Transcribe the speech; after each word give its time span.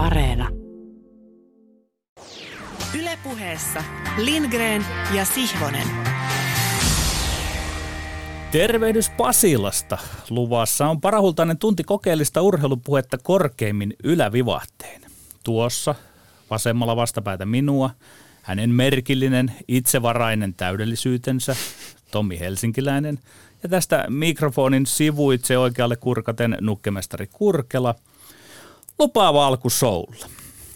Areena. 0.00 0.48
Ylepuheessa 3.00 3.84
Lindgren 4.16 4.84
ja 5.14 5.24
Sihvonen. 5.24 5.86
Tervehdys 8.50 9.10
Pasilasta. 9.10 9.98
Luvassa 10.30 10.86
on 10.86 11.00
parahultainen 11.00 11.58
tunti 11.58 11.84
kokeellista 11.84 12.42
urheilupuhetta 12.42 13.18
korkeimmin 13.18 13.94
ylävivahteen. 14.04 15.00
Tuossa 15.44 15.94
vasemmalla 16.50 16.96
vastapäätä 16.96 17.46
minua, 17.46 17.90
hänen 18.42 18.70
merkillinen, 18.70 19.52
itsevarainen 19.68 20.54
täydellisyytens,ä 20.54 21.56
Tomi 22.10 22.40
Helsinkiläinen, 22.40 23.18
ja 23.62 23.68
tästä 23.68 24.04
mikrofonin 24.08 24.86
sivuitse 24.86 25.58
oikealle 25.58 25.96
kurkaten 25.96 26.56
nukkemestari 26.60 27.26
Kurkela, 27.26 27.94
lupaava 29.00 29.46
alku 29.46 29.70
Soulla, 29.70 30.26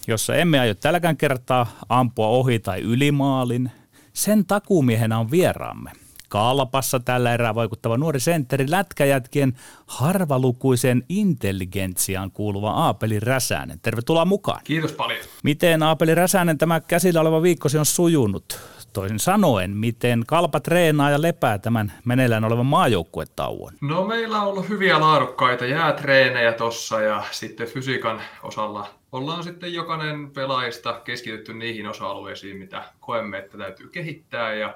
jossa 0.06 0.34
emme 0.34 0.60
aio 0.60 0.74
tälläkään 0.74 1.16
kertaa 1.16 1.66
ampua 1.88 2.28
ohi 2.28 2.58
tai 2.58 2.80
ylimaalin. 2.80 3.70
Sen 4.12 4.46
takuumiehenä 4.46 5.18
on 5.18 5.30
vieraamme– 5.30 5.92
Kalpassa 6.34 7.00
tällä 7.00 7.34
erää 7.34 7.54
vaikuttava 7.54 7.96
nuori 7.96 8.20
sentteri 8.20 8.70
lätkäjätkien 8.70 9.52
harvalukuisen 9.86 11.04
intelligentsiaan 11.08 12.30
kuuluva 12.30 12.70
Aapeli 12.70 13.20
Räsänen. 13.20 13.80
Tervetuloa 13.80 14.24
mukaan. 14.24 14.60
Kiitos 14.64 14.92
paljon. 14.92 15.24
Miten 15.42 15.82
Aapeli 15.82 16.14
Räsänen 16.14 16.58
tämä 16.58 16.80
käsillä 16.80 17.20
oleva 17.20 17.42
viikkosi 17.42 17.78
on 17.78 17.86
sujunut? 17.86 18.58
Toisin 18.94 19.18
sanoen, 19.18 19.70
miten 19.70 20.24
kalpa 20.26 20.60
treenaa 20.60 21.10
ja 21.10 21.22
lepää 21.22 21.58
tämän 21.58 21.92
meneillään 22.04 22.44
olevan 22.44 22.66
maajoukkuetauon? 22.66 23.72
No 23.80 24.04
meillä 24.04 24.42
on 24.42 24.48
ollut 24.48 24.68
hyviä 24.68 25.00
laadukkaita 25.00 25.66
jäätreenejä 25.66 26.52
tossa 26.52 27.00
ja 27.00 27.22
sitten 27.30 27.66
fysiikan 27.66 28.22
osalla 28.42 28.88
ollaan 29.12 29.44
sitten 29.44 29.74
jokainen 29.74 30.30
pelaajista 30.30 31.00
keskitytty 31.04 31.54
niihin 31.54 31.88
osa-alueisiin, 31.88 32.56
mitä 32.56 32.84
koemme, 33.00 33.38
että 33.38 33.58
täytyy 33.58 33.88
kehittää 33.88 34.54
ja 34.54 34.74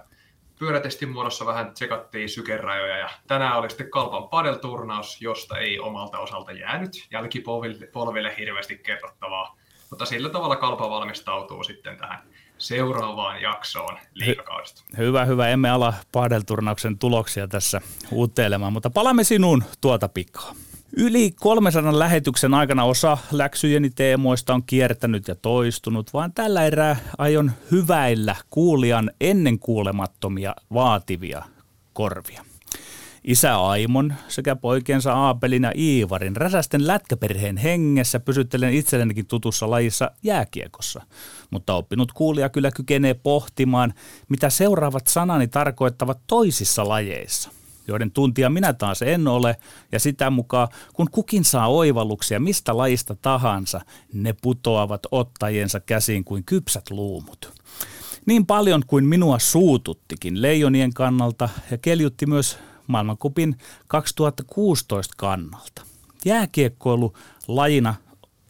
pyörätestin 0.59 1.09
muodossa 1.09 1.47
vähän 1.47 1.75
tsekattiin 1.75 2.29
sykerajoja 2.29 2.97
ja 2.97 3.09
tänään 3.27 3.59
oli 3.59 3.71
sitten 3.71 3.91
Kalpan 3.91 4.29
padelturnaus, 4.29 5.23
josta 5.23 5.59
ei 5.59 5.81
omalta 5.81 6.19
osalta 6.19 6.53
jäänyt 6.53 7.07
jälkipolville 7.11 8.35
hirveästi 8.39 8.79
kerrottavaa, 8.79 9.57
mutta 9.91 10.05
sillä 10.05 10.29
tavalla 10.29 10.57
Kalpa 10.57 10.91
valmistautuu 10.91 11.65
sitten 11.65 11.97
tähän 11.97 12.23
seuraavaan 12.59 13.43
jaksoon 13.43 13.99
liikakaudesta. 14.15 14.83
Hyvä, 14.99 15.25
hyvä. 15.25 15.49
Emme 15.49 15.71
ala 15.71 15.95
padelturnauksen 16.13 16.99
tuloksia 16.99 17.49
tässä 17.49 17.81
uuttelemaan, 18.13 18.73
mutta 18.73 18.91
palaamme 18.91 19.25
sinuun 19.25 19.65
tuota 19.81 20.09
pikaa. 20.09 20.55
Yli 20.97 21.31
300 21.31 21.99
lähetyksen 21.99 22.55
aikana 22.55 22.85
osa 22.85 23.19
läksyjeni 23.33 23.91
teemoista 23.91 24.55
on 24.55 24.63
kiertänyt 24.67 25.29
ja 25.29 25.35
toistunut, 25.35 26.13
vaan 26.13 26.33
tällä 26.33 26.67
erää 26.67 26.97
aion 27.19 27.53
hyväillä 27.71 28.37
kuulijan 28.51 29.11
ennenkuulemattomia 29.21 30.55
vaativia 30.75 31.43
korvia. 31.93 32.48
Isä 33.29 33.57
Aimon 33.57 34.15
sekä 34.29 34.57
poikiensa 34.57 35.13
Aapelin 35.13 35.63
ja 35.63 35.73
Iivarin 35.77 36.37
räsästen 36.37 36.87
lätkäperheen 36.87 37.57
hengessä 37.57 38.21
pysyttelen 38.21 38.75
itsellenikin 38.75 39.27
tutussa 39.27 39.71
lajissa 39.71 40.11
jääkiekossa. 40.23 41.03
Mutta 41.51 41.75
oppinut 41.75 42.13
kuulija 42.13 42.49
kyllä 42.49 42.71
kykenee 42.71 43.15
pohtimaan, 43.15 43.95
mitä 44.29 44.51
seuraavat 44.51 45.07
sanani 45.07 45.49
tarkoittavat 45.49 46.19
toisissa 46.27 46.89
lajeissa 46.89 47.51
joiden 47.89 48.11
tuntia 48.11 48.51
minä 48.51 48.73
taas 48.73 49.03
en 49.03 49.29
ole, 49.29 49.57
ja 49.93 50.01
sitä 50.01 50.31
mukaan, 50.31 50.69
kun 50.93 51.11
kukin 51.11 51.45
saa 51.45 51.69
oivalluksia 51.69 52.41
mistä 52.41 52.77
lajista 52.77 53.17
tahansa, 53.23 53.81
ne 54.13 54.35
putoavat 54.43 55.03
ottajiensa 55.11 55.81
käsiin 55.81 56.25
kuin 56.25 56.45
kypsät 56.45 56.91
luumut. 56.91 57.53
Niin 58.27 58.47
paljon 58.47 58.83
kuin 58.87 59.05
minua 59.05 59.39
suututtikin 59.39 60.43
leijonien 60.43 60.95
kannalta 60.95 61.49
ja 61.71 61.79
keljutti 61.79 62.27
myös 62.27 62.59
maailmankupin 62.89 63.57
2016 63.89 65.15
kannalta. 65.17 65.83
Jääkiekkoilu 66.25 67.13
lajina 67.49 67.95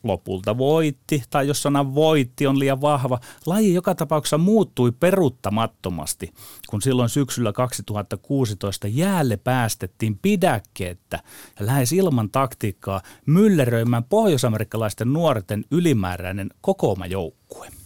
lopulta 0.02 0.58
voitti, 0.58 1.22
tai 1.30 1.48
jos 1.48 1.62
sana 1.62 1.94
voitti 1.94 2.46
on 2.46 2.58
liian 2.58 2.80
vahva, 2.80 3.20
laji 3.46 3.74
joka 3.74 3.94
tapauksessa 3.94 4.38
muuttui 4.38 4.92
peruuttamattomasti, 4.92 6.32
kun 6.70 6.82
silloin 6.82 7.08
syksyllä 7.08 7.52
2016 7.52 8.88
jäälle 8.88 9.36
päästettiin 9.36 10.18
pidäkkeettä 10.22 11.22
ja 11.60 11.66
lähes 11.66 11.92
ilman 11.92 12.30
taktiikkaa 12.30 13.00
mylleröimään 13.26 14.04
pohjoisamerikkalaisten 14.04 15.12
nuorten 15.12 15.64
ylimääräinen 15.70 16.50
kokoomajoukkue. 16.60 17.77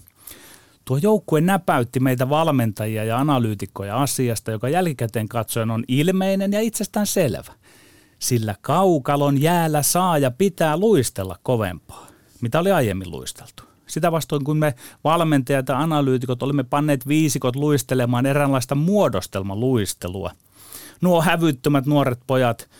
Tuo 0.84 0.96
joukkue 0.96 1.40
näpäytti 1.40 2.00
meitä 2.00 2.28
valmentajia 2.28 3.04
ja 3.04 3.18
analyytikkoja 3.18 4.02
asiasta, 4.02 4.50
joka 4.50 4.68
jälkikäteen 4.68 5.28
katsoen 5.28 5.70
on 5.70 5.84
ilmeinen 5.88 6.52
ja 6.52 6.60
itsestään 6.60 7.06
selvä 7.06 7.52
sillä 8.22 8.54
kaukalon 8.60 9.42
jäällä 9.42 9.82
saa 9.82 10.18
ja 10.18 10.30
pitää 10.30 10.76
luistella 10.76 11.36
kovempaa, 11.42 12.06
mitä 12.40 12.60
oli 12.60 12.72
aiemmin 12.72 13.10
luisteltu. 13.10 13.62
Sitä 13.86 14.12
vastoin, 14.12 14.44
kun 14.44 14.56
me 14.56 14.74
valmentajat 15.04 15.68
ja 15.68 15.78
analyytikot 15.78 16.42
olimme 16.42 16.64
panneet 16.64 17.08
viisikot 17.08 17.56
luistelemaan 17.56 18.26
eräänlaista 18.26 18.74
muodostelmaluistelua. 18.74 20.30
Nuo 21.00 21.22
hävyttömät 21.22 21.86
nuoret 21.86 22.20
pojat, 22.26 22.70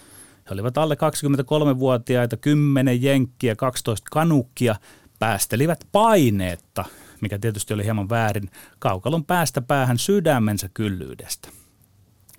he 0.48 0.54
olivat 0.54 0.78
alle 0.78 0.94
23-vuotiaita, 0.94 2.36
10 2.36 3.02
jenkkiä, 3.02 3.56
12 3.56 4.08
kanukkia, 4.10 4.76
päästelivät 5.18 5.86
paineetta, 5.92 6.84
mikä 7.22 7.38
tietysti 7.38 7.74
oli 7.74 7.84
hieman 7.84 8.08
väärin, 8.08 8.50
kaukalon 8.78 9.24
päästä 9.24 9.62
päähän 9.62 9.98
sydämensä 9.98 10.70
kyllyydestä. 10.74 11.48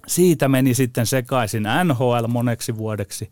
Siitä 0.08 0.48
meni 0.48 0.74
sitten 0.74 1.06
sekaisin 1.06 1.64
NHL 1.84 2.28
moneksi 2.28 2.78
vuodeksi, 2.78 3.32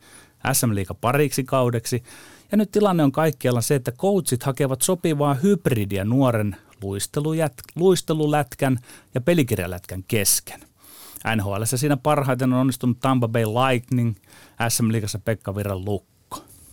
SM 0.54 0.76
Liiga 0.76 0.94
pariksi 0.94 1.44
kaudeksi. 1.44 2.04
Ja 2.52 2.58
nyt 2.58 2.72
tilanne 2.72 3.04
on 3.04 3.12
kaikkialla 3.12 3.62
se, 3.62 3.76
että 3.76 3.92
coachit 3.92 4.44
hakevat 4.44 4.82
sopivaa 4.82 5.34
hybridiä 5.34 6.06
nuoren 6.06 6.56
luistelulätkän 7.76 8.78
ja 9.14 9.22
pelikirjalätkän 9.22 10.04
kesken. 10.08 10.62
NHL 11.36 11.64
siinä 11.64 11.98
parhaiten 11.98 12.54
on 12.54 12.60
onnistunut 12.60 13.00
Tampa 13.00 13.28
Bay 13.28 13.46
Lightning, 13.46 14.16
SM 14.70 14.92
Liigassa 14.92 15.20
Pekka 15.20 15.56
Virran 15.56 15.86
lukko. 15.86 16.11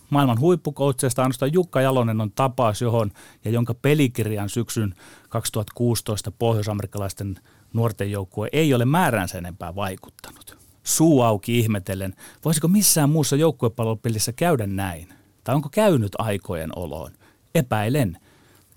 Maailman 0.09 0.39
huippukoutseista 0.39 1.21
ainoastaan 1.21 1.53
Jukka 1.53 1.81
Jalonen 1.81 2.21
on 2.21 2.31
tapaus, 2.31 2.81
johon 2.81 3.11
ja 3.45 3.51
jonka 3.51 3.73
pelikirjan 3.73 4.49
syksyn 4.49 4.95
2016 5.29 6.31
pohjoisamerikkalaisten 6.31 7.35
nuorten 7.73 8.11
joukkue 8.11 8.49
ei 8.51 8.73
ole 8.73 8.85
määränsä 8.85 9.37
enempää 9.37 9.75
vaikuttanut. 9.75 10.57
Suu 10.83 11.21
auki 11.21 11.59
ihmetellen, 11.59 12.15
voisiko 12.45 12.67
missään 12.67 13.09
muussa 13.09 13.35
joukkuepallopelissä 13.35 14.33
käydä 14.33 14.67
näin? 14.67 15.13
Tai 15.43 15.55
onko 15.55 15.69
käynyt 15.69 16.11
aikojen 16.17 16.69
oloon? 16.75 17.11
Epäilen. 17.55 18.17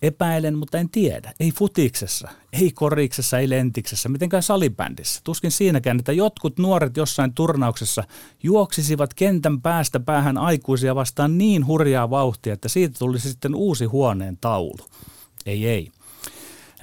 Epäilen, 0.03 0.59
mutta 0.59 0.79
en 0.79 0.91
tiedä. 0.91 1.33
Ei 1.41 1.53
futiksessa, 1.53 2.29
ei 2.53 2.71
koriksessa, 2.71 3.39
ei 3.39 3.51
lentiksessä, 3.51 4.09
mitenkään 4.09 4.43
salibändissä. 4.43 5.21
Tuskin 5.25 5.51
siinäkään, 5.51 5.99
että 5.99 6.13
jotkut 6.13 6.59
nuoret 6.59 6.97
jossain 6.97 7.35
turnauksessa 7.35 8.05
juoksisivat 8.43 9.15
kentän 9.15 9.61
päästä 9.61 10.01
päähän 10.01 10.39
aikuisia 10.39 10.95
vastaan 10.95 11.39
niin 11.39 11.67
hurjaa 11.67 12.11
vauhtia, 12.11 12.53
että 12.53 12.69
siitä 12.69 12.99
tulisi 12.99 13.31
sitten 13.31 13.55
uusi 13.55 13.85
huoneen 13.85 14.39
taulu. 14.41 14.87
Ei, 15.47 15.69
ei. 15.69 15.91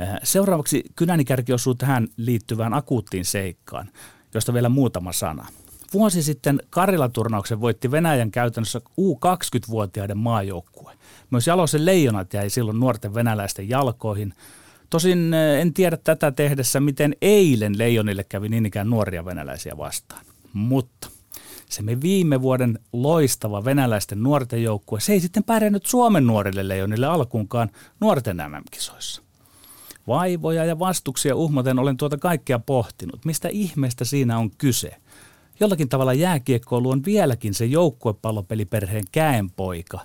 Äh, 0.02 0.20
seuraavaksi 0.24 0.84
kynänikärki 0.96 1.54
osuu 1.54 1.76
tähän 1.76 2.08
liittyvään 2.18 2.74
akuuttiin 2.74 3.26
seikkaan, 3.26 3.92
josta 4.34 4.54
vielä 4.54 4.70
muutama 4.70 5.12
sana. 5.12 5.48
Vuosi 5.94 6.24
sitten 6.24 6.60
Karila-turnauksen 6.70 7.62
voitti 7.62 7.92
Venäjän 7.92 8.32
käytännössä 8.32 8.82
U20-vuotiaiden 9.02 10.18
maajoukkue. 10.18 10.94
Myös 11.32 11.48
Jalosen 11.48 11.86
leijonat 11.86 12.34
jäi 12.34 12.50
silloin 12.50 12.80
nuorten 12.80 13.14
venäläisten 13.14 13.70
jalkoihin. 13.70 14.34
Tosin 14.90 15.34
äh, 15.34 15.62
en 15.62 15.74
tiedä 15.74 15.98
tätä 15.98 16.32
tehdessä, 16.32 16.80
miten 16.80 17.16
eilen 17.22 17.78
leijonille 17.78 18.24
kävi 18.24 18.50
niin 18.50 18.66
ikään 18.66 18.90
nuoria 18.90 19.26
venäläisiä 19.26 19.78
vastaan. 19.78 20.26
Mutta 20.54 21.10
se 21.70 21.82
me 21.82 22.02
viime 22.02 22.42
vuoden 22.42 22.80
loistava 22.94 23.66
venäläisten 23.66 24.24
nuorten 24.24 24.64
joukkue, 24.64 25.00
se 25.00 25.14
ei 25.14 25.20
sitten 25.20 25.44
pärjännyt 25.44 25.86
Suomen 25.86 26.28
nuorille 26.28 26.68
leijonille 26.68 27.08
alkuunkaan 27.08 27.70
nuorten 28.00 28.38
MM-kisoissa. 28.38 29.22
Vaivoja 30.08 30.66
ja 30.66 30.80
vastuksia 30.80 31.36
uhmaten 31.36 31.80
olen 31.80 31.98
tuota 31.98 32.18
kaikkea 32.18 32.60
pohtinut. 32.60 33.26
Mistä 33.26 33.50
ihmeestä 33.50 34.06
siinä 34.06 34.38
on 34.38 34.52
kyse? 34.52 34.96
Jollakin 35.60 35.90
tavalla 35.90 36.14
jääkiekkoilu 36.14 36.90
on 36.90 37.06
vieläkin 37.06 37.54
se 37.54 37.66
joukkuepallopeliperheen 37.66 39.06
käenpoika. 39.12 40.00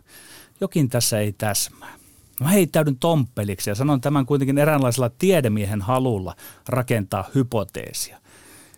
Jokin 0.61 0.89
tässä 0.89 1.19
ei 1.19 1.33
täsmää. 1.33 1.95
Mä 2.41 2.49
heittäydyn 2.49 2.97
tomppeliksi 2.97 3.71
ja 3.71 3.75
sanon 3.75 4.01
tämän 4.01 4.27
kuitenkin 4.27 4.59
eräänlaisella 4.59 5.11
tiedemiehen 5.19 5.83
halulla 5.83 6.35
rakentaa 6.69 7.25
hypoteesia. 7.35 8.19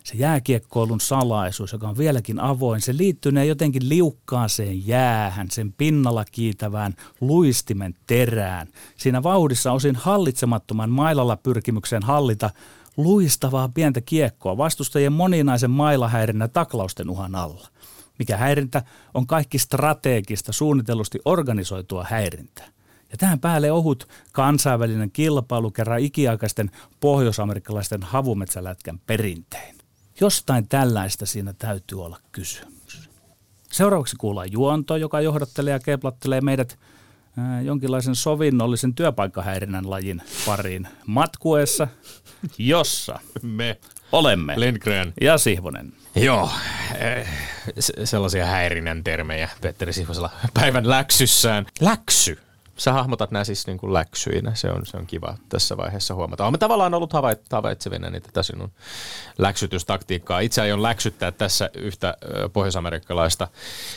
se 0.05 0.17
jääkiekkoilun 0.17 1.01
salaisuus, 1.01 1.73
joka 1.73 1.89
on 1.89 1.99
vieläkin 1.99 2.41
avoin, 2.41 2.81
se 2.81 2.97
liittyy 2.97 3.33
jotenkin 3.47 3.89
liukkaaseen 3.89 4.87
jäähän, 4.87 5.51
sen 5.51 5.73
pinnalla 5.73 6.25
kiitävään 6.33 6.95
luistimen 7.21 7.95
terään. 8.07 8.69
Siinä 8.97 9.23
vauhdissa 9.23 9.73
osin 9.73 9.97
hallitsemattoman 9.97 10.91
mailalla 10.91 11.37
pyrkimykseen 11.37 12.03
hallita 12.03 12.51
luistavaa 12.97 13.69
pientä 13.69 14.01
kiekkoa 14.01 14.57
vastustajien 14.57 15.13
moninaisen 15.13 15.71
mailahäirinnän 15.71 16.51
taklausten 16.51 17.11
uhan 17.11 17.35
alla. 17.35 17.69
Mikä 18.19 18.37
häirintä 18.37 18.83
on 19.15 19.27
kaikki 19.27 19.59
strategista, 19.59 20.53
suunnitellusti 20.53 21.19
organisoitua 21.25 22.07
häirintää. 22.11 22.67
Ja 23.11 23.17
tähän 23.17 23.41
päälle 23.41 23.73
ohut 23.73 24.09
kansainvälinen 24.33 25.11
kilpailu 25.11 25.71
kerran 25.71 26.01
ikiaikaisten 26.01 26.71
pohjoisamerikkalaisten 27.01 28.03
havumetsälätkän 28.03 29.01
perintein. 29.07 29.77
Jostain 30.21 30.69
tällaista 30.69 31.27
siinä 31.27 31.53
täytyy 31.53 32.05
olla 32.05 32.19
kysymys. 32.33 33.11
Seuraavaksi 33.73 34.17
kuullaan 34.17 34.53
juonto, 34.53 34.97
joka 34.97 35.21
johdattelee 35.21 35.73
ja 35.73 35.81
keplattelee 35.81 36.41
meidät 36.41 36.79
jonkinlaisen 37.65 38.15
sovinnollisen 38.15 38.95
työpaikkahäirinnän 38.95 39.91
lajin 39.91 40.23
pariin 40.47 40.89
matkuessa, 41.07 41.89
jossa 42.59 43.19
me 43.43 43.79
olemme 44.13 44.61
Lindgren 44.61 45.13
ja 45.21 45.39
Sihvonen. 45.39 45.93
Joo, 46.15 46.51
eh, 46.99 47.29
sellaisia 48.05 48.47
häirinnän 48.47 49.05
termejä 49.05 49.49
Petteri 49.61 49.93
Sihvosella 49.93 50.31
päivän 50.55 50.89
läksyssään. 50.89 51.67
Läksy 51.81 52.39
sä 52.77 52.93
hahmotat 52.93 53.31
nämä 53.31 53.45
siis 53.45 53.67
niin 53.67 53.79
kuin 53.79 53.93
läksyinä. 53.93 54.55
Se 54.55 54.71
on, 54.71 54.87
se 54.87 54.97
on 54.97 55.07
kiva 55.07 55.37
tässä 55.49 55.77
vaiheessa 55.77 56.15
huomata. 56.15 56.45
Olemme 56.45 56.59
tavallaan 56.59 56.95
ollut 56.95 57.13
havait, 57.13 57.41
havaitsevina 57.53 58.11
niitä 58.11 58.27
tätä 58.27 58.43
sinun 58.43 58.73
läksytystaktiikkaa. 59.39 60.41
Itse 60.41 60.63
aion 60.63 60.83
läksyttää 60.83 61.33
tässä 61.33 61.71
yhtä 61.75 62.17
pohjoisamerikkalaista 62.53 63.49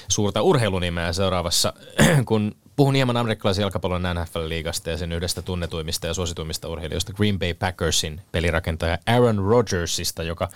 suurta 0.07 0.41
urheilunimeä 0.41 1.13
seuraavassa, 1.13 1.73
kun 2.25 2.55
puhun 2.79 2.95
hieman 2.95 3.17
amerikkalaisen 3.17 3.61
jalkapallon 3.61 4.03
NFL-liigasta 4.03 4.89
ja 4.89 4.97
sen 4.97 5.11
yhdestä 5.11 5.41
tunnetuimmista 5.41 6.07
ja 6.07 6.13
suosituimmista 6.13 6.67
urheilijoista 6.67 7.13
Green 7.13 7.39
Bay 7.39 7.53
Packersin 7.53 8.21
pelirakentaja 8.31 8.97
Aaron 9.07 9.37
Rodgersista, 9.37 10.23
joka 10.23 10.49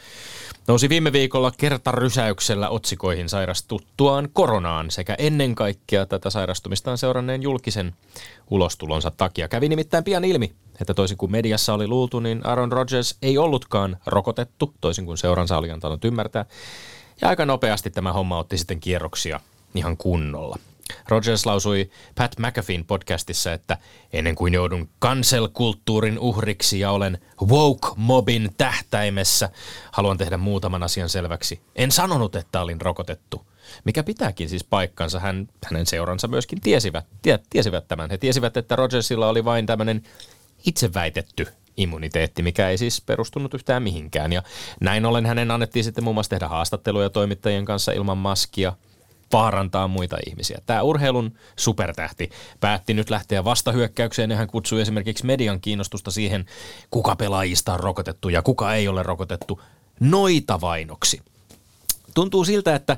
nousi 0.67 0.89
viime 0.89 1.11
viikolla 1.11 1.51
kertarysäyksellä 1.57 2.69
otsikoihin 2.69 3.29
sairastuttuaan 3.29 4.29
koronaan 4.33 4.91
sekä 4.91 5.15
ennen 5.17 5.55
kaikkea 5.55 6.05
tätä 6.05 6.29
sairastumistaan 6.29 6.97
seuranneen 6.97 7.41
julkisen 7.41 7.95
ulostulonsa 8.49 9.11
takia. 9.17 9.47
Kävi 9.47 9.69
nimittäin 9.69 10.03
pian 10.03 10.25
ilmi, 10.25 10.53
että 10.81 10.93
toisin 10.93 11.17
kuin 11.17 11.31
mediassa 11.31 11.73
oli 11.73 11.87
luultu, 11.87 12.19
niin 12.19 12.41
Aaron 12.43 12.71
Rodgers 12.71 13.17
ei 13.21 13.37
ollutkaan 13.37 13.97
rokotettu, 14.05 14.73
toisin 14.81 15.05
kuin 15.05 15.17
seuransa 15.17 15.57
oli 15.57 15.71
antanut 15.71 16.05
ymmärtää. 16.05 16.45
Ja 17.21 17.29
aika 17.29 17.45
nopeasti 17.45 17.89
tämä 17.89 18.13
homma 18.13 18.39
otti 18.39 18.57
sitten 18.57 18.79
kierroksia 18.79 19.39
ihan 19.75 19.97
kunnolla. 19.97 20.57
Rogers 21.07 21.45
lausui 21.45 21.89
Pat 22.15 22.35
McAfeen 22.39 22.85
podcastissa, 22.85 23.53
että 23.53 23.77
ennen 24.13 24.35
kuin 24.35 24.53
joudun 24.53 24.89
cancel-kulttuurin 25.05 26.19
uhriksi 26.19 26.79
ja 26.79 26.91
olen 26.91 27.17
woke-mobin 27.41 28.49
tähtäimessä, 28.57 29.49
haluan 29.91 30.17
tehdä 30.17 30.37
muutaman 30.37 30.83
asian 30.83 31.09
selväksi. 31.09 31.61
En 31.75 31.91
sanonut, 31.91 32.35
että 32.35 32.61
olin 32.61 32.81
rokotettu. 32.81 33.47
Mikä 33.83 34.03
pitääkin 34.03 34.49
siis 34.49 34.63
paikkansa, 34.63 35.19
hän, 35.19 35.47
hänen 35.65 35.85
seuransa 35.85 36.27
myöskin 36.27 36.61
tiesivät, 36.61 37.05
tie, 37.21 37.39
tiesivät 37.49 37.87
tämän. 37.87 38.09
He 38.09 38.17
tiesivät, 38.17 38.57
että 38.57 38.75
Rogersilla 38.75 39.29
oli 39.29 39.45
vain 39.45 39.65
tämmöinen 39.65 40.03
itseväitetty 40.65 41.47
immuniteetti, 41.77 42.43
mikä 42.43 42.69
ei 42.69 42.77
siis 42.77 43.01
perustunut 43.01 43.53
yhtään 43.53 43.83
mihinkään. 43.83 44.33
Ja 44.33 44.43
näin 44.81 45.05
ollen 45.05 45.25
hänen 45.25 45.51
annettiin 45.51 45.83
sitten 45.83 46.03
muun 46.03 46.15
muassa 46.15 46.29
tehdä 46.29 46.47
haastatteluja 46.47 47.09
toimittajien 47.09 47.65
kanssa 47.65 47.91
ilman 47.91 48.17
maskia– 48.17 48.73
vaarantaa 49.33 49.87
muita 49.87 50.17
ihmisiä. 50.27 50.59
Tämä 50.65 50.81
urheilun 50.81 51.31
supertähti 51.55 52.29
päätti 52.59 52.93
nyt 52.93 53.09
lähteä 53.09 53.43
vastahyökkäykseen 53.43 54.31
ja 54.31 54.37
hän 54.37 54.47
kutsui 54.47 54.81
esimerkiksi 54.81 55.25
median 55.25 55.61
kiinnostusta 55.61 56.11
siihen, 56.11 56.45
kuka 56.91 57.15
pelaajista 57.15 57.73
on 57.73 57.79
rokotettu 57.79 58.29
ja 58.29 58.41
kuka 58.41 58.73
ei 58.73 58.87
ole 58.87 59.03
rokotettu 59.03 59.61
noita 59.99 60.61
vainoksi. 60.61 61.21
Tuntuu 62.13 62.45
siltä, 62.45 62.75
että 62.75 62.97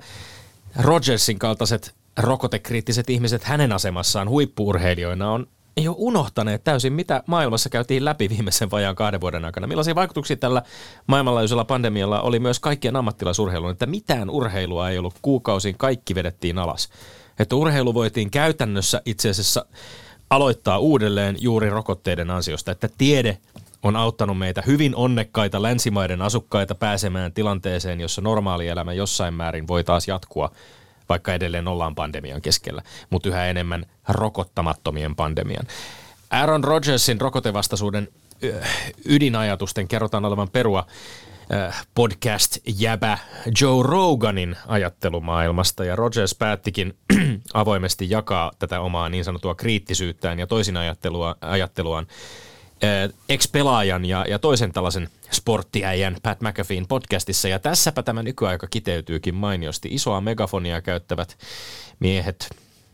Rogersin 0.75 1.39
kaltaiset 1.39 1.95
rokotekriittiset 2.17 3.09
ihmiset 3.09 3.43
hänen 3.43 3.71
asemassaan 3.71 4.29
huippuurheilijoina 4.29 5.31
on 5.31 5.47
jo 5.83 5.95
unohtaneet 5.97 6.63
täysin, 6.63 6.93
mitä 6.93 7.23
maailmassa 7.27 7.69
käytiin 7.69 8.05
läpi 8.05 8.29
viimeisen 8.29 8.71
vajaan 8.71 8.95
kahden 8.95 9.21
vuoden 9.21 9.45
aikana. 9.45 9.67
Millaisia 9.67 9.95
vaikutuksia 9.95 10.37
tällä 10.37 10.61
maailmanlaajuisella 11.07 11.65
pandemialla 11.65 12.21
oli 12.21 12.39
myös 12.39 12.59
kaikkien 12.59 12.95
ammattilaisurheiluun, 12.95 13.71
että 13.71 13.85
mitään 13.85 14.29
urheilua 14.29 14.89
ei 14.89 14.97
ollut 14.97 15.15
kuukausiin, 15.21 15.77
kaikki 15.77 16.15
vedettiin 16.15 16.57
alas. 16.57 16.89
Että 17.39 17.55
urheilu 17.55 17.93
voitiin 17.93 18.31
käytännössä 18.31 19.01
itse 19.05 19.29
asiassa 19.29 19.65
aloittaa 20.29 20.79
uudelleen 20.79 21.37
juuri 21.39 21.69
rokotteiden 21.69 22.31
ansiosta, 22.31 22.71
että 22.71 22.89
tiede 22.97 23.37
on 23.83 23.95
auttanut 23.95 24.37
meitä 24.37 24.63
hyvin 24.67 24.95
onnekkaita 24.95 25.61
länsimaiden 25.61 26.21
asukkaita 26.21 26.75
pääsemään 26.75 27.33
tilanteeseen, 27.33 28.01
jossa 28.01 28.21
normaali 28.21 28.67
elämä 28.67 28.93
jossain 28.93 29.33
määrin 29.33 29.67
voi 29.67 29.83
taas 29.83 30.07
jatkua 30.07 30.51
vaikka 31.09 31.33
edelleen 31.33 31.67
ollaan 31.67 31.95
pandemian 31.95 32.41
keskellä, 32.41 32.81
mutta 33.09 33.29
yhä 33.29 33.45
enemmän 33.45 33.85
rokottamattomien 34.07 35.15
pandemian. 35.15 35.67
Aaron 36.31 36.63
Rodgersin 36.63 37.21
rokotevastaisuuden 37.21 38.07
ydinajatusten 39.05 39.87
kerrotaan 39.87 40.25
olevan 40.25 40.49
perua 40.49 40.85
podcast-jäbä 41.95 43.17
Joe 43.61 43.83
Roganin 43.83 44.57
ajattelumaailmasta, 44.67 45.85
ja 45.85 45.95
Rogers 45.95 46.35
päättikin 46.35 46.97
avoimesti 47.53 48.09
jakaa 48.09 48.51
tätä 48.59 48.81
omaa 48.81 49.09
niin 49.09 49.23
sanottua 49.23 49.55
kriittisyyttään 49.55 50.39
ja 50.39 50.47
toisin 50.47 50.77
ajattelua, 50.77 51.35
ajatteluaan 51.41 52.07
ex-pelaajan 53.29 54.05
ja, 54.05 54.25
ja 54.29 54.39
toisen 54.39 54.71
tällaisen 54.71 55.09
sporttiäijän 55.31 56.17
Pat 56.23 56.41
McAfeen 56.41 56.87
podcastissa. 56.87 57.47
Ja 57.47 57.59
tässäpä 57.59 58.03
tämä 58.03 58.23
nykyaika 58.23 58.67
kiteytyykin 58.67 59.35
mainiosti. 59.35 59.89
Isoa 59.91 60.21
megafonia 60.21 60.81
käyttävät 60.81 61.37
miehet 61.99 62.49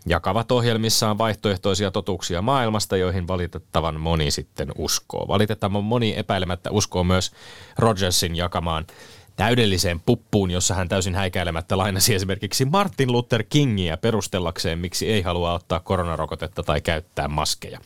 jakavat 0.06 0.52
ohjelmissaan 0.52 1.18
vaihtoehtoisia 1.18 1.92
totuuksia 1.92 2.42
maailmasta, 2.42 2.98
joihin 2.98 3.28
valitettavan 3.28 4.00
moni 4.00 4.32
sitten 4.32 4.72
uskoo. 4.78 5.28
Valitettavan 5.28 5.84
moni 5.84 6.14
epäilemättä 6.18 6.72
uskoo 6.72 7.04
myös 7.04 7.32
Rogersin 7.78 8.36
jakamaan 8.36 8.88
täydelliseen 9.36 10.00
puppuun, 10.00 10.52
jossa 10.52 10.74
hän 10.76 10.90
täysin 10.90 11.16
häikäilemättä 11.16 11.78
lainasi 11.78 12.16
esimerkiksi 12.16 12.66
Martin 12.66 13.12
Luther 13.12 13.44
Kingiä 13.50 13.98
perustellakseen, 13.98 14.80
miksi 14.80 15.08
ei 15.08 15.22
halua 15.22 15.54
ottaa 15.54 15.80
koronarokotetta 15.80 16.64
tai 16.64 16.82
käyttää 16.82 17.28
maskeja. 17.28 17.80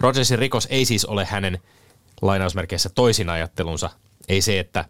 Rogersin 0.00 0.38
rikos 0.38 0.66
ei 0.70 0.84
siis 0.84 1.04
ole 1.04 1.24
hänen 1.24 1.58
lainausmerkeissä 2.22 2.88
toisin 2.88 3.30
ajattelunsa. 3.30 3.90
Ei 4.28 4.40
se, 4.40 4.58
että 4.58 4.84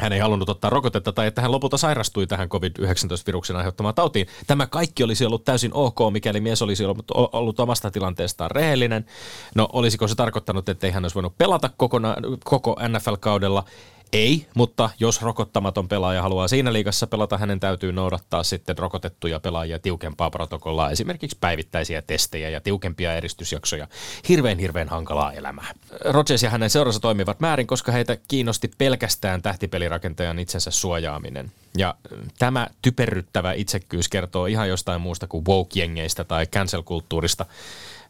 hän 0.00 0.12
ei 0.12 0.18
halunnut 0.18 0.48
ottaa 0.48 0.70
rokotetta 0.70 1.12
tai 1.12 1.26
että 1.26 1.42
hän 1.42 1.52
lopulta 1.52 1.76
sairastui 1.76 2.26
tähän 2.26 2.48
COVID-19-viruksen 2.48 3.56
aiheuttamaan 3.56 3.94
tautiin. 3.94 4.26
Tämä 4.46 4.66
kaikki 4.66 5.02
olisi 5.04 5.26
ollut 5.26 5.44
täysin 5.44 5.70
ok, 5.74 5.98
mikäli 6.12 6.40
mies 6.40 6.62
olisi 6.62 6.84
ollut, 6.84 7.10
ollut 7.10 7.60
omasta 7.60 7.90
tilanteestaan 7.90 8.50
rehellinen. 8.50 9.06
No 9.54 9.68
olisiko 9.72 10.08
se 10.08 10.14
tarkoittanut, 10.14 10.68
että 10.68 10.86
ei 10.86 10.92
hän 10.92 11.04
olisi 11.04 11.14
voinut 11.14 11.38
pelata 11.38 11.70
kokona, 11.76 12.16
koko 12.44 12.76
NFL-kaudella? 12.88 13.64
Ei, 14.12 14.46
mutta 14.54 14.90
jos 15.00 15.22
rokottamaton 15.22 15.88
pelaaja 15.88 16.22
haluaa 16.22 16.48
siinä 16.48 16.72
liigassa 16.72 17.06
pelata, 17.06 17.38
hänen 17.38 17.60
täytyy 17.60 17.92
noudattaa 17.92 18.42
sitten 18.42 18.78
rokotettuja 18.78 19.40
pelaajia 19.40 19.78
tiukempaa 19.78 20.30
protokollaa, 20.30 20.90
esimerkiksi 20.90 21.38
päivittäisiä 21.40 22.02
testejä 22.02 22.48
ja 22.48 22.60
tiukempia 22.60 23.14
eristysjaksoja. 23.14 23.88
Hirveän 24.28 24.58
hirveän 24.58 24.88
hankalaa 24.88 25.32
elämää. 25.32 25.74
Rodgers 26.04 26.42
ja 26.42 26.50
hänen 26.50 26.70
seuransa 26.70 27.00
toimivat 27.00 27.40
määrin, 27.40 27.66
koska 27.66 27.92
heitä 27.92 28.16
kiinnosti 28.28 28.70
pelkästään 28.78 29.42
tähtipelirakentajan 29.42 30.38
itsensä 30.38 30.70
suojaaminen. 30.70 31.52
Ja 31.76 31.94
tämä 32.38 32.66
typerryttävä 32.82 33.52
itsekkyys 33.52 34.08
kertoo 34.08 34.46
ihan 34.46 34.68
jostain 34.68 35.00
muusta 35.00 35.26
kuin 35.26 35.44
woke-jengeistä 35.44 36.24
tai 36.24 36.46
cancel-kulttuurista. 36.46 37.46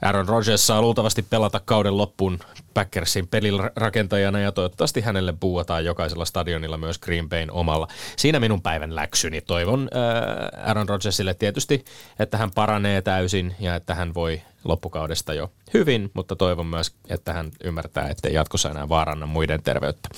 Aaron 0.02 0.28
Rodgers 0.28 0.66
saa 0.66 0.82
luultavasti 0.82 1.22
pelata 1.22 1.60
kauden 1.64 1.98
loppuun 1.98 2.38
Packersin 2.74 3.28
pelirakentajana 3.28 4.40
ja 4.40 4.52
toivottavasti 4.52 5.00
hänelle 5.00 5.34
puuataan 5.40 5.84
jokaisella 5.84 6.24
stadionilla 6.24 6.78
myös 6.78 6.98
Green 6.98 7.28
Bayn 7.28 7.50
omalla. 7.50 7.88
Siinä 8.16 8.40
minun 8.40 8.62
päivän 8.62 8.94
läksyni. 8.94 9.40
Toivon 9.40 9.88
äh, 9.94 10.68
Aaron 10.68 10.88
Rodgersille 10.88 11.34
tietysti, 11.34 11.84
että 12.18 12.36
hän 12.36 12.50
paranee 12.54 13.02
täysin 13.02 13.56
ja 13.60 13.74
että 13.74 13.94
hän 13.94 14.14
voi 14.14 14.42
loppukaudesta 14.64 15.34
jo 15.34 15.52
hyvin, 15.74 16.10
mutta 16.14 16.36
toivon 16.36 16.66
myös, 16.66 16.94
että 17.08 17.32
hän 17.32 17.50
ymmärtää, 17.64 18.08
että 18.08 18.28
jatkossa 18.28 18.70
enää 18.70 18.88
vaaranna 18.88 19.26
muiden 19.26 19.62
terveyttä. 19.62 20.08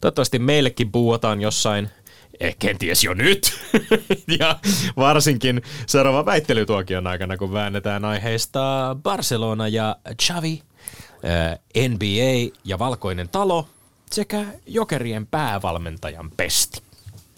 Toivottavasti 0.00 0.38
meillekin 0.38 0.92
puuataan 0.92 1.40
jossain 1.40 1.90
eh, 2.42 2.56
kenties 2.58 3.04
jo 3.04 3.14
nyt. 3.14 3.52
ja 4.40 4.58
varsinkin 4.96 5.62
seuraava 5.86 6.26
väittelytuokion 6.26 7.06
aikana, 7.06 7.36
kun 7.36 7.52
väännetään 7.52 8.04
aiheista 8.04 8.96
Barcelona 9.02 9.68
ja 9.68 9.96
Xavi, 10.22 10.62
eh, 11.22 11.88
NBA 11.88 12.58
ja 12.64 12.78
Valkoinen 12.78 13.28
talo 13.28 13.68
sekä 14.10 14.44
Jokerien 14.66 15.26
päävalmentajan 15.26 16.30
pesti. 16.36 16.82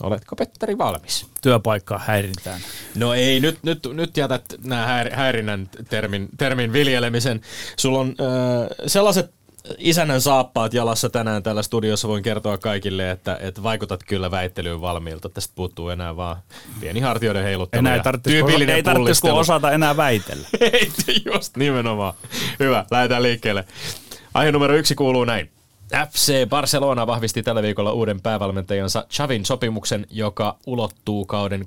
Oletko 0.02 0.37
Petteri 0.37 0.78
valmis? 0.78 1.26
Työpaikkaa 1.42 1.99
häirintään. 1.99 2.61
No 2.94 3.14
ei, 3.14 3.40
nyt, 3.40 3.58
nyt, 3.62 3.78
nyt 3.92 4.16
jätät 4.16 4.44
nämä 4.64 4.87
häir, 4.87 5.14
häirinnän 5.14 5.68
termin, 5.88 6.28
termin 6.38 6.73
viljelemisen. 6.73 7.40
Sulla 7.76 7.99
on 7.99 8.08
äh, 8.08 8.68
sellaiset 8.87 9.34
isännän 9.78 10.21
saappaat 10.21 10.75
jalassa 10.75 11.11
tänään 11.11 11.42
täällä 11.42 11.62
studiossa 11.62 12.09
voin 12.09 12.23
kertoa 12.23 12.59
kaikille, 12.59 13.11
että, 13.11 13.38
että 13.40 13.62
vaikutat 13.62 14.04
kyllä 14.06 14.30
väittelyyn 14.30 14.80
valmiilta. 14.80 15.28
Tästä 15.28 15.52
puuttuu 15.54 15.88
enää 15.88 16.16
vaan 16.16 16.37
pieni 16.80 17.00
hartioiden 17.00 17.44
heiluttelu 17.44 17.78
Enää 17.78 17.94
ei 17.94 18.02
tarvitsisi, 18.02 18.73
ei 18.73 18.83
tarvitsisi 18.83 19.30
osata 19.30 19.71
enää 19.73 19.97
väitellä. 19.97 20.49
Ei, 20.61 20.88
just 21.25 21.56
nimenomaan. 21.56 22.14
Hyvä, 22.61 22.85
lähdetään 22.90 23.23
liikkeelle. 23.23 23.64
Aihe 24.35 24.52
numero 24.52 24.75
yksi 24.75 24.94
kuuluu 24.94 25.25
näin. 25.25 25.50
FC 26.11 26.49
Barcelona 26.49 27.06
vahvisti 27.06 27.42
tällä 27.42 27.62
viikolla 27.62 27.92
uuden 27.92 28.21
päävalmentajansa 28.21 29.06
Chavin 29.11 29.44
sopimuksen, 29.44 30.06
joka 30.11 30.56
ulottuu 30.66 31.25
kauden 31.25 31.61
2023-2024 31.61 31.64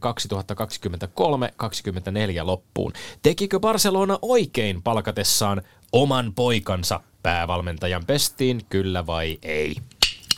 loppuun. 2.41 2.93
Tekikö 3.21 3.59
Barcelona 3.59 4.19
oikein 4.21 4.83
palkatessaan 4.83 5.61
oman 5.91 6.33
poikansa 6.35 6.99
päävalmentajan 7.23 8.05
pestiin, 8.05 8.61
kyllä 8.69 9.05
vai 9.05 9.39
ei? 9.41 9.75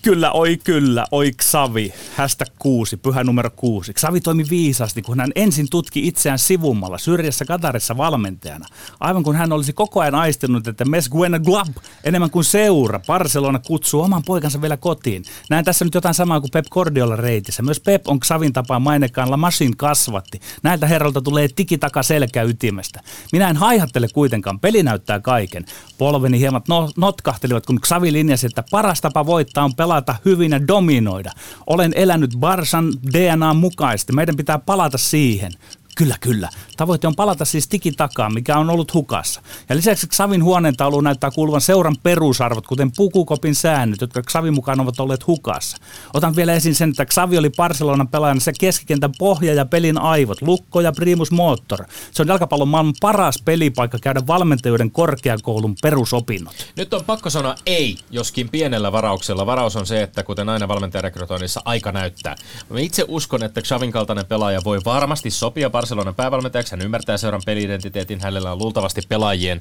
Kyllä, 0.02 0.32
oi 0.32 0.58
kyllä, 0.64 1.06
oi 1.12 1.32
Xavi. 1.32 1.94
Hästä 2.16 2.46
kuusi, 2.60 2.98
pyhä 2.98 3.24
numero 3.24 3.50
kuusi. 3.56 3.94
Xavi 3.94 4.22
toimi 4.22 4.46
viisaasti, 4.50 5.02
kun 5.02 5.20
hän 5.20 5.32
ensin 5.36 5.68
tutki 5.70 6.08
itseään 6.08 6.40
sivummalla 6.40 6.98
syrjässä 6.98 7.46
Katarissa 7.46 7.98
valmentajana. 7.98 8.66
Aivan 9.00 9.24
kun 9.24 9.36
hän 9.36 9.52
olisi 9.52 9.74
koko 9.74 10.00
ajan 10.02 10.16
aistinut, 10.16 10.68
että 10.68 10.86
Mes 10.86 11.10
Guena 11.10 11.40
Glab 11.40 11.68
enemmän 12.04 12.30
kuin 12.30 12.44
seura. 12.44 13.00
Barcelona 13.08 13.60
kutsuu 13.60 14.02
oman 14.02 14.24
poikansa 14.26 14.62
vielä 14.62 14.78
kotiin. 14.78 15.24
Näen 15.50 15.66
tässä 15.66 15.86
nyt 15.86 15.94
jotain 15.94 16.16
samaa 16.16 16.40
kuin 16.40 16.52
Pep 16.52 16.66
Guardiola 16.72 17.16
reitissä. 17.16 17.64
Myös 17.64 17.80
Pep 17.80 18.08
on 18.08 18.20
Xavin 18.20 18.54
tapaan 18.54 18.82
mainekaan 18.82 19.32
La 19.32 19.38
Masin 19.38 19.78
kasvatti. 19.78 20.40
Näiltä 20.64 20.88
herralta 20.88 21.22
tulee 21.22 21.48
tikitaka 21.56 22.04
selkä 22.04 22.44
ytimestä. 22.44 23.02
Minä 23.32 23.50
en 23.50 23.58
haihattele 23.58 24.08
kuitenkaan, 24.14 24.60
peli 24.60 24.84
näyttää 24.84 25.20
kaiken. 25.20 25.66
Polveni 25.98 26.40
hieman 26.40 26.62
no, 26.68 26.92
notkahtelivat, 26.98 27.66
kun 27.66 27.82
Xavi 27.82 28.14
linjasi, 28.14 28.48
että 28.48 28.64
paras 28.72 29.02
tapa 29.02 29.26
voittaa 29.26 29.64
on 29.64 29.76
pelata 29.76 29.89
hyvin 30.26 30.52
ja 30.52 30.68
dominoida. 30.68 31.32
Olen 31.68 31.94
elänyt 31.96 32.32
Barsan 32.38 32.94
DNA 33.14 33.54
mukaisesti. 33.54 34.14
Meidän 34.14 34.36
pitää 34.36 34.60
palata 34.60 34.98
siihen. 34.98 35.52
Kyllä, 35.96 36.16
kyllä. 36.20 36.50
Tavoite 36.78 37.08
on 37.08 37.16
palata 37.16 37.46
siis 37.46 37.68
tikitakaan, 37.68 38.34
mikä 38.34 38.58
on 38.58 38.70
ollut 38.70 38.94
hukassa. 38.94 39.42
Ja 39.70 39.76
lisäksi 39.76 40.08
Xavin 40.08 40.44
huoneentaulu 40.44 41.02
näyttää 41.02 41.32
kuuluvan 41.32 41.62
seuran 41.62 41.96
perusarvot, 42.04 42.68
kuten 42.68 42.92
pukukopin 42.98 43.56
säännöt, 43.56 44.02
jotka 44.02 44.22
Xavin 44.22 44.54
mukaan 44.54 44.80
ovat 44.80 45.00
olleet 45.00 45.28
hukassa. 45.28 45.78
Otan 46.14 46.36
vielä 46.36 46.54
esiin 46.54 46.76
sen, 46.76 46.90
että 46.90 47.06
Xavi 47.06 47.38
oli 47.38 47.50
Barcelonan 47.50 48.08
pelaajana 48.08 48.40
se 48.40 48.52
keskikentän 48.60 49.12
pohja 49.18 49.54
ja 49.54 49.66
pelin 49.66 50.02
aivot, 50.02 50.42
lukko 50.42 50.82
ja 50.82 50.92
primus 50.92 51.32
motor. 51.32 51.86
Se 52.12 52.22
on 52.22 52.28
jalkapallon 52.28 52.68
maailman 52.68 52.94
paras 53.02 53.42
pelipaikka 53.46 53.98
käydä 54.00 54.22
valmentajuuden 54.28 54.92
korkeakoulun 54.92 55.76
perusopinnot. 55.82 56.68
Nyt 56.76 56.94
on 56.94 57.06
pakko 57.06 57.30
sanoa 57.30 57.56
ei, 57.66 57.98
joskin 58.12 58.50
pienellä 58.50 58.92
varauksella. 58.92 59.46
Varaus 59.46 59.76
on 59.76 59.86
se, 59.86 60.02
että 60.02 60.24
kuten 60.24 60.50
aina 60.50 60.68
valmentajarekrytoinnissa 60.68 61.62
aika 61.66 61.92
näyttää. 61.92 62.36
Mä 62.70 62.80
itse 62.80 63.06
uskon, 63.08 63.44
että 63.44 63.62
Xavin 63.62 63.92
kaltainen 63.92 64.26
pelaaja 64.26 64.62
voi 64.64 64.82
varmasti 64.86 65.32
sopia 65.32 65.70
Barcelonan 65.80 66.16
päävalmentajaksi. 66.16 66.72
Hän 66.72 66.82
ymmärtää 66.82 67.18
seuran 67.18 67.42
peliidentiteetin, 67.46 68.22
hänellä 68.22 68.52
on 68.52 68.58
luultavasti 68.58 69.02
pelaajien 69.10 69.60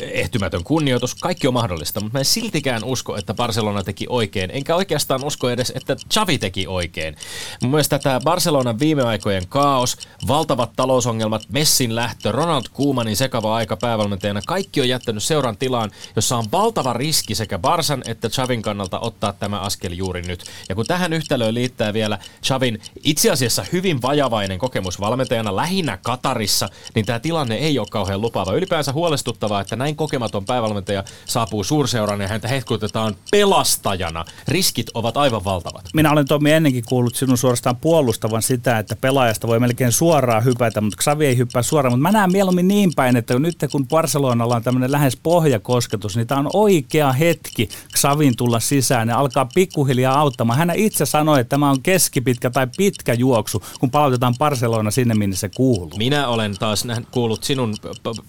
ehtymätön 0.00 0.64
kunnioitus. 0.64 1.14
Kaikki 1.14 1.46
on 1.46 1.54
mahdollista, 1.54 2.00
mutta 2.00 2.12
mä 2.12 2.18
en 2.18 2.24
siltikään 2.24 2.84
usko, 2.84 3.16
että 3.16 3.34
Barcelona 3.34 3.82
teki 3.82 4.06
oikein. 4.08 4.50
Enkä 4.50 4.76
oikeastaan 4.76 5.24
usko 5.24 5.50
edes, 5.50 5.72
että 5.76 5.96
Xavi 6.14 6.38
teki 6.38 6.66
oikein. 6.66 7.16
Mun 7.62 7.70
mielestä 7.70 7.98
tämä 7.98 8.20
Barcelonan 8.24 8.78
viime 8.78 9.02
aikojen 9.02 9.48
kaos, 9.48 9.96
valtavat 10.28 10.70
talousongelmat, 10.76 11.42
Messin 11.48 11.94
lähtö, 11.94 12.32
Ronald 12.32 12.64
Koemanin 12.72 13.16
sekava 13.16 13.56
aika 13.56 13.76
päävalmentajana, 13.76 14.40
kaikki 14.46 14.80
on 14.80 14.88
jättänyt 14.88 15.22
seuran 15.22 15.56
tilaan, 15.56 15.90
jossa 16.16 16.36
on 16.36 16.44
valtava 16.52 16.92
riski 16.92 17.34
sekä 17.34 17.58
Barsan 17.58 18.02
että 18.06 18.28
Xavin 18.28 18.62
kannalta 18.62 18.98
ottaa 18.98 19.32
tämä 19.32 19.60
askel 19.60 19.92
juuri 19.92 20.22
nyt. 20.22 20.44
Ja 20.68 20.74
kun 20.74 20.86
tähän 20.86 21.12
yhtälöön 21.12 21.54
liittää 21.54 21.92
vielä 21.92 22.18
Xavin 22.42 22.80
itse 23.04 23.30
asiassa 23.30 23.64
hyvin 23.72 24.02
vajavainen 24.02 24.58
kokemus 24.58 25.00
valmentajana 25.00 25.45
lähinnä 25.54 25.98
Katarissa, 26.02 26.68
niin 26.94 27.06
tämä 27.06 27.18
tilanne 27.18 27.54
ei 27.54 27.78
ole 27.78 27.86
kauhean 27.90 28.20
lupaava. 28.20 28.52
Ylipäänsä 28.52 28.92
huolestuttavaa, 28.92 29.60
että 29.60 29.76
näin 29.76 29.96
kokematon 29.96 30.44
päävalmentaja 30.44 31.04
saapuu 31.26 31.64
suurseuraan 31.64 32.20
ja 32.20 32.28
häntä 32.28 32.48
hehkutetaan 32.48 33.16
pelastajana. 33.30 34.24
Riskit 34.48 34.86
ovat 34.94 35.16
aivan 35.16 35.44
valtavat. 35.44 35.88
Minä 35.94 36.12
olen 36.12 36.26
Tomi 36.26 36.52
ennenkin 36.52 36.84
kuullut 36.88 37.14
sinun 37.14 37.38
suorastaan 37.38 37.76
puolustavan 37.76 38.42
sitä, 38.42 38.78
että 38.78 38.96
pelaajasta 38.96 39.48
voi 39.48 39.60
melkein 39.60 39.92
suoraan 39.92 40.44
hypätä, 40.44 40.80
mutta 40.80 41.02
Xavi 41.02 41.26
ei 41.26 41.36
hyppää 41.36 41.62
suoraan. 41.62 41.92
Mutta 41.92 42.02
mä 42.02 42.18
näen 42.18 42.32
mieluummin 42.32 42.68
niin 42.68 42.92
päin, 42.96 43.16
että 43.16 43.38
nyt 43.38 43.56
kun 43.72 43.88
Barcelonalla 43.88 44.56
on 44.56 44.62
tämmöinen 44.62 44.92
lähes 44.92 45.16
pohjakosketus, 45.22 46.16
niin 46.16 46.26
tämä 46.26 46.40
on 46.40 46.50
oikea 46.52 47.12
hetki 47.12 47.68
Xavin 47.94 48.36
tulla 48.36 48.60
sisään 48.60 49.08
ja 49.08 49.18
alkaa 49.18 49.48
pikkuhiljaa 49.54 50.18
auttamaan. 50.18 50.58
Hän 50.58 50.72
itse 50.74 51.06
sanoi, 51.06 51.40
että 51.40 51.50
tämä 51.50 51.70
on 51.70 51.82
keskipitkä 51.82 52.50
tai 52.50 52.66
pitkä 52.76 53.14
juoksu, 53.14 53.62
kun 53.80 53.90
palautetaan 53.90 54.34
Barcelona 54.38 54.90
sinne, 54.90 55.14
minne 55.14 55.35
se 55.36 55.50
kuuluu. 55.56 55.98
Minä 55.98 56.28
olen 56.28 56.54
taas 56.58 56.84
nähnyt, 56.84 57.08
kuullut 57.10 57.44
sinun 57.44 57.74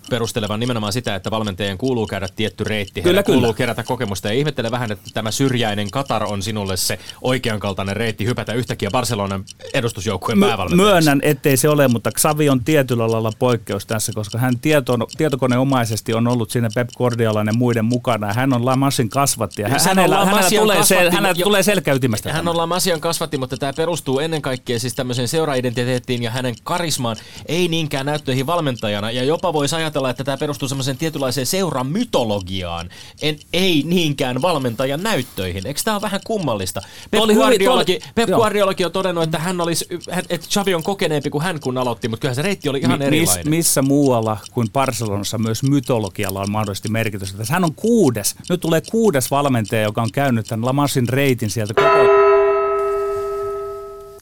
perustelevan 0.09 0.59
nimenomaan 0.59 0.93
sitä, 0.93 1.15
että 1.15 1.31
valmentajien 1.31 1.77
kuuluu 1.77 2.07
käydä 2.07 2.27
tietty 2.35 2.63
reitti. 2.63 3.01
Kyllä, 3.01 3.23
kyllä. 3.23 3.37
kuuluu 3.37 3.53
kerätä 3.53 3.83
kokemusta 3.83 4.27
ja 4.27 4.33
ihmettele 4.33 4.71
vähän, 4.71 4.91
että 4.91 5.09
tämä 5.13 5.31
syrjäinen 5.31 5.91
Katar 5.91 6.23
on 6.23 6.41
sinulle 6.43 6.77
se 6.77 6.99
oikeankaltainen 7.21 7.95
reitti 7.95 8.25
hypätä 8.25 8.53
yhtäkkiä 8.53 8.91
Barcelonan 8.91 9.45
edustusjoukkueen 9.73 10.39
päävalmentajaksi. 10.39 10.91
myönnän, 10.91 11.19
ettei 11.23 11.57
se 11.57 11.69
ole, 11.69 11.87
mutta 11.87 12.11
Xavi 12.11 12.49
on 12.49 12.63
tietyllä 12.63 13.11
lailla 13.11 13.31
poikkeus 13.39 13.85
tässä, 13.85 14.11
koska 14.15 14.37
hän 14.37 14.59
tieto, 14.59 14.97
tietokoneomaisesti 15.17 16.13
on 16.13 16.27
ollut 16.27 16.49
siinä 16.49 16.69
Pep 16.75 16.89
Guardiolan 16.97 17.47
ja 17.47 17.53
muiden 17.53 17.85
mukana. 17.85 18.33
Hän 18.33 18.53
on 18.53 18.65
Lamassin 18.65 19.09
kasvattaja. 19.09 19.69
Hän, 19.69 19.79
Sehän 19.79 19.99
on 19.99 20.03
hänellä, 20.03 20.25
hänellä, 20.25 20.49
tulee, 20.59 20.83
se, 20.83 20.95
kasvatti, 20.95 21.15
hänellä 21.15 21.39
jo- 21.39 21.43
tulee 21.43 21.63
selkäytimestä. 21.63 22.33
Hän 22.33 22.47
on 22.47 22.57
Lamasian 22.57 23.01
kasvatti, 23.01 23.37
mutta 23.37 23.57
tämä 23.57 23.73
perustuu 23.73 24.19
ennen 24.19 24.41
kaikkea 24.41 24.79
siis 24.79 24.95
tämmöiseen 24.95 25.27
seuraidentiteettiin 25.27 26.23
ja 26.23 26.31
hänen 26.31 26.55
karismaan, 26.97 27.17
ei 27.45 27.67
niinkään 27.67 28.05
näyttöihin 28.05 28.45
valmentajana. 28.45 29.11
Ja 29.11 29.23
jopa 29.23 29.53
voisi 29.53 29.75
ajatella, 29.75 30.09
että 30.09 30.23
tämä 30.23 30.37
perustuu 30.37 30.67
semmoiseen 30.67 30.97
tietynlaiseen 30.97 31.45
seuran 31.47 31.87
mytologiaan, 31.87 32.89
en, 33.21 33.39
ei 33.53 33.83
niinkään 33.85 34.41
valmentajan 34.41 35.03
näyttöihin. 35.03 35.67
Eikö 35.67 35.79
tämä 35.83 35.95
ole 35.95 36.01
vähän 36.01 36.19
kummallista? 36.25 36.81
Pep, 37.11 37.21
oli 37.21 37.33
hyvin- 37.33 37.47
Guardiolakin, 37.47 38.01
toi 38.01 38.05
oli- 38.07 38.11
Pep 38.15 38.29
joo. 38.29 38.39
Guardiolakin 38.39 38.85
on 38.85 38.91
todennut, 38.91 39.23
että 39.23 39.39
hän 39.39 39.61
olisi, 39.61 39.85
että 40.29 40.47
Xavi 40.47 40.73
on 40.75 40.83
kokeneempi 40.83 41.29
kuin 41.29 41.43
hän 41.43 41.59
kun 41.59 41.77
aloitti, 41.77 42.07
mutta 42.07 42.21
kyllähän 42.21 42.35
se 42.35 42.41
reitti 42.41 42.69
oli 42.69 42.79
ihan 42.79 42.99
Mi- 42.99 43.05
erilainen. 43.05 43.49
missä 43.49 43.81
muualla 43.81 44.37
kuin 44.51 44.69
Barcelonassa 44.73 45.37
myös 45.37 45.63
mytologialla 45.63 46.41
on 46.41 46.51
mahdollisesti 46.51 46.89
merkitystä. 46.89 47.43
Hän 47.49 47.63
on 47.63 47.73
kuudes, 47.75 48.35
nyt 48.49 48.61
tulee 48.61 48.81
kuudes 48.91 49.31
valmentaja, 49.31 49.81
joka 49.81 50.01
on 50.01 50.11
käynyt 50.11 50.45
tämän 50.47 50.65
Lamassin 50.65 51.09
reitin 51.09 51.49
sieltä 51.49 51.73
koko... 51.73 52.26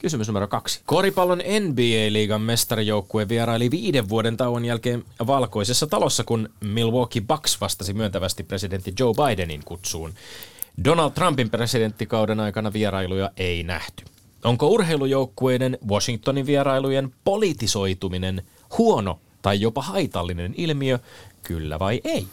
Kysymys 0.06 0.28
numero 0.28 0.48
kaksi. 0.48 0.82
Koripallon 0.86 1.40
NBA-liigan 1.40 2.42
mestarijoukkue 2.42 3.30
vieraili 3.30 3.72
viiden 3.72 4.10
vuoden 4.10 4.38
tauon 4.38 4.66
jälkeen 4.66 5.06
valkoisessa 5.28 5.88
talossa, 5.88 6.24
kun 6.24 6.50
Milwaukee 6.60 7.22
Bucks 7.22 7.62
vastasi 7.62 7.94
myöntävästi 7.94 8.44
presidentti 8.44 8.94
Joe 9.00 9.14
Bidenin 9.14 9.62
kutsuun. 9.66 10.14
Donald 10.84 11.12
Trumpin 11.12 11.50
presidenttikauden 11.50 12.40
aikana 12.40 12.74
vierailuja 12.74 13.32
ei 13.38 13.64
nähty. 13.64 14.04
Onko 14.44 14.68
urheilujoukkueiden 14.68 15.78
Washingtonin 15.90 16.46
vierailujen 16.46 17.14
politisoituminen 17.24 18.44
huono 18.78 19.20
tai 19.42 19.62
jopa 19.62 19.82
haitallinen 19.82 20.54
ilmiö, 20.58 21.00
kyllä 21.44 21.80
vai 21.80 22.02
ei? 22.04 22.28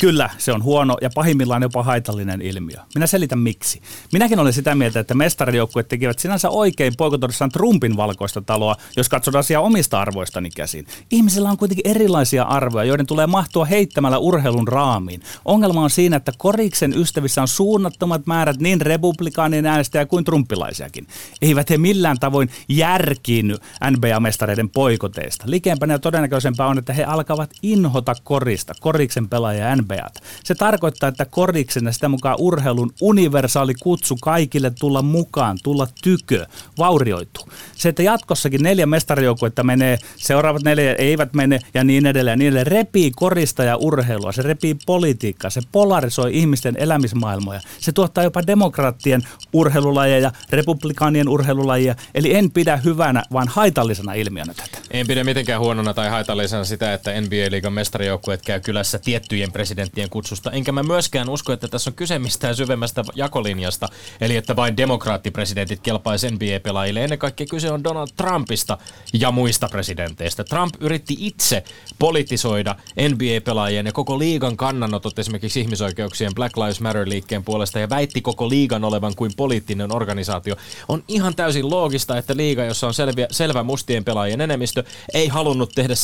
Kyllä, 0.00 0.30
se 0.38 0.52
on 0.52 0.62
huono 0.62 0.96
ja 1.00 1.10
pahimmillaan 1.14 1.62
jopa 1.62 1.82
haitallinen 1.82 2.42
ilmiö. 2.42 2.76
Minä 2.94 3.06
selitän 3.06 3.38
miksi. 3.38 3.80
Minäkin 4.12 4.38
olen 4.38 4.52
sitä 4.52 4.74
mieltä, 4.74 5.00
että 5.00 5.14
mestarijoukkueet 5.14 5.88
tekivät 5.88 6.18
sinänsä 6.18 6.50
oikein 6.50 6.92
poikotodessaan 6.98 7.50
Trumpin 7.50 7.96
valkoista 7.96 8.40
taloa, 8.40 8.76
jos 8.96 9.08
katsot 9.08 9.34
asiaa 9.34 9.62
omista 9.62 10.00
arvoistani 10.00 10.50
käsin. 10.50 10.86
Ihmisillä 11.10 11.50
on 11.50 11.56
kuitenkin 11.56 11.90
erilaisia 11.90 12.42
arvoja, 12.42 12.84
joiden 12.84 13.06
tulee 13.06 13.26
mahtua 13.26 13.64
heittämällä 13.64 14.18
urheilun 14.18 14.68
raamiin. 14.68 15.22
Ongelma 15.44 15.82
on 15.82 15.90
siinä, 15.90 16.16
että 16.16 16.32
koriksen 16.38 16.98
ystävissä 16.98 17.42
on 17.42 17.48
suunnattomat 17.48 18.26
määrät 18.26 18.60
niin 18.60 18.80
republikaanien 18.80 19.66
äänestäjä 19.66 20.06
kuin 20.06 20.24
trumpilaisiakin. 20.24 21.06
Eivät 21.42 21.70
he 21.70 21.78
millään 21.78 22.18
tavoin 22.18 22.50
järkiinny 22.68 23.56
NBA-mestareiden 23.90 24.70
poikoteista. 24.70 25.44
Likempänä 25.48 25.94
ja 25.94 25.98
todennäköisempää 25.98 26.66
on, 26.66 26.78
että 26.78 26.92
he 26.92 27.04
alkavat 27.04 27.50
inhota 27.62 28.14
korista, 28.24 28.72
koriksen 28.80 29.28
pelaajia 29.28 29.76
NBA 29.76 29.89
NBAt. 29.90 30.22
Se 30.44 30.54
tarkoittaa, 30.54 31.08
että 31.08 31.24
koriksen 31.24 31.84
ja 31.84 31.92
sitä 31.92 32.08
mukaan 32.08 32.36
urheilun 32.38 32.92
universaali 33.00 33.74
kutsu 33.74 34.16
kaikille 34.22 34.72
tulla 34.80 35.02
mukaan, 35.02 35.58
tulla 35.62 35.88
tykö, 36.02 36.46
vaurioituu. 36.78 37.48
Se, 37.74 37.88
että 37.88 38.02
jatkossakin 38.02 38.62
neljä 38.62 38.86
mestarijoukkuetta 38.86 39.62
menee, 39.62 39.98
seuraavat 40.16 40.62
neljä 40.62 40.94
eivät 40.94 41.34
mene 41.34 41.60
ja 41.74 41.84
niin 41.84 42.06
edelleen, 42.06 42.38
niin 42.38 42.46
edelleen, 42.46 42.66
repii 42.66 43.10
korista 43.16 43.64
ja 43.64 43.76
urheilua, 43.76 44.32
se 44.32 44.42
repii 44.42 44.76
politiikkaa, 44.86 45.50
se 45.50 45.60
polarisoi 45.72 46.38
ihmisten 46.38 46.74
elämismaailmoja, 46.78 47.60
se 47.78 47.92
tuottaa 47.92 48.24
jopa 48.24 48.46
demokraattien 48.46 49.22
urheilulajeja, 49.52 50.32
republikaanien 50.52 51.28
urheilulajeja, 51.28 51.94
eli 52.14 52.34
en 52.34 52.50
pidä 52.50 52.76
hyvänä, 52.76 53.24
vaan 53.32 53.48
haitallisena 53.48 54.14
ilmiönä 54.14 54.54
tätä. 54.54 54.78
En 54.90 55.06
pidä 55.06 55.24
mitenkään 55.24 55.60
huonona 55.60 55.94
tai 55.94 56.08
haitallisena 56.08 56.64
sitä, 56.64 56.94
että 56.94 57.20
NBA-liigan 57.20 57.72
mestarijoukkueet 57.72 58.42
käy 58.42 58.60
kylässä 58.60 58.98
tiettyjen 58.98 59.52
presidenttien 59.52 59.79
kutsusta, 60.10 60.50
enkä 60.50 60.72
mä 60.72 60.82
myöskään 60.82 61.28
usko, 61.28 61.52
että 61.52 61.68
tässä 61.68 61.90
on 61.90 61.94
kyse 61.94 62.18
mistään 62.18 62.56
syvemmästä 62.56 63.04
jakolinjasta, 63.14 63.88
eli 64.20 64.36
että 64.36 64.56
vain 64.56 64.76
demokraattipresidentit 64.76 65.80
kelpaisi 65.80 66.30
NBA-pelaajille. 66.30 67.04
Ennen 67.04 67.18
kaikkea 67.18 67.46
kyse 67.50 67.70
on 67.70 67.84
Donald 67.84 68.08
Trumpista 68.16 68.78
ja 69.12 69.30
muista 69.30 69.68
presidenteistä. 69.68 70.44
Trump 70.44 70.74
yritti 70.80 71.16
itse 71.18 71.64
politisoida 71.98 72.76
NBA-pelaajien 73.08 73.86
ja 73.86 73.92
koko 73.92 74.18
liigan 74.18 74.56
kannanotot 74.56 75.18
esimerkiksi 75.18 75.60
ihmisoikeuksien 75.60 76.34
Black 76.34 76.56
Lives 76.56 76.80
Matter-liikkeen 76.80 77.44
puolesta 77.44 77.78
ja 77.78 77.90
väitti 77.90 78.20
koko 78.20 78.48
liigan 78.48 78.84
olevan 78.84 79.14
kuin 79.16 79.32
poliittinen 79.36 79.96
organisaatio. 79.96 80.56
On 80.88 81.04
ihan 81.08 81.34
täysin 81.34 81.70
loogista, 81.70 82.18
että 82.18 82.36
liiga, 82.36 82.64
jossa 82.64 82.86
on 82.86 82.94
selviä, 82.94 83.26
selvä 83.30 83.62
mustien 83.62 84.04
pelaajien 84.04 84.40
enemmistö, 84.40 84.84
ei 85.14 85.28
halunnut 85.28 85.72
tehdä 85.74 85.94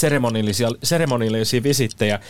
seremoniallisia 0.82 1.62
visittejä 1.62 2.20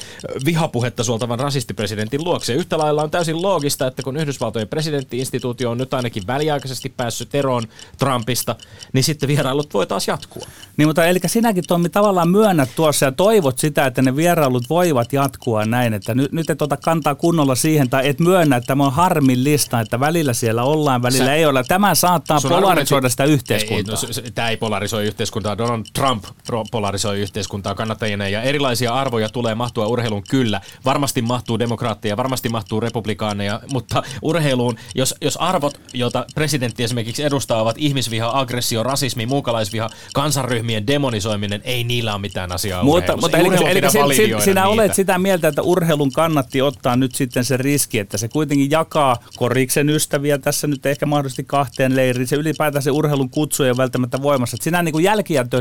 vihapuhetta 0.45 1.05
suoltavan 1.05 1.36
rasistipresidentin 1.40 2.25
luokse. 2.25 2.55
Yhtä 2.55 2.78
lailla 2.78 3.02
on 3.02 3.11
täysin 3.11 3.43
loogista, 3.43 3.87
että 3.87 4.02
kun 4.02 4.16
Yhdysvaltojen 4.16 4.69
presidenttiinstituutio 4.69 5.71
on 5.71 5.78
nyt 5.78 5.95
ainakin 5.95 6.26
väliaikaisesti 6.26 6.88
päässyt 6.97 7.35
eroon 7.35 7.62
Trumpista, 7.99 8.57
niin 8.93 9.05
sitten 9.05 9.28
vierailut 9.28 9.75
voi 9.75 9.87
taas 9.87 10.09
jatkua. 10.09 10.47
Niin, 10.76 10.88
mutta 10.88 11.05
eli 11.05 11.19
sinäkin 11.26 11.64
Tommi 11.69 11.88
tavallaan 11.88 12.28
myönnät 12.28 12.69
tuossa 12.76 13.07
ja 13.07 13.12
toivot 13.12 13.59
sitä, 13.59 13.87
että 13.87 14.02
ne 14.02 14.16
vierailut 14.16 14.71
voivat 14.71 15.12
jatkua 15.12 15.64
näin, 15.64 15.95
että 15.95 16.14
nyt, 16.14 16.33
nyt 16.33 16.50
et 16.50 16.62
ota 16.62 16.76
kantaa 16.76 17.14
kunnolla 17.14 17.55
siihen 17.55 17.90
tai 17.90 18.09
et 18.09 18.21
myönnä, 18.21 18.57
että 18.57 18.66
tämä 18.66 18.87
on 18.87 18.93
harmillista, 18.93 19.81
että 19.81 20.00
välillä 20.00 20.33
siellä 20.33 20.62
ollaan, 20.62 21.02
välillä 21.02 21.25
Sä, 21.25 21.35
ei 21.35 21.47
ole. 21.47 21.64
Tämä 21.69 21.95
saattaa 21.95 22.40
polarisoida 22.49 23.09
sitä 23.09 23.25
yhteiskuntaa. 23.25 23.95
Ei, 24.02 24.23
no, 24.25 24.31
tämä 24.35 24.49
ei 24.49 24.57
polarisoi 24.57 25.07
yhteiskuntaa. 25.07 25.59
Donald 25.59 25.85
Trump 25.93 26.25
polarisoi 26.71 27.21
yhteiskuntaa 27.21 27.75
kannattajina 27.75 28.28
ja 28.28 28.43
erilaisia 28.43 28.95
arvoja 28.95 29.28
tulee 29.28 29.55
mahtua 29.55 29.87
urheilun 29.87 30.23
kyllä. 30.31 30.61
Varmasti 30.85 31.15
mahtuu 31.25 31.58
demokraatteja, 31.58 32.16
varmasti 32.16 32.49
mahtuu 32.49 32.80
republikaaneja, 32.80 33.61
mutta 33.73 34.02
urheiluun, 34.23 34.76
jos, 34.94 35.14
jos 35.20 35.37
arvot, 35.37 35.80
joita 35.94 36.26
presidentti 36.35 36.85
esimerkiksi 36.85 37.23
edustaa, 37.23 37.62
ovat 37.62 37.76
ihmisviha, 37.78 38.30
aggressio, 38.35 38.82
rasismi, 38.82 39.26
muukalaisviha, 39.26 39.90
kansanryhmien 40.14 40.87
demonisoiminen, 40.87 41.61
ei 41.64 41.85
niillä 41.85 42.12
ole 42.12 42.20
mitään 42.20 42.52
asiaa 42.52 42.82
Mutta, 42.82 43.16
mutta 43.16 43.38
eli, 43.38 43.49
eli 43.49 43.80
sinä, 44.16 44.40
sinä 44.40 44.68
olet 44.68 44.94
sitä 44.94 45.18
mieltä, 45.18 45.49
että 45.49 45.62
urheilun 45.62 46.12
kannatti 46.12 46.62
ottaa 46.62 46.96
nyt 46.96 47.14
sitten 47.14 47.44
se 47.44 47.56
riski, 47.56 47.99
että 47.99 48.18
se 48.18 48.28
kuitenkin 48.28 48.70
jakaa 48.70 49.16
koriksen 49.37 49.90
ystäviä 49.90 50.38
tässä 50.38 50.66
nyt 50.66 50.87
ehkä 50.87 51.06
mahdollisesti 51.06 51.44
kahteen 51.44 51.96
leiriin. 51.96 52.26
Se 52.26 52.37
ylipäätään 52.37 52.82
se 52.82 52.90
urheilun 52.90 53.30
kutsu 53.30 53.62
ei 53.62 53.70
ole 53.70 53.76
välttämättä 53.76 54.23
voimassa. 54.23 54.56
Sinä 54.61 54.82
niin 54.82 54.92
kuin 54.92 55.04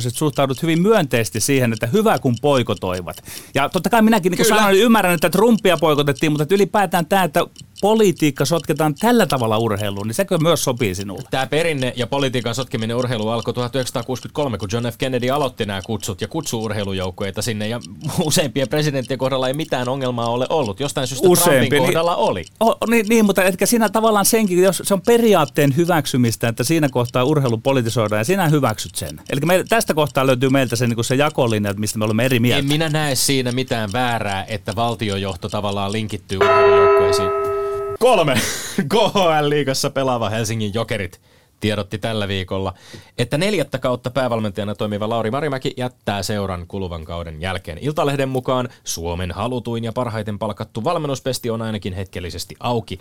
suhtaudut 0.09 0.61
hyvin 0.61 0.81
myönteisesti 0.81 1.39
siihen, 1.39 1.73
että 1.73 1.87
hyvä 1.87 2.19
kun 2.19 2.35
poikotoivat. 2.41 3.23
Ja 3.55 3.69
totta 3.69 3.89
kai 3.89 4.01
minäkin 4.01 4.29
niin 4.29 4.37
kuin 4.37 4.47
sanoin, 4.47 4.75
ymmärrän, 4.75 5.13
että 5.13 5.29
Trumpia 5.45 5.77
poikotettiin, 5.77 6.31
mutta 6.31 6.55
ylipäätään 6.55 7.05
tämä, 7.05 7.23
että 7.23 7.45
politiikka 7.85 8.45
sotketaan 8.45 8.95
tällä 8.95 9.25
tavalla 9.25 9.57
urheiluun, 9.57 10.07
niin 10.07 10.15
sekö 10.15 10.37
myös 10.37 10.63
sopii 10.63 10.95
sinulle? 10.95 11.23
Tämä 11.31 11.47
perinne 11.47 11.93
ja 11.95 12.07
politiikan 12.07 12.55
sotkeminen 12.55 12.95
urheiluun 12.95 13.33
alkoi 13.33 13.53
1963, 13.53 14.57
kun 14.57 14.69
John 14.71 14.85
F. 14.85 14.97
Kennedy 14.97 15.29
aloitti 15.29 15.65
nämä 15.65 15.81
kutsut 15.81 16.21
ja 16.21 16.27
kutsuu 16.27 16.63
urheilujoukkueita 16.63 17.41
sinne. 17.41 17.67
Ja 17.67 17.79
useimpien 18.25 18.69
presidenttien 18.69 19.17
kohdalla 19.17 19.47
ei 19.47 19.53
mitään 19.53 19.89
ongelmaa 19.89 20.29
ole 20.29 20.45
ollut. 20.49 20.79
Jostain 20.79 21.07
syystä 21.07 21.27
Useampi, 21.27 21.55
Trumpin 21.55 21.71
niin- 21.71 21.85
kohdalla 21.85 22.15
niin, 22.15 22.23
oli. 22.23 22.45
O, 22.59 22.75
niin, 22.89 23.05
niin, 23.09 23.25
mutta 23.25 23.43
etkä 23.43 23.65
siinä 23.65 23.89
tavallaan 23.89 24.25
senkin, 24.25 24.63
jos 24.63 24.81
se 24.85 24.93
on 24.93 25.01
periaatteen 25.01 25.75
hyväksymistä, 25.75 26.47
että 26.47 26.63
siinä 26.63 26.89
kohtaa 26.89 27.23
urheilu 27.23 27.57
politisoidaan 27.57 28.19
ja 28.19 28.25
sinä 28.25 28.47
hyväksyt 28.49 28.95
sen. 28.95 29.21
Eli 29.29 29.41
me, 29.45 29.63
tästä 29.69 29.93
kohtaa 29.93 30.27
löytyy 30.27 30.49
meiltä 30.49 30.75
se, 30.75 30.87
niin 30.87 31.03
se 31.03 31.15
jakolinja, 31.15 31.73
mistä 31.73 31.99
me 31.99 32.05
olemme 32.05 32.25
eri 32.25 32.39
mieltä. 32.39 32.59
En 32.59 32.67
minä 32.67 32.89
näe 32.89 33.15
siinä 33.15 33.51
mitään 33.51 33.93
väärää, 33.93 34.45
että 34.47 34.75
valtiojohto 34.75 35.49
tavallaan 35.49 35.91
linkittyy 35.91 36.37
urheilujoukkueisiin. 36.37 37.55
Kolme 37.99 38.33
KHL-liigassa 38.93 39.89
pelaava 39.89 40.29
Helsingin 40.29 40.73
Jokerit 40.73 41.21
tiedotti 41.59 41.97
tällä 41.97 42.27
viikolla, 42.27 42.73
että 43.17 43.37
neljättä 43.37 43.77
kautta 43.77 44.09
päävalmentajana 44.09 44.75
toimiva 44.75 45.09
Lauri 45.09 45.31
Marimäki 45.31 45.73
jättää 45.77 46.23
seuran 46.23 46.67
kuluvan 46.67 47.05
kauden 47.05 47.41
jälkeen. 47.41 47.77
Iltalehden 47.81 48.29
mukaan 48.29 48.69
Suomen 48.83 49.31
halutuin 49.31 49.83
ja 49.83 49.93
parhaiten 49.93 50.39
palkattu 50.39 50.83
valmennuspesti 50.83 51.49
on 51.49 51.61
ainakin 51.61 51.93
hetkellisesti 51.93 52.55
auki. 52.59 52.99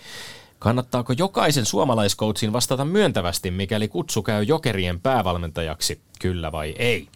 Kannattaako 0.59 1.15
jokaisen 1.19 1.65
suomalaiskoutsin 1.65 2.53
vastata 2.53 2.85
myöntävästi, 2.85 3.51
mikäli 3.51 3.89
kutsu 3.89 4.23
käy 4.23 4.43
jokerien 4.43 5.01
päävalmentajaksi, 5.01 6.01
kyllä 6.21 6.53
vai 6.53 6.75
ei? 6.79 7.09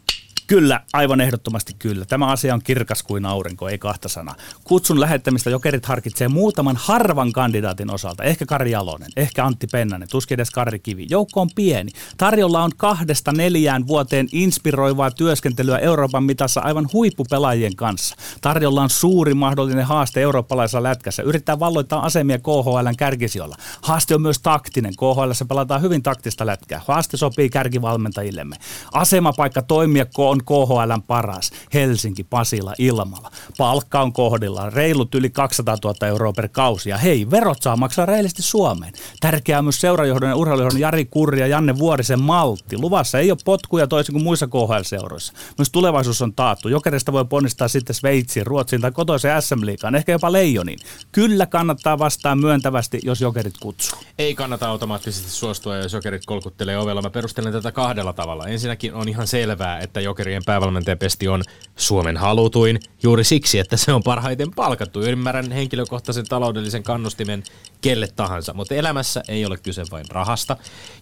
Kyllä, 0.48 0.80
aivan 0.92 1.20
ehdottomasti 1.20 1.72
kyllä. 1.78 2.04
Tämä 2.04 2.26
asia 2.26 2.54
on 2.54 2.62
kirkas 2.64 3.02
kuin 3.02 3.26
aurinko, 3.26 3.68
ei 3.68 3.78
kahta 3.78 4.08
sanaa. 4.08 4.34
Kutsun 4.64 5.00
lähettämistä 5.00 5.50
jokerit 5.50 5.86
harkitsee 5.86 6.28
muutaman 6.28 6.76
harvan 6.76 7.32
kandidaatin 7.32 7.90
osalta. 7.90 8.22
Ehkä 8.22 8.46
Kari 8.46 8.70
Jalonen, 8.70 9.08
ehkä 9.16 9.44
Antti 9.44 9.66
Pennanen, 9.72 10.08
tuskin 10.08 10.34
edes 10.34 10.50
Karri 10.50 10.78
Kivi. 10.78 11.06
Joukko 11.10 11.40
on 11.40 11.48
pieni. 11.54 11.90
Tarjolla 12.16 12.62
on 12.62 12.70
kahdesta 12.76 13.32
neljään 13.32 13.86
vuoteen 13.86 14.28
inspiroivaa 14.32 15.10
työskentelyä 15.10 15.78
Euroopan 15.78 16.24
mitassa 16.24 16.60
aivan 16.60 16.88
huippupelaajien 16.92 17.76
kanssa. 17.76 18.16
Tarjolla 18.40 18.82
on 18.82 18.90
suuri 18.90 19.34
mahdollinen 19.34 19.84
haaste 19.84 20.22
eurooppalaisessa 20.22 20.82
lätkässä. 20.82 21.22
Yrittää 21.22 21.58
valloittaa 21.58 22.04
asemia 22.04 22.38
KHLn 22.38 22.96
kärkisijoilla. 22.96 23.56
Haaste 23.82 24.14
on 24.14 24.22
myös 24.22 24.38
taktinen. 24.38 24.94
KHL 24.96 25.44
pelataan 25.48 25.82
hyvin 25.82 26.02
taktista 26.02 26.46
lätkää. 26.46 26.82
Haaste 26.86 27.16
sopii 27.16 27.50
kärkivalmentajillemme. 27.50 28.56
Asemapaikka 28.92 29.62
toimia 29.62 30.06
on 30.16 30.37
on 30.38 30.66
KHL 30.66 31.00
paras. 31.06 31.50
Helsinki, 31.74 32.24
Pasila, 32.24 32.74
Ilmala. 32.78 33.30
Palkka 33.58 34.00
on 34.00 34.12
kohdillaan. 34.12 34.72
Reilut 34.72 35.14
yli 35.14 35.30
200 35.30 35.76
000 35.84 36.06
euroa 36.06 36.32
per 36.32 36.48
kausi. 36.48 36.90
Ja 36.90 36.98
hei, 36.98 37.30
verot 37.30 37.62
saa 37.62 37.76
maksaa 37.76 38.06
reilisti 38.06 38.42
Suomeen. 38.42 38.92
Tärkeää 39.20 39.62
myös 39.62 39.80
seurajohdon 39.80 40.28
ja 40.28 40.36
urheilujohdon 40.36 40.80
Jari 40.80 41.04
Kurri 41.04 41.40
ja 41.40 41.46
Janne 41.46 41.78
Vuorisen 41.78 42.20
maltti. 42.20 42.78
Luvassa 42.78 43.18
ei 43.18 43.30
ole 43.30 43.38
potkuja 43.44 43.86
toisin 43.86 44.12
kuin 44.12 44.22
muissa 44.22 44.46
KHL-seuroissa. 44.46 45.32
Myös 45.58 45.70
tulevaisuus 45.70 46.22
on 46.22 46.34
taattu. 46.34 46.68
Jokerista 46.68 47.12
voi 47.12 47.24
ponnistaa 47.24 47.68
sitten 47.68 47.94
Sveitsiin, 47.94 48.46
Ruotsiin 48.46 48.82
tai 48.82 48.92
kotoiseen 48.92 49.42
SM-liikaan, 49.42 49.94
ehkä 49.94 50.12
jopa 50.12 50.32
Leijoniin. 50.32 50.78
Kyllä 51.12 51.46
kannattaa 51.46 51.98
vastaa 51.98 52.34
myöntävästi, 52.34 53.00
jos 53.02 53.20
Jokerit 53.20 53.58
kutsuu. 53.60 53.98
Ei 54.18 54.34
kannata 54.34 54.68
automaattisesti 54.68 55.30
suostua, 55.30 55.76
jos 55.76 55.92
Jokerit 55.92 56.26
kolkuttelee 56.26 56.78
ovella. 56.78 57.02
Mä 57.02 57.10
perustelen 57.10 57.52
tätä 57.52 57.72
kahdella 57.72 58.12
tavalla. 58.12 58.46
Ensinnäkin 58.46 58.94
on 58.94 59.08
ihan 59.08 59.26
selvää, 59.26 59.78
että 59.78 60.00
Jokerit 60.00 60.27
Jokerien 60.28 60.44
päävalmentajapesti 60.46 61.28
on 61.28 61.42
Suomen 61.76 62.16
halutuin 62.16 62.80
juuri 63.02 63.24
siksi, 63.24 63.58
että 63.58 63.76
se 63.76 63.92
on 63.92 64.02
parhaiten 64.02 64.50
palkattu. 64.50 65.02
Ymmärrän 65.02 65.52
henkilökohtaisen 65.52 66.26
taloudellisen 66.28 66.82
kannustimen 66.82 67.42
kelle 67.80 68.08
tahansa, 68.16 68.54
mutta 68.54 68.74
elämässä 68.74 69.22
ei 69.28 69.46
ole 69.46 69.56
kyse 69.56 69.82
vain 69.90 70.04
rahasta. 70.10 70.56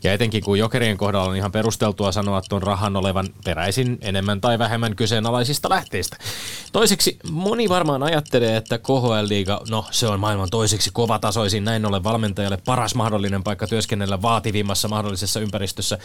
Ja 0.05 0.13
etenkin 0.13 0.45
kun 0.45 0.59
Jokerien 0.59 0.97
kohdalla 0.97 1.31
on 1.31 1.37
ihan 1.37 1.53
perusteltua 1.53 2.13
sanoa 2.13 2.43
tuon 2.49 2.63
rahan 2.63 2.97
olevan 2.97 3.29
peräisin 3.45 3.99
enemmän 4.01 4.41
tai 4.41 4.59
vähemmän 4.59 4.97
kyseenalaisista 4.97 5.69
lähteistä. 5.69 6.17
Toiseksi 6.73 7.19
moni 7.31 7.69
varmaan 7.69 8.03
ajattelee, 8.03 8.57
että 8.57 8.79
KHL-liiga, 8.79 9.61
no 9.71 9.85
se 9.91 10.07
on 10.07 10.21
maailman 10.21 10.51
toiseksi 10.51 10.91
kovatasoisin, 10.93 11.65
näin 11.65 11.87
ollen 11.87 12.05
valmentajalle 12.05 12.59
paras 12.65 12.95
mahdollinen 12.95 13.43
paikka 13.43 13.67
työskennellä 13.67 14.23
vaativimmassa 14.23 14.89
mahdollisessa 14.89 15.41
ympäristössä. 15.41 15.99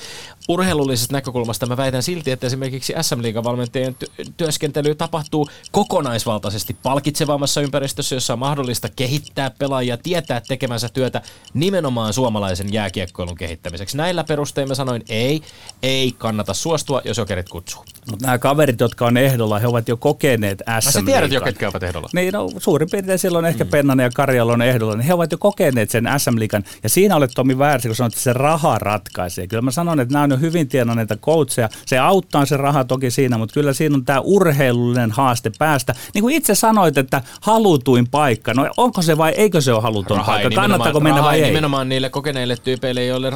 Urheilullisesta 0.50 1.14
näkökulmasta 1.14 1.66
mä 1.66 1.78
väitän 1.78 2.04
silti, 2.04 2.32
että 2.32 2.48
esimerkiksi 2.48 2.94
SM-liigan 3.12 3.44
valmentajien 3.44 3.96
työskentely 4.38 4.96
tapahtuu 4.96 5.50
kokonaisvaltaisesti 5.72 6.78
palkitsevammassa 6.84 7.62
ympäristössä, 7.62 8.16
jossa 8.16 8.34
on 8.34 8.40
mahdollista 8.40 8.90
kehittää 8.90 9.50
pelaajia, 9.50 9.98
tietää 9.98 10.42
tekemänsä 10.48 10.90
työtä 10.90 11.22
nimenomaan 11.54 12.14
suomalaisen 12.14 12.74
jääkiekkoilun 12.74 13.36
kehittämiseksi. 13.36 13.98
Näillä 13.98 14.24
perusteilla 14.24 14.76
sanoin 14.76 15.04
ei, 15.10 15.42
ei 15.84 16.12
kannata 16.18 16.54
suostua, 16.54 17.02
jos 17.06 17.18
jokerit 17.18 17.50
kutsuu. 17.50 17.86
Mutta 18.10 18.26
nämä 18.26 18.38
kaverit, 18.38 18.80
jotka 18.80 19.06
on 19.06 19.18
ehdolla, 19.18 19.60
he 19.60 19.68
ovat 19.68 19.88
jo 19.88 19.98
kokeneet 19.98 20.64
SM 20.80 20.92
Sä 20.92 21.02
tiedät 21.06 21.32
jo, 21.32 21.42
ketkä 21.42 21.68
ovat 21.68 21.84
ehdolla. 21.84 22.10
Niin, 22.14 22.34
no, 22.34 22.50
suurin 22.58 22.90
piirtein 22.92 23.20
silloin 23.20 23.46
ehkä 23.46 23.64
mm. 23.64 23.70
Pennanen 23.70 24.04
ja 24.04 24.10
Karjalo 24.16 24.54
on 24.54 24.62
ehdolla, 24.62 24.96
niin 24.96 25.06
he 25.06 25.14
ovat 25.14 25.32
jo 25.32 25.38
kokeneet 25.38 25.90
sen 25.90 26.10
SM-liikan. 26.18 26.64
Ja 26.84 26.90
siinä 26.90 27.16
olet 27.16 27.32
Tomi 27.36 27.58
väärässä, 27.58 27.90
kun 27.90 27.96
sanoit, 27.96 28.14
että 28.14 28.24
se 28.24 28.34
raha 28.34 28.78
ratkaisee. 28.80 29.48
Kyllä 29.48 29.62
mä 29.62 29.72
sanon, 29.72 30.00
että 30.00 30.14
nämä 30.14 30.24
on 30.24 30.32
jo 30.32 30.38
hyvin 30.38 30.68
tienanneita 30.68 31.18
coacheja. 31.18 31.70
Se 31.86 31.98
auttaa 31.98 32.46
se 32.46 32.58
raha 32.58 32.84
toki 32.84 33.12
siinä, 33.12 33.38
mutta 33.38 33.54
kyllä 33.54 33.74
siinä 33.74 33.96
on 33.96 34.06
tämä 34.06 34.20
urheilullinen 34.20 35.12
haaste 35.12 35.52
päästä. 35.60 35.96
Niin 36.14 36.22
kuin 36.22 36.36
itse 36.36 36.56
sanoit, 36.56 36.98
että 36.98 37.22
halutuin 37.42 38.08
paikka. 38.08 38.54
No 38.54 38.70
onko 38.78 39.02
se 39.02 39.18
vai 39.18 39.32
eikö 39.32 39.62
se 39.62 39.74
ole 39.74 39.82
halutuin 39.82 40.18
raha 40.18 40.32
paikka? 40.32 40.56
Kannattaako 40.56 41.00
mennä 41.00 41.24
vai 41.24 41.42
ei? 41.42 41.48
Nimenomaan 41.48 41.90
niille 41.90 42.10
kokeneille 42.10 42.56
tyypeille, 42.56 43.06
joille 43.06 43.30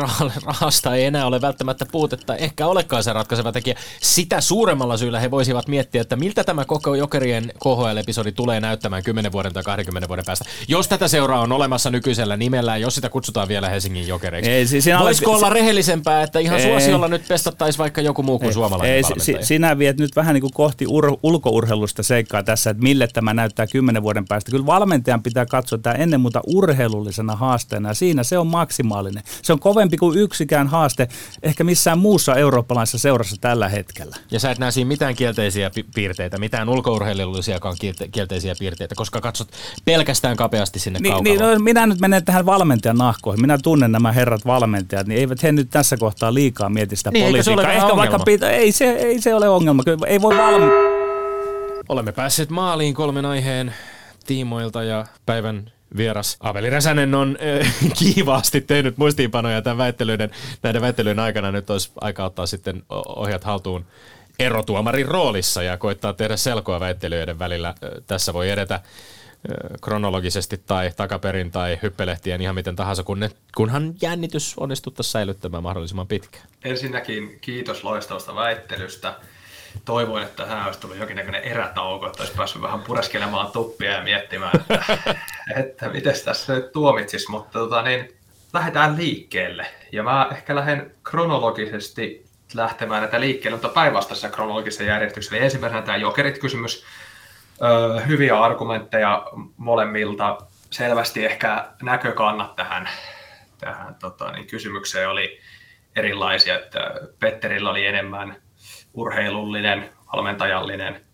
rahasta 0.45 0.95
ei 0.95 1.05
enää 1.05 1.25
ole 1.25 1.41
välttämättä 1.41 1.85
puutetta, 1.91 2.35
ehkä 2.35 2.67
olekaan 2.67 3.03
se 3.03 3.13
ratkaiseva 3.13 3.51
tekijä. 3.51 3.75
Sitä 4.01 4.41
suuremmalla 4.55 4.97
syyllä 4.97 5.19
he 5.19 5.31
voisivat 5.31 5.67
miettiä, 5.67 6.01
että 6.01 6.15
miltä 6.15 6.43
tämä 6.43 6.65
koko 6.65 6.95
Jokerien 6.95 7.51
KHL-episodi 7.63 8.31
tulee 8.31 8.59
näyttämään 8.59 9.03
10 9.03 9.31
vuoden 9.31 9.53
tai 9.53 9.63
20 9.63 10.07
vuoden 10.07 10.25
päästä. 10.25 10.45
Jos 10.67 10.87
tätä 10.87 11.07
seuraa 11.07 11.41
on 11.41 11.51
olemassa 11.51 11.89
nykyisellä 11.91 12.37
nimellä, 12.37 12.77
jos 12.77 12.95
sitä 12.95 13.09
kutsutaan 13.09 13.47
vielä 13.47 13.69
Helsingin 13.69 14.07
Jokereiksi. 14.07 14.51
Ei, 14.51 14.67
siis 14.67 14.85
Voisiko 14.99 15.31
olet... 15.31 15.43
olla 15.43 15.49
rehellisempää, 15.49 16.23
että 16.23 16.39
ihan 16.39 16.59
ei, 16.59 16.67
suosiolla 16.67 17.07
nyt 17.07 17.27
pestattaisiin 17.27 17.77
vaikka 17.77 18.01
joku 18.01 18.23
muu 18.23 18.39
kuin 18.39 18.47
ei, 18.47 18.53
suomalainen 18.53 18.95
ei, 18.95 19.03
si, 19.17 19.37
Sinä 19.41 19.77
viet 19.77 19.97
nyt 19.97 20.15
vähän 20.15 20.33
niin 20.33 20.41
kuin 20.41 20.53
kohti 20.53 20.87
ur, 20.87 21.17
ulkourheilusta 21.23 22.03
seikkaa 22.03 22.43
tässä, 22.43 22.69
että 22.69 22.83
mille 22.83 23.07
tämä 23.07 23.33
näyttää 23.33 23.67
10 23.67 24.03
vuoden 24.03 24.25
päästä. 24.25 24.51
Kyllä 24.51 24.65
valmentajan 24.65 25.23
pitää 25.23 25.45
katsoa 25.45 25.79
tämä 25.79 25.95
ennen 25.95 26.21
muuta 26.21 26.41
urheilullisena 26.47 27.35
haasteena 27.35 27.89
ja 27.89 27.93
siinä 27.93 28.23
se 28.23 28.37
on 28.37 28.47
maksimaalinen. 28.47 29.23
Se 29.41 29.53
on 29.53 29.59
kovempi 29.59 29.97
kuin 29.97 30.19
yksikään 30.19 30.67
haaste 30.67 31.07
ehkä 31.43 31.63
missään 31.63 31.99
muussa 31.99 32.35
eurooppalaisessa 32.35 32.97
seurassa 32.97 33.35
tällä 33.41 33.69
hetkellä. 33.69 34.15
Ja 34.31 34.39
sä 34.45 34.51
et 34.51 34.59
näe 34.59 34.71
siinä 34.71 34.87
mitään 34.87 35.15
kielteisiä 35.15 35.71
piirteitä, 35.95 36.37
mitään 36.37 36.69
ulkourheilullisiakaan 36.69 37.75
kielteisiä 38.11 38.55
piirteitä, 38.59 38.95
koska 38.95 39.21
katsot 39.21 39.47
pelkästään 39.85 40.37
kapeasti 40.37 40.79
sinne 40.79 40.99
niin, 40.99 41.23
niin 41.23 41.39
no, 41.39 41.59
minä 41.59 41.87
nyt 41.87 41.99
menen 41.99 42.25
tähän 42.25 42.45
valmentajan 42.45 42.97
nahkoihin. 42.97 43.41
Minä 43.41 43.57
tunnen 43.57 43.91
nämä 43.91 44.11
herrat 44.11 44.45
valmentajat, 44.45 45.07
niin 45.07 45.19
eivät 45.19 45.43
he 45.43 45.51
nyt 45.51 45.69
tässä 45.69 45.97
kohtaa 45.97 46.33
liikaa 46.33 46.69
mieti 46.69 46.95
sitä 46.95 47.11
niin, 47.11 47.25
politiikkaa. 47.25 47.71
Ehkä 47.71 47.95
vaikka 47.95 48.19
pitä, 48.19 48.49
ei, 48.49 48.71
se, 48.71 48.91
ei 48.91 49.21
se 49.21 49.35
ole 49.35 49.49
ongelma. 49.49 49.83
Kyllä 49.83 50.07
ei 50.07 50.21
voi 50.21 50.37
valme... 50.37 50.65
Olemme 51.89 52.11
päässeet 52.11 52.49
maaliin 52.49 52.93
kolmen 52.93 53.25
aiheen 53.25 53.73
tiimoilta 54.25 54.83
ja 54.83 55.05
päivän 55.25 55.71
vieras 55.97 56.37
Aveli 56.39 56.69
Räsänen 56.69 57.15
on 57.15 57.37
äh, 57.61 57.73
kiivaasti 57.99 58.61
tehnyt 58.61 58.97
muistiinpanoja 58.97 59.61
tämän 59.61 59.77
väittelyiden, 59.77 60.29
näiden 60.63 60.81
väittelyiden 60.81 61.19
aikana. 61.19 61.51
Nyt 61.51 61.69
olisi 61.69 61.91
aika 62.01 62.25
ottaa 62.25 62.45
sitten 62.45 62.83
ohjat 63.05 63.43
haltuun 63.43 63.85
erotuomarin 64.39 65.07
roolissa 65.07 65.63
ja 65.63 65.77
koittaa 65.77 66.13
tehdä 66.13 66.37
selkoa 66.37 66.79
väittelyiden 66.79 67.39
välillä. 67.39 67.75
Tässä 68.07 68.33
voi 68.33 68.49
edetä 68.49 68.79
kronologisesti 69.81 70.57
tai 70.57 70.91
takaperin 70.95 71.51
tai 71.51 71.79
hyppelehtien 71.81 72.41
ihan 72.41 72.55
miten 72.55 72.75
tahansa, 72.75 73.03
kun 73.03 73.19
ne, 73.19 73.29
kunhan 73.55 73.93
jännitys 74.01 74.53
onnistuttaisiin 74.57 75.11
säilyttämään 75.11 75.63
mahdollisimman 75.63 76.07
pitkään. 76.07 76.47
Ensinnäkin 76.63 77.37
kiitos 77.41 77.83
loistavasta 77.83 78.35
väittelystä. 78.35 79.15
Toivoin, 79.85 80.23
että 80.23 80.43
tähän 80.43 80.65
olisi 80.65 80.79
tullut 80.79 80.97
jonkinnäköinen 80.97 81.43
erätauko, 81.43 82.07
että 82.07 82.23
olisi 82.23 82.35
päässyt 82.35 82.61
vähän 82.61 82.81
pureskelemaan 82.81 83.51
tuppia 83.51 83.91
ja 83.91 84.03
miettimään, 84.03 84.51
että, 84.55 85.15
että 85.61 85.89
miten 85.89 86.15
tässä 86.25 86.53
nyt 86.53 86.71
tuomitsisi, 86.71 87.31
mutta 87.31 87.59
tota, 87.59 87.81
niin, 87.81 88.15
lähdetään 88.53 88.97
liikkeelle. 88.97 89.67
Ja 89.91 90.03
mä 90.03 90.27
ehkä 90.31 90.55
lähden 90.55 90.91
kronologisesti 91.03 92.24
lähtemään 92.55 93.01
näitä 93.01 93.19
liikkeelle, 93.19 93.55
mutta 93.55 93.69
päinvastaisessa 93.69 94.29
kronologisessa 94.29 94.83
järjestyksessä. 94.83 95.35
Eli 95.35 95.43
ensimmäisenä 95.43 95.81
tämä 95.81 95.97
jokerit-kysymys. 95.97 96.85
Öö, 97.61 97.99
hyviä 97.99 98.39
argumentteja 98.39 99.27
molemmilta. 99.57 100.37
Selvästi 100.71 101.25
ehkä 101.25 101.65
näkökannat 101.81 102.55
tähän, 102.55 102.89
tähän 103.57 103.95
tota, 103.95 104.31
niin 104.31 104.47
kysymykseen 104.47 105.09
oli 105.09 105.39
erilaisia. 105.95 106.55
Että 106.55 106.91
Petterillä 107.19 107.69
oli 107.69 107.85
enemmän 107.85 108.35
urheilullinen, 108.93 109.89
valmentajallinen, 110.13 111.05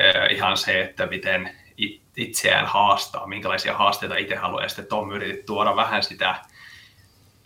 öö, 0.00 0.26
ihan 0.26 0.56
se, 0.56 0.80
että 0.80 1.06
miten 1.06 1.50
itseään 2.16 2.66
haastaa, 2.66 3.26
minkälaisia 3.26 3.76
haasteita 3.76 4.16
itse 4.16 4.34
haluaa. 4.34 4.62
Ja 4.62 4.68
sitten 4.68 4.86
Tom 4.86 5.12
yritti 5.12 5.42
tuoda 5.46 5.76
vähän 5.76 6.02
sitä 6.02 6.34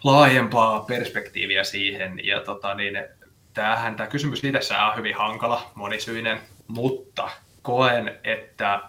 laajempaa 0.04 0.80
perspektiiviä 0.80 1.64
siihen. 1.64 2.20
Ja 2.26 2.40
tota, 2.40 2.74
niin, 2.74 2.94
tämähän 3.54 3.96
tämä 3.96 4.06
kysymys 4.06 4.44
itsessään 4.44 4.88
on 4.88 4.96
hyvin 4.96 5.16
hankala, 5.16 5.70
monisyinen, 5.74 6.40
mutta 6.68 7.30
koen, 7.62 8.18
että 8.24 8.80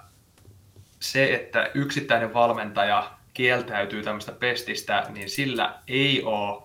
se, 1.00 1.34
että 1.34 1.72
yksittäinen 1.74 2.34
valmentaja 2.34 3.12
kieltäytyy 3.34 4.04
tämmöistä 4.04 4.32
pestistä, 4.32 5.06
niin 5.10 5.30
sillä 5.30 5.76
ei 5.88 6.24
ole 6.24 6.64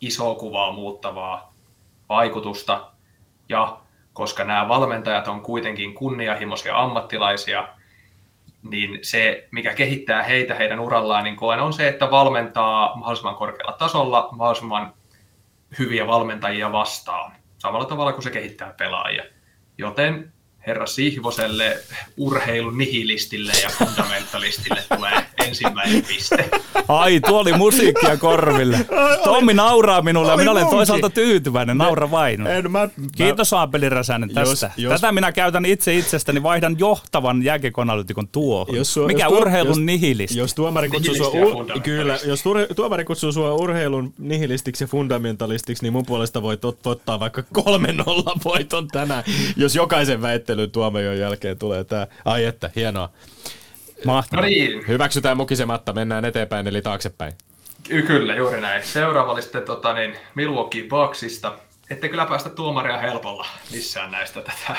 iso 0.00 0.34
kuvaa 0.34 0.72
muuttavaa 0.72 1.52
vaikutusta. 2.08 2.90
Ja 3.48 3.78
koska 4.12 4.44
nämä 4.44 4.68
valmentajat 4.68 5.28
on 5.28 5.40
kuitenkin 5.40 5.94
kunnianhimoisia 5.94 6.78
ammattilaisia, 6.78 7.68
niin 8.62 8.98
se, 9.02 9.48
mikä 9.50 9.74
kehittää 9.74 10.22
heitä 10.22 10.54
heidän 10.54 10.80
urallaan, 10.80 11.24
niin 11.24 11.36
koen 11.36 11.60
on 11.60 11.72
se, 11.72 11.88
että 11.88 12.10
valmentaa 12.10 12.96
mahdollisimman 12.96 13.36
korkealla 13.36 13.72
tasolla, 13.72 14.28
mahdollisimman 14.32 14.94
hyviä 15.78 16.06
valmentajia 16.06 16.72
vastaan, 16.72 17.32
samalla 17.58 17.86
tavalla 17.86 18.12
kuin 18.12 18.22
se 18.22 18.30
kehittää 18.30 18.74
pelaajia. 18.78 19.24
Joten 19.78 20.31
herra 20.66 20.86
Sihvoselle, 20.86 21.78
urheilun 22.16 22.78
nihilistille 22.78 23.52
ja 23.62 23.68
fundamentalistille 23.68 24.82
tulee 24.96 25.26
ensimmäinen 25.46 26.04
piste. 26.04 26.50
Ai, 26.88 27.20
tuo 27.20 27.40
oli 27.40 27.52
musiikkia 27.52 28.16
korville. 28.16 28.86
Tommi 29.24 29.54
nauraa 29.54 30.02
minulle 30.02 30.30
ja 30.30 30.36
minä 30.36 30.50
olen 30.50 30.66
toisaalta 30.66 31.10
tyytyväinen. 31.10 31.78
Naura 31.78 32.10
vain. 32.10 32.46
En, 32.46 32.72
mä, 32.72 32.88
Kiitos 33.16 33.52
Aapeli 33.52 33.88
Räsänen 33.88 34.34
tästä. 34.34 34.66
Jos, 34.66 34.76
jos, 34.76 35.00
Tätä 35.00 35.12
minä 35.12 35.32
käytän 35.32 35.64
itse 35.64 35.94
itsestäni. 35.94 36.42
Vaihdan 36.42 36.76
johtavan 36.78 37.42
jääkekonalytikon 37.42 38.28
tuohon. 38.28 38.76
Jos, 38.76 38.98
Mikä 39.06 39.24
jos, 39.24 39.32
urheilun 39.32 39.68
jos, 39.68 39.78
nihilisti? 39.78 40.38
Jos 40.38 40.54
tuomari 40.54 40.88
kutsuu 40.88 41.14
sua, 41.14 41.28
ur, 41.28 41.80
kyllä, 41.82 42.18
jos 42.26 42.42
tuomari 42.76 43.04
kutsuu 43.04 43.32
sua 43.32 43.54
urheilun 43.54 44.14
nihilistiksi 44.18 44.84
ja 44.84 44.88
fundamentalistiksi, 44.88 45.82
niin 45.84 45.92
mun 45.92 46.06
puolesta 46.06 46.42
voit 46.42 46.64
ottaa 46.64 47.20
vaikka 47.20 47.42
kolme 47.52 47.92
nolla 47.92 48.32
voiton 48.44 48.88
tänään, 48.88 49.24
jos 49.56 49.74
jokaisen 49.74 50.22
väittelyn 50.52 50.70
tuomion 50.70 51.18
jälkeen 51.18 51.58
tulee 51.58 51.84
tämä. 51.84 52.06
Ai 52.24 52.44
että, 52.44 52.70
hienoa. 52.76 53.10
Mahtavaa. 54.04 54.42
No 54.42 54.48
niin. 54.48 54.88
Hyväksytään 54.88 55.36
mukisematta, 55.36 55.92
mennään 55.92 56.24
eteenpäin 56.24 56.66
eli 56.66 56.82
taaksepäin. 56.82 57.32
Kyllä, 57.88 58.34
juuri 58.34 58.60
näin. 58.60 58.82
Seuraava 58.82 59.32
oli 59.32 59.42
sitten 59.42 59.62
tota, 59.62 59.92
niin, 59.92 60.16
Milwaukee 60.34 60.88
Bucksista. 60.88 61.58
Ette 61.90 62.08
kyllä 62.08 62.26
päästä 62.26 62.50
tuomaria 62.50 62.98
helpolla 62.98 63.46
missään 63.72 64.10
näistä. 64.10 64.40
Tätä, 64.40 64.76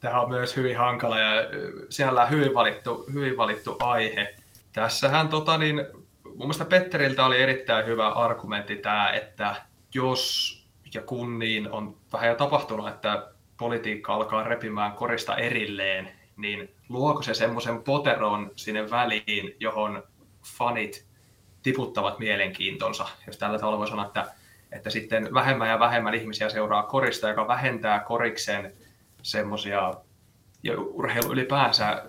tämä 0.00 0.20
on 0.20 0.28
myös 0.28 0.56
hyvin 0.56 0.76
hankala 0.76 1.18
ja 1.18 1.48
siellä 1.88 2.22
on 2.22 2.30
hyvin 2.30 2.54
valittu, 2.54 3.06
hyvin 3.12 3.36
valittu 3.36 3.76
aihe. 3.80 4.34
Tässähän 4.72 5.28
tota, 5.28 5.58
niin, 5.58 5.86
mun 6.24 6.38
mielestä 6.38 6.64
Petteriltä 6.64 7.26
oli 7.26 7.42
erittäin 7.42 7.86
hyvä 7.86 8.08
argumentti 8.08 8.76
tämä, 8.76 9.10
että 9.10 9.56
jos 9.94 10.62
ja 10.94 11.02
kun 11.02 11.38
niin 11.38 11.70
on 11.70 11.96
vähän 12.12 12.28
jo 12.28 12.34
tapahtunut, 12.34 12.88
että 12.88 13.31
politiikka 13.62 14.14
alkaa 14.14 14.44
repimään 14.44 14.92
korista 14.92 15.36
erilleen, 15.36 16.12
niin 16.36 16.74
luoko 16.88 17.22
se 17.22 17.34
semmoisen 17.34 17.82
poteron 17.82 18.50
sinne 18.56 18.90
väliin, 18.90 19.56
johon 19.60 20.02
fanit 20.58 21.06
tiputtavat 21.62 22.18
mielenkiintonsa. 22.18 23.08
Jos 23.26 23.38
tällä 23.38 23.58
tavalla 23.58 23.78
voi 23.78 23.88
sanoa, 23.88 24.06
että, 24.06 24.26
että 24.72 24.90
sitten 24.90 25.34
vähemmän 25.34 25.68
ja 25.68 25.80
vähemmän 25.80 26.14
ihmisiä 26.14 26.48
seuraa 26.48 26.82
korista, 26.82 27.28
joka 27.28 27.48
vähentää 27.48 28.00
koriksen 28.00 28.72
semmoisia 29.22 29.94
ja 30.62 30.80
urheilu 30.80 31.32
ylipäänsä 31.32 32.04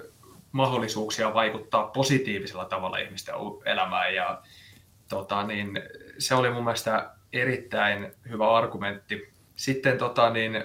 mahdollisuuksia 0.51 1.33
vaikuttaa 1.33 1.87
positiivisella 1.87 2.65
tavalla 2.65 2.97
ihmisten 2.97 3.35
elämään. 3.65 4.15
Ja 4.15 4.41
tota, 5.09 5.43
niin, 5.43 5.81
se 6.17 6.35
oli 6.35 6.49
mun 6.49 6.63
mielestä 6.63 7.09
erittäin 7.33 8.11
hyvä 8.29 8.57
argumentti. 8.57 9.33
Sitten 9.55 9.97
tota, 9.97 10.29
niin, 10.29 10.63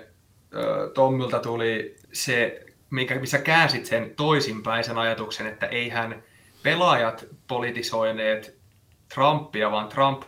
Tommilta 0.95 1.39
tuli 1.39 1.97
se 2.13 2.65
minkä, 2.91 3.15
missä 3.15 3.39
käänsit 3.39 3.87
sen 3.87 4.15
toisinpäin 4.17 4.85
sen 4.85 4.99
ajatuksen, 4.99 5.47
että 5.47 5.67
eihän 5.67 6.23
pelaajat 6.63 7.27
politisoineet 7.47 8.59
Trumpia, 9.15 9.71
vaan 9.71 9.89
Trump 9.89 10.23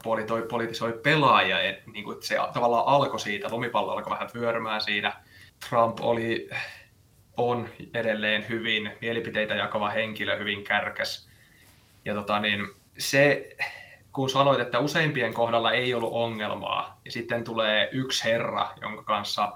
politisoi 0.51 0.93
pelaajia. 1.03 1.57
Niin 1.93 2.05
kuin 2.05 2.23
se 2.23 2.37
tavallaan 2.55 2.87
alkoi 2.87 3.21
siitä, 3.21 3.49
lumipallo 3.51 3.93
alkoi 3.93 4.11
vähän 4.11 4.31
vyörymään 4.35 4.81
siinä. 4.81 5.13
Trump 5.69 6.01
oli, 6.01 6.51
on 7.37 7.69
edelleen 7.95 8.49
hyvin 8.49 8.93
mielipiteitä 9.01 9.55
jakava 9.55 9.91
henkilö, 9.91 10.39
hyvin 10.39 10.65
kärkäs. 10.65 11.29
Ja 12.05 12.15
tota 12.15 12.41
niin, 12.41 12.69
se, 12.99 13.57
kun 14.13 14.31
sanoit, 14.31 14.61
että 14.61 14.79
useimpien 14.79 15.35
kohdalla 15.35 15.73
ei 15.73 15.95
ollut 15.95 16.13
ongelmaa, 16.13 17.01
ja 17.05 17.13
sitten 17.13 17.45
tulee 17.45 17.89
yksi 17.93 18.25
herra, 18.25 18.69
jonka 18.81 19.03
kanssa 19.03 19.53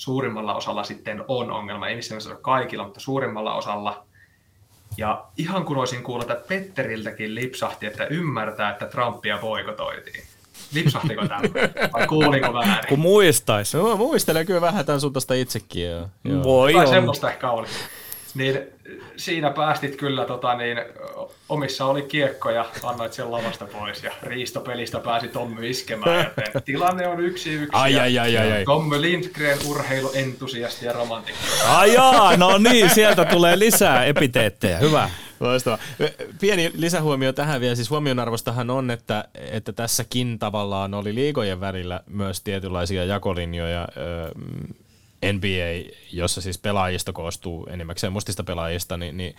suurimmalla 0.00 0.54
osalla 0.54 0.84
sitten 0.84 1.24
on 1.28 1.50
ongelma, 1.52 1.88
ei 1.88 1.96
missään 1.96 2.20
ole 2.26 2.36
kaikilla, 2.42 2.84
mutta 2.84 3.00
suurimmalla 3.00 3.54
osalla. 3.54 4.06
Ja 4.96 5.24
ihan 5.36 5.64
kun 5.64 5.76
olisin 5.76 6.02
kuullut, 6.02 6.30
että 6.30 6.48
Petteriltäkin 6.48 7.34
lipsahti, 7.34 7.86
että 7.86 8.06
ymmärtää, 8.06 8.70
että 8.70 8.86
Trumpia 8.86 9.38
boikotoitiin. 9.38 10.24
Lipsahtiko 10.72 11.28
tämä? 11.28 11.40
Vai 11.92 12.06
kuuliko 12.06 12.52
väärin? 12.52 12.88
Kun 12.88 12.98
muistaisi. 12.98 13.76
No, 13.76 13.96
muistelen 13.96 14.46
kyllä 14.46 14.60
vähän 14.60 14.86
tämän 14.86 15.00
suuntaista 15.00 15.34
itsekin. 15.34 15.90
Joo. 15.90 16.08
Joo. 16.24 16.44
Voi 16.44 16.72
Tai 16.72 16.82
olla. 16.82 16.90
semmoista 16.94 17.30
ehkä 17.30 17.50
oli. 17.50 17.66
Niin 18.34 18.58
siinä 19.16 19.50
päästit 19.50 19.96
kyllä, 19.96 20.24
tota, 20.24 20.54
niin, 20.54 20.78
omissa 21.48 21.84
oli 21.84 22.02
kiekko 22.02 22.50
ja 22.50 22.64
annoit 22.82 23.12
sen 23.12 23.32
lavasta 23.32 23.66
pois 23.66 24.02
ja 24.02 24.12
riistopelistä 24.22 25.00
pääsi 25.00 25.28
Tommy 25.28 25.70
iskemään. 25.70 26.16
Joten 26.36 26.62
tilanne 26.62 27.06
on 27.06 27.20
yksi 27.20 27.52
yksi. 27.52 27.68
Ai, 27.72 27.94
ja 27.94 28.02
ai, 28.02 28.18
ai, 28.18 28.36
ai, 28.36 28.52
ai. 28.52 28.64
Tommy 28.64 29.00
Lindgren, 29.00 29.58
urheiluentusiasti 29.66 30.86
ja 30.86 30.92
romantikko. 30.92 31.40
Ai 31.68 31.94
jaa, 31.94 32.36
no 32.36 32.58
niin, 32.58 32.90
sieltä 32.90 33.24
tulee 33.24 33.58
lisää 33.58 34.04
epiteettejä. 34.04 34.78
Hyvä. 34.78 35.10
Loistavaa. 35.40 35.78
Pieni 36.40 36.70
lisähuomio 36.74 37.32
tähän 37.32 37.60
vielä. 37.60 37.74
Siis 37.74 37.90
huomionarvostahan 37.90 38.70
on, 38.70 38.90
että, 38.90 39.24
että 39.34 39.72
tässäkin 39.72 40.38
tavallaan 40.38 40.94
oli 40.94 41.14
liigojen 41.14 41.60
välillä 41.60 42.00
myös 42.06 42.40
tietynlaisia 42.40 43.04
jakolinjoja. 43.04 43.88
Öö, 43.96 44.30
NBA, 45.22 45.92
jossa 46.12 46.40
siis 46.40 46.58
pelaajista 46.58 47.12
koostuu 47.12 47.66
enimmäkseen 47.70 48.12
mustista 48.12 48.44
pelaajista, 48.44 48.96
niin, 48.96 49.16
niin 49.16 49.34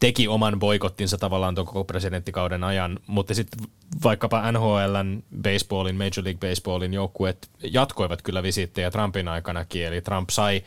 teki 0.00 0.28
oman 0.28 0.58
boikottinsa 0.58 1.18
tavallaan 1.18 1.54
tuon 1.54 1.66
koko 1.66 1.84
presidenttikauden 1.84 2.64
ajan, 2.64 2.98
mutta 3.06 3.34
sitten 3.34 3.60
vaikkapa 4.04 4.52
NHLn, 4.52 5.22
baseballin, 5.42 5.96
Major 5.96 6.24
League 6.24 6.48
Baseballin 6.48 6.94
joukkueet 6.94 7.48
jatkoivat 7.62 8.22
kyllä 8.22 8.42
visiittejä 8.42 8.90
Trumpin 8.90 9.28
aikanakin, 9.28 9.86
eli 9.86 10.00
Trump 10.00 10.30
sai 10.30 10.62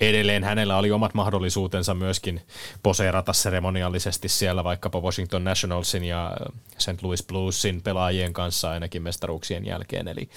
edelleen, 0.00 0.44
hänellä 0.44 0.76
oli 0.76 0.90
omat 0.90 1.14
mahdollisuutensa 1.14 1.94
myöskin 1.94 2.40
poseerata 2.82 3.32
seremoniallisesti 3.32 4.28
siellä 4.28 4.64
vaikkapa 4.64 5.00
Washington 5.00 5.44
Nationalsin 5.44 6.04
ja 6.04 6.36
St. 6.78 7.02
Louis 7.02 7.26
Bluesin 7.26 7.82
pelaajien 7.82 8.32
kanssa 8.32 8.70
ainakin 8.70 9.02
mestaruuksien 9.02 9.66
jälkeen, 9.66 10.08
eli 10.08 10.28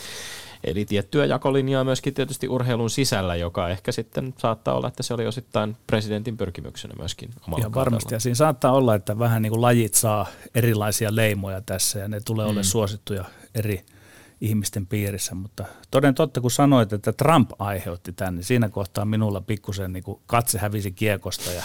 Eli 0.63 0.85
tiettyä 0.85 1.25
jakolinjaa 1.25 1.83
myöskin 1.83 2.13
tietysti 2.13 2.47
urheilun 2.47 2.89
sisällä, 2.89 3.35
joka 3.35 3.69
ehkä 3.69 3.91
sitten 3.91 4.33
saattaa 4.37 4.73
olla, 4.73 4.87
että 4.87 5.03
se 5.03 5.13
oli 5.13 5.27
osittain 5.27 5.77
presidentin 5.87 6.37
pyrkimyksenä 6.37 6.93
myöskin 6.97 7.29
omalla 7.47 7.61
Ihan 7.61 7.73
varmasti. 7.73 8.15
Ja 8.15 8.19
siinä 8.19 8.35
saattaa 8.35 8.71
olla, 8.71 8.95
että 8.95 9.19
vähän 9.19 9.41
niin 9.41 9.51
kuin 9.51 9.61
lajit 9.61 9.93
saa 9.93 10.27
erilaisia 10.55 11.15
leimoja 11.15 11.61
tässä 11.61 11.99
ja 11.99 12.07
ne 12.07 12.19
tulee 12.19 12.45
mm. 12.45 12.47
olemaan 12.47 12.63
suosittuja 12.63 13.25
eri 13.55 13.85
ihmisten 14.41 14.87
piirissä. 14.87 15.35
Mutta 15.35 15.65
toden 15.91 16.15
totta, 16.15 16.41
kun 16.41 16.51
sanoit, 16.51 16.93
että 16.93 17.13
Trump 17.13 17.51
aiheutti 17.59 18.13
tämän, 18.13 18.35
niin 18.35 18.43
siinä 18.43 18.69
kohtaa 18.69 19.05
minulla 19.05 19.41
pikkusen 19.41 19.93
niin 19.93 20.03
kuin 20.03 20.19
katse 20.25 20.57
hävisi 20.59 20.91
kiekosta 20.91 21.51
ja 21.51 21.63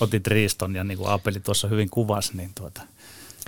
otit 0.00 0.26
riiston 0.26 0.74
ja 0.74 0.84
niin 0.84 0.98
kuin 0.98 1.10
Apeli 1.10 1.40
tuossa 1.40 1.68
hyvin 1.68 1.90
kuvasi, 1.90 2.36
niin 2.36 2.50
tuota, 2.54 2.82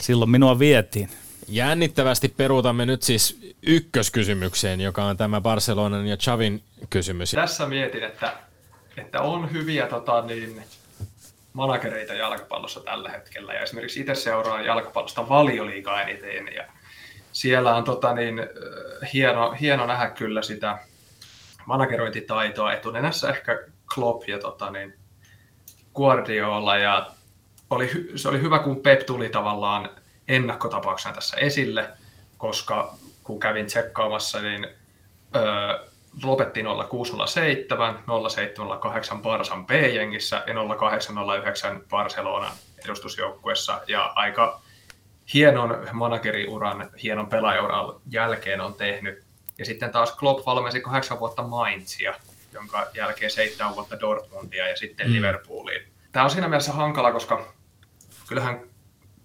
silloin 0.00 0.31
minua 0.31 0.59
vietiin. 0.59 1.11
Jännittävästi 1.48 2.28
peruutamme 2.28 2.87
nyt 2.87 3.02
siis 3.02 3.55
ykköskysymykseen, 3.62 4.81
joka 4.81 5.05
on 5.05 5.16
tämä 5.16 5.40
Barcelonan 5.40 6.07
ja 6.07 6.16
Chavin 6.16 6.62
kysymys. 6.90 7.31
Tässä 7.31 7.66
mietin, 7.66 8.02
että, 8.02 8.33
että 8.96 9.20
on 9.20 9.52
hyviä 9.52 9.87
tota, 9.87 10.22
niin, 10.22 10.62
managereita 11.52 12.14
jalkapallossa 12.14 12.81
tällä 12.81 13.11
hetkellä. 13.11 13.55
Ja 13.55 13.61
esimerkiksi 13.61 14.00
itse 14.00 14.14
seuraan 14.14 14.64
jalkapallosta 14.64 15.28
valioliigaa 15.28 16.02
eniten. 16.02 16.55
Ja 16.55 16.64
siellä 17.33 17.74
on 17.74 17.85
tota, 17.85 18.14
niin, 18.14 18.40
hieno, 19.12 19.50
hieno 19.61 19.87
nähdä 19.87 20.11
kyllä 20.11 20.42
sitä 20.42 20.78
managerointitaitoa 21.66 22.72
etunenässä 22.72 23.31
ehkä 23.31 23.59
Klopp 23.94 24.28
ja 24.28 24.38
tota, 24.38 24.70
niin, 24.70 24.94
Guardiola. 25.94 26.78
Ja 26.78 27.11
oli, 27.70 27.90
se 28.16 28.28
oli 28.28 28.40
hyvä, 28.40 28.59
kun 28.59 28.81
Pep 28.81 29.07
tuli 29.07 29.28
tavallaan 29.28 29.90
ennakkotapauksena 30.35 31.14
tässä 31.14 31.37
esille, 31.37 31.88
koska 32.38 32.95
kun 33.25 33.40
kävin 33.40 33.66
tsekkaamassa, 33.66 34.40
niin 34.40 34.68
öö, 35.37 35.88
lopetti 36.23 36.62
0607, 36.88 37.99
0708 38.31 39.23
Barsan 39.23 39.66
B-jengissä 39.66 40.45
ja 40.47 40.55
0809 40.79 41.83
Barcelonan 41.90 42.53
edustusjoukkuessa. 42.85 43.81
Ja 43.87 44.12
aika 44.14 44.61
hienon 45.35 45.88
manageriuran, 45.92 46.90
hienon 47.03 47.27
pelaajauran 47.27 48.01
jälkeen 48.11 48.61
on 48.61 48.75
tehnyt. 48.75 49.25
Ja 49.59 49.64
sitten 49.64 49.90
taas 49.90 50.16
Klopp 50.16 50.47
valmensi 50.47 50.81
kahdeksan 50.81 51.21
vuotta 51.21 51.42
Mainzia, 51.42 52.14
jonka 52.53 52.87
jälkeen 52.95 53.31
seitsemän 53.31 53.75
vuotta 53.75 54.01
Dortmundia 54.01 54.68
ja 54.68 54.77
sitten 54.77 55.07
mm. 55.07 55.12
Liverpooliin. 55.12 55.83
Tämä 56.12 56.25
on 56.25 56.31
siinä 56.31 56.49
mielessä 56.49 56.73
hankala, 56.73 57.12
koska 57.12 57.53
kyllähän 58.29 58.61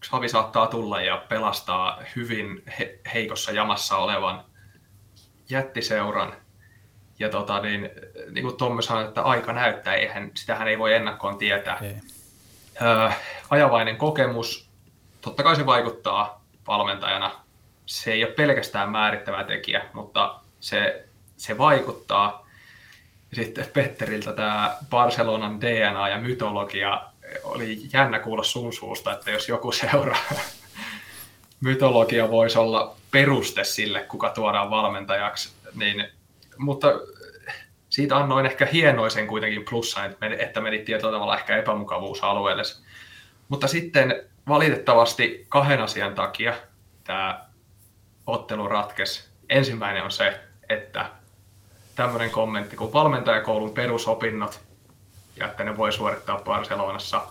Xavi 0.02 0.30
saattaa 0.30 0.68
tulla 0.68 1.02
ja 1.02 1.26
pelastaa 1.30 2.02
hyvin 2.16 2.64
he- 2.80 3.00
heikossa 3.14 3.52
jamassa 3.52 3.98
olevan 3.98 4.44
jättiseuran. 5.50 6.34
Ja 7.20 7.30
tota, 7.30 7.60
niin, 7.60 7.90
niin 8.32 8.44
kuin 8.44 8.58
Tommi 8.58 8.84
sanoi, 8.84 9.06
että 9.06 9.22
aika 9.22 9.54
näyttää, 9.54 9.96
eihän, 9.96 10.32
sitähän 10.36 10.68
ei 10.68 10.80
voi 10.80 10.94
ennakkoon 10.94 11.38
tietää. 11.38 11.78
Ei. 11.82 11.96
Öö, 12.82 13.10
ajavainen 13.50 13.98
kokemus, 13.98 14.70
totta 15.22 15.44
kai 15.44 15.56
se 15.56 15.66
vaikuttaa 15.66 16.46
valmentajana. 16.68 17.32
Se 17.86 18.12
ei 18.12 18.24
ole 18.24 18.34
pelkästään 18.34 18.90
määrittävä 18.90 19.44
tekijä, 19.44 19.86
mutta 19.94 20.40
se, 20.60 21.08
se 21.38 21.58
vaikuttaa. 21.58 22.48
Ja 23.32 23.44
sitten 23.44 23.66
Petteriltä 23.74 24.34
tämä 24.34 24.78
Barcelonan 24.90 25.62
DNA 25.62 26.10
ja 26.10 26.18
mytologia 26.18 27.02
oli 27.44 27.82
jännä 27.94 28.20
kuulla 28.20 28.44
sun 28.44 28.74
suusta, 28.74 29.13
että 29.13 29.32
jos 29.32 29.50
joku 29.50 29.72
seuraa 29.72 30.20
mytologia 31.62 32.32
voisi 32.32 32.58
olla 32.58 32.96
peruste 33.12 33.63
sille, 33.63 34.00
kuka 34.04 34.30
tuodaan 34.30 34.70
valmentajaksi, 34.70 35.54
niin, 35.76 36.08
mutta 36.58 36.88
siitä 37.90 38.18
annoin 38.18 38.46
ehkä 38.46 38.66
hienoisen 38.66 39.28
kuitenkin 39.28 39.66
plussan, 39.70 40.06
että, 40.06 40.18
meni, 40.22 40.44
että 40.44 40.62
menit 40.62 40.86
tietyllä 40.86 41.12
tavalla 41.12 41.38
ehkä 41.38 41.58
epämukavuusalueelle. 41.58 42.63
Mutta 43.50 43.68
sitten 43.68 44.24
valitettavasti 44.48 45.46
kahden 45.50 45.82
asian 45.82 46.16
takia 46.16 46.54
tämä 47.04 47.46
ottelu 48.28 48.68
ratkesi. 48.68 49.30
Ensimmäinen 49.50 50.04
on 50.04 50.12
se, 50.12 50.40
että 50.70 51.10
tämmöinen 51.96 52.32
kommentti 52.32 52.76
kuin 52.76 52.94
valmentajakoulun 52.94 53.74
perusopinnot 53.74 54.66
ja 55.39 55.45
että 55.47 55.63
ne 55.63 55.78
voi 55.78 55.91
suorittaa 55.91 56.41
Barcelonassa. 56.41 57.21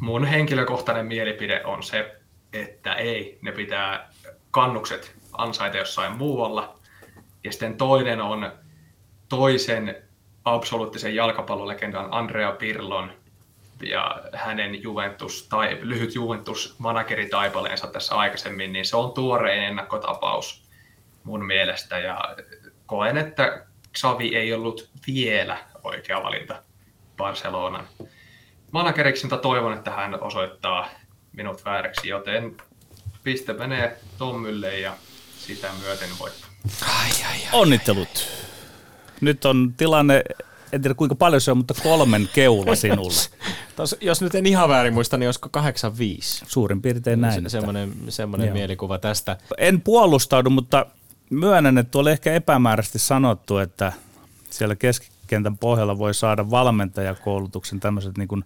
Mun 0.00 0.24
henkilökohtainen 0.24 1.06
mielipide 1.06 1.64
on 1.64 1.82
se, 1.82 2.16
että 2.52 2.94
ei, 2.94 3.38
ne 3.42 3.52
pitää 3.52 4.10
kannukset 4.50 5.16
ansaita 5.32 5.76
jossain 5.76 6.16
muualla. 6.16 6.78
Ja 7.44 7.52
sitten 7.52 7.76
toinen 7.76 8.20
on 8.20 8.52
toisen 9.28 9.96
absoluuttisen 10.44 11.14
jalkapallolegendan 11.14 12.08
Andrea 12.10 12.52
Pirlon 12.52 13.12
ja 13.82 14.22
hänen 14.32 14.82
Juventus 14.82 15.46
tai 15.48 15.78
lyhyt 15.80 16.14
Juventus 16.14 16.74
manageritaipaleensa 16.78 17.86
tässä 17.86 18.14
aikaisemmin, 18.14 18.72
niin 18.72 18.84
se 18.84 18.96
on 18.96 19.12
tuorein 19.12 19.62
ennakkotapaus 19.62 20.64
mun 21.24 21.46
mielestä 21.46 21.98
ja 21.98 22.36
koen, 22.86 23.16
että 23.16 23.66
Xavi 23.96 24.36
ei 24.36 24.54
ollut 24.54 24.90
vielä 25.06 25.58
oikea 25.82 26.22
valinta 26.22 26.62
Barcelonan 27.16 27.88
manageriksi, 28.72 29.24
mutta 29.26 29.36
toivon, 29.42 29.72
että 29.72 29.90
hän 29.90 30.20
osoittaa 30.22 30.88
minut 31.32 31.64
vääräksi, 31.64 32.08
joten 32.08 32.56
piste 33.24 33.52
menee 33.52 33.96
Tommylle 34.18 34.78
ja 34.78 34.96
sitä 35.38 35.68
myöten 35.82 36.08
voitto. 36.18 36.46
Ai, 36.82 37.10
ai, 37.10 37.32
ai. 37.32 37.40
Onnittelut. 37.52 38.28
Nyt 39.20 39.44
on 39.44 39.74
tilanne, 39.76 40.22
en 40.72 40.82
tiedä 40.82 40.94
kuinka 40.94 41.14
paljon 41.14 41.40
se 41.40 41.50
on, 41.50 41.56
mutta 41.56 41.74
kolmen 41.82 42.28
keula 42.34 42.74
sinulle. 42.84 43.20
Tos, 43.76 43.96
jos 44.00 44.22
nyt 44.22 44.34
en 44.34 44.46
ihan 44.46 44.68
väärin 44.68 44.94
muista, 44.94 45.16
niin 45.16 45.28
olisiko 45.28 45.48
85? 45.48 46.44
Suurin 46.48 46.82
piirtein 46.82 47.20
näin. 47.20 47.32
Se, 47.34 47.38
että- 47.38 47.48
semmoinen 47.50 47.92
semmoinen 48.08 48.46
Joo. 48.46 48.54
mielikuva 48.54 48.98
tästä. 48.98 49.36
En 49.58 49.80
puolustaudu, 49.80 50.50
mutta 50.50 50.86
myönnän, 51.30 51.78
että 51.78 51.98
oli 51.98 52.10
ehkä 52.10 52.32
epämääräisesti 52.34 52.98
sanottu, 52.98 53.58
että 53.58 53.92
siellä 54.50 54.76
keskikentän 55.24 55.58
pohjalla 55.58 55.98
voi 55.98 56.14
saada 56.14 56.50
valmentajakoulutuksen 56.50 57.80
tämmöiset 57.80 58.18
niin 58.18 58.44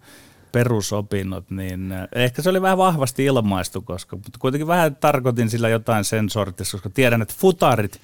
perusopinnot, 0.52 1.50
niin 1.50 1.92
äh, 1.92 2.08
ehkä 2.14 2.42
se 2.42 2.50
oli 2.50 2.62
vähän 2.62 2.78
vahvasti 2.78 3.24
ilmaistu, 3.24 3.82
koska 3.82 4.16
mutta 4.16 4.38
kuitenkin 4.38 4.66
vähän 4.66 4.96
tarkoitin 4.96 5.50
sillä 5.50 5.68
jotain 5.68 6.04
sen 6.04 6.30
sortissa, 6.30 6.76
koska 6.76 6.90
tiedän, 6.90 7.22
että 7.22 7.34
futarit 7.38 8.00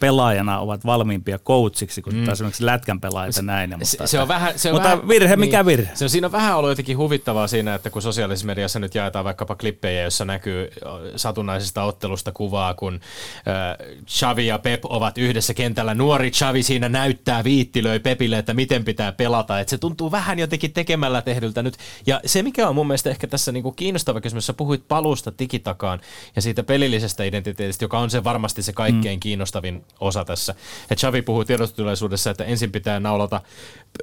pelaajana 0.00 0.60
ovat 0.60 0.84
valmiimpia 0.86 1.38
coachiksi 1.38 2.02
kuin 2.02 2.16
mm. 2.16 2.28
esimerkiksi 2.28 2.66
lätkän 2.66 3.00
pelaajat 3.00 3.36
ja 3.36 3.42
näin. 3.42 3.70
Mutta, 3.70 3.84
se, 3.84 3.98
se 4.04 4.20
on 4.20 4.28
vähän, 4.28 4.58
se 4.58 4.68
on 4.68 4.74
mutta 4.74 4.88
vähän, 4.88 5.08
virhe, 5.08 5.36
mikä 5.36 5.58
niin, 5.58 5.66
virhe? 5.66 5.90
Se 5.94 6.04
on, 6.04 6.10
siinä 6.10 6.26
on 6.26 6.32
vähän 6.32 6.56
ollut 6.56 6.70
jotenkin 6.70 6.98
huvittavaa 6.98 7.46
siinä, 7.46 7.74
että 7.74 7.90
kun 7.90 8.02
sosiaalisessa 8.02 8.46
mediassa 8.46 8.78
nyt 8.78 8.94
jaetaan 8.94 9.24
vaikkapa 9.24 9.54
klippejä, 9.54 10.02
jossa 10.02 10.24
näkyy 10.24 10.70
satunnaisesta 11.16 11.82
ottelusta 11.82 12.32
kuvaa, 12.32 12.74
kun 12.74 12.94
äh, 12.94 13.86
Xavi 14.06 14.46
ja 14.46 14.58
Pep 14.58 14.84
ovat 14.84 15.18
yhdessä 15.18 15.54
kentällä. 15.54 15.94
Nuori 15.94 16.30
Xavi 16.30 16.62
siinä 16.62 16.88
näyttää 16.88 17.44
viittilöi 17.44 18.00
Pepille, 18.00 18.38
että 18.38 18.54
miten 18.54 18.84
pitää 18.84 19.12
pelata. 19.12 19.60
Että 19.60 19.70
se 19.70 19.78
tuntuu 19.78 20.10
vähän 20.10 20.38
jotenkin 20.38 20.72
tekemällä 20.72 21.22
tehdyltä 21.22 21.62
nyt. 21.62 21.76
Ja 22.06 22.20
se, 22.26 22.42
mikä 22.42 22.68
on 22.68 22.74
mun 22.74 22.86
mielestä 22.86 23.10
ehkä 23.10 23.26
tässä 23.26 23.52
niinku 23.52 23.72
kiinnostava 23.72 24.20
kysymys, 24.20 24.46
sä 24.46 24.52
puhuit 24.52 24.88
paluusta 24.88 25.32
digitakaan 25.38 26.00
ja 26.36 26.42
siitä 26.42 26.62
pelillisestä 26.62 27.24
identiteetistä, 27.24 27.84
joka 27.84 27.98
on 27.98 28.10
se 28.10 28.24
varmasti 28.24 28.62
se 28.62 28.72
kaikkein 28.72 29.16
mm. 29.16 29.20
kiinnostavin 29.20 29.84
osa 30.00 30.24
tässä. 30.24 30.54
Et 30.90 30.98
Xavi 30.98 31.22
puhuu 31.22 31.44
tiedostustilaisuudessa, 31.44 32.30
että 32.30 32.44
ensin 32.44 32.72
pitää 32.72 33.00
naulata 33.00 33.40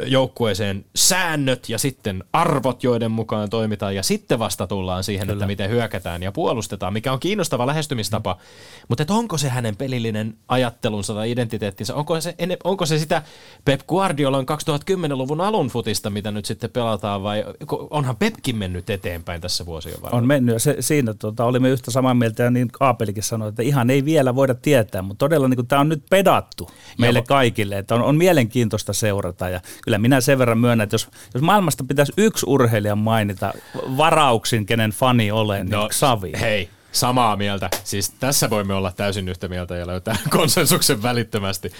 joukkueeseen 0.05 0.85
säännöt 0.95 1.69
ja 1.69 1.77
sitten 1.77 2.23
arvot, 2.33 2.83
joiden 2.83 3.11
mukaan 3.11 3.49
toimitaan 3.49 3.95
ja 3.95 4.03
sitten 4.03 4.39
vasta 4.39 4.67
tullaan 4.67 5.03
siihen, 5.03 5.27
Kyllä. 5.27 5.33
että 5.37 5.47
miten 5.47 5.69
hyökätään 5.69 6.23
ja 6.23 6.31
puolustetaan, 6.31 6.93
mikä 6.93 7.13
on 7.13 7.19
kiinnostava 7.19 7.67
lähestymistapa. 7.67 8.33
Mm. 8.33 8.39
Mutta 8.87 9.05
onko 9.09 9.37
se 9.37 9.49
hänen 9.49 9.75
pelillinen 9.75 10.35
ajattelunsa 10.47 11.13
tai 11.13 11.31
identiteettinsä, 11.31 11.95
onko 11.95 12.21
se, 12.21 12.35
onko 12.63 12.85
se 12.85 12.99
sitä 12.99 13.21
Pep 13.65 13.81
Guardiolan 13.87 14.45
2010-luvun 14.45 15.41
alun 15.41 15.67
futista, 15.67 16.09
mitä 16.09 16.31
nyt 16.31 16.45
sitten 16.45 16.69
pelataan 16.69 17.23
vai 17.23 17.45
onhan 17.89 18.15
Pepkin 18.15 18.57
mennyt 18.57 18.89
eteenpäin 18.89 19.41
tässä 19.41 19.65
vuosien 19.65 19.95
varrella? 20.01 20.17
On 20.17 20.27
mennyt 20.27 20.53
ja 20.53 20.59
se, 20.59 20.75
siinä 20.79 21.13
tota, 21.13 21.45
olimme 21.45 21.69
yhtä 21.69 21.91
samaa 21.91 22.13
mieltä 22.13 22.43
ja 22.43 22.51
niin 22.51 22.67
Kaapelikin 22.67 23.23
sanoi, 23.23 23.49
että 23.49 23.63
ihan 23.63 23.89
ei 23.89 24.05
vielä 24.05 24.35
voida 24.35 24.55
tietää, 24.55 25.01
mutta 25.01 25.19
todella 25.25 25.47
niin 25.47 25.67
tämä 25.67 25.81
on 25.81 25.89
nyt 25.89 26.03
pedattu 26.09 26.69
meille 26.97 27.19
Joo. 27.19 27.25
kaikille, 27.27 27.77
että 27.77 27.95
on, 27.95 28.01
on 28.01 28.15
mielenkiintoista 28.15 28.93
seurata 28.93 29.49
ja 29.49 29.61
kyllä 29.83 29.97
minä 29.97 30.21
sen 30.21 30.39
verran 30.39 30.57
myönnän, 30.57 30.83
että 30.83 30.93
jos, 30.93 31.07
jos 31.33 31.43
maailmasta 31.43 31.83
pitäisi 31.87 32.13
yksi 32.17 32.45
urheilija 32.49 32.95
mainita 32.95 33.53
varauksin, 33.75 34.65
kenen 34.65 34.91
fani 34.91 35.31
olen, 35.31 35.65
niin 35.65 35.71
no, 35.71 35.89
Xavi. 35.89 36.31
Hei, 36.39 36.69
samaa 36.91 37.35
mieltä. 37.35 37.69
Siis 37.83 38.09
tässä 38.09 38.49
voimme 38.49 38.73
olla 38.73 38.91
täysin 38.91 39.29
yhtä 39.29 39.47
mieltä 39.47 39.75
ja 39.75 39.87
löytää 39.87 40.15
konsensuksen 40.29 41.03
välittömästi. 41.03 41.71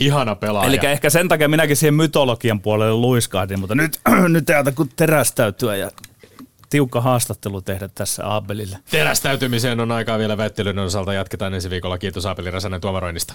Ihana 0.00 0.34
pelaaja. 0.34 0.68
Eli 0.68 0.78
ehkä 0.82 1.10
sen 1.10 1.28
takia 1.28 1.48
minäkin 1.48 1.76
siihen 1.76 1.94
mytologian 1.94 2.60
puolelle 2.60 2.94
luiskahdin, 2.94 3.60
mutta 3.60 3.74
nyt, 3.74 4.00
nyt 4.28 4.50
ei 4.50 4.72
kun 4.74 4.88
terästäytyä 4.96 5.76
ja 5.76 5.90
tiukka 6.70 7.00
haastattelu 7.00 7.62
tehdä 7.62 7.88
tässä 7.94 8.26
Aabelille. 8.26 8.78
Terästäytymiseen 8.90 9.80
on 9.80 9.92
aikaa 9.92 10.18
vielä 10.18 10.36
väittelyn 10.36 10.78
osalta. 10.78 11.12
Jatketaan 11.12 11.54
ensi 11.54 11.70
viikolla. 11.70 11.98
Kiitos 11.98 12.26
Aabeli 12.26 12.50
Räsänen 12.50 12.80
tuomaroinnista. 12.80 13.34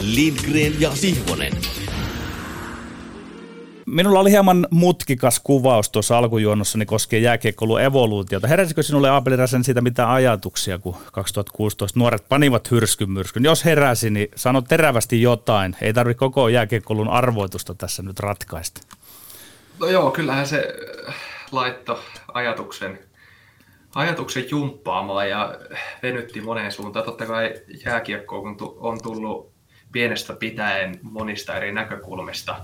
Lindgren 0.00 0.80
ja 0.80 0.90
Sihvonen. 0.96 1.52
Minulla 3.92 4.20
oli 4.20 4.30
hieman 4.30 4.66
mutkikas 4.70 5.40
kuvaus 5.40 5.90
tuossa 5.90 6.18
alkujuonnossani 6.18 6.86
koskien 6.86 7.22
jääkiekkoulun 7.22 7.80
evoluutiota. 7.80 8.48
Heräsikö 8.48 8.82
sinulle 8.82 9.10
Aapeli 9.10 9.36
Räsen 9.36 9.64
siitä 9.64 9.80
mitä 9.80 10.12
ajatuksia, 10.12 10.78
kun 10.78 10.96
2016 11.12 11.98
nuoret 11.98 12.28
panivat 12.28 12.70
hyrskyn 12.70 13.08
Jos 13.40 13.64
heräsi, 13.64 14.10
niin 14.10 14.28
sano 14.36 14.62
terävästi 14.62 15.22
jotain. 15.22 15.76
Ei 15.80 15.92
tarvitse 15.92 16.18
koko 16.18 16.48
jääkiekkoulun 16.48 17.08
arvoitusta 17.08 17.74
tässä 17.74 18.02
nyt 18.02 18.20
ratkaista. 18.20 18.80
No 19.78 19.86
joo, 19.86 20.10
kyllähän 20.10 20.46
se 20.46 20.74
laitto 21.50 22.00
ajatuksen, 22.34 22.98
ajatuksen 23.94 24.44
jumppaamaan 24.50 25.30
ja 25.30 25.54
venytti 26.02 26.40
moneen 26.40 26.72
suuntaan. 26.72 27.04
Totta 27.04 27.26
kai 27.26 27.54
jääkiekko 27.84 28.42
on 28.76 29.02
tullut 29.02 29.52
pienestä 29.92 30.32
pitäen 30.32 30.98
monista 31.02 31.56
eri 31.56 31.72
näkökulmista 31.72 32.56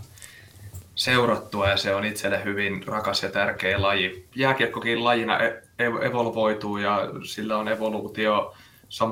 seurattua 0.98 1.68
ja 1.68 1.76
se 1.76 1.94
on 1.94 2.04
itselle 2.04 2.44
hyvin 2.44 2.86
rakas 2.86 3.22
ja 3.22 3.30
tärkeä 3.30 3.82
laji. 3.82 4.28
Jääkiekkokin 4.34 5.04
lajina 5.04 5.38
e-, 5.40 5.62
evolvoituu 5.78 6.76
ja 6.76 7.00
sillä 7.24 7.56
on 7.56 7.68
evoluutio 7.68 8.54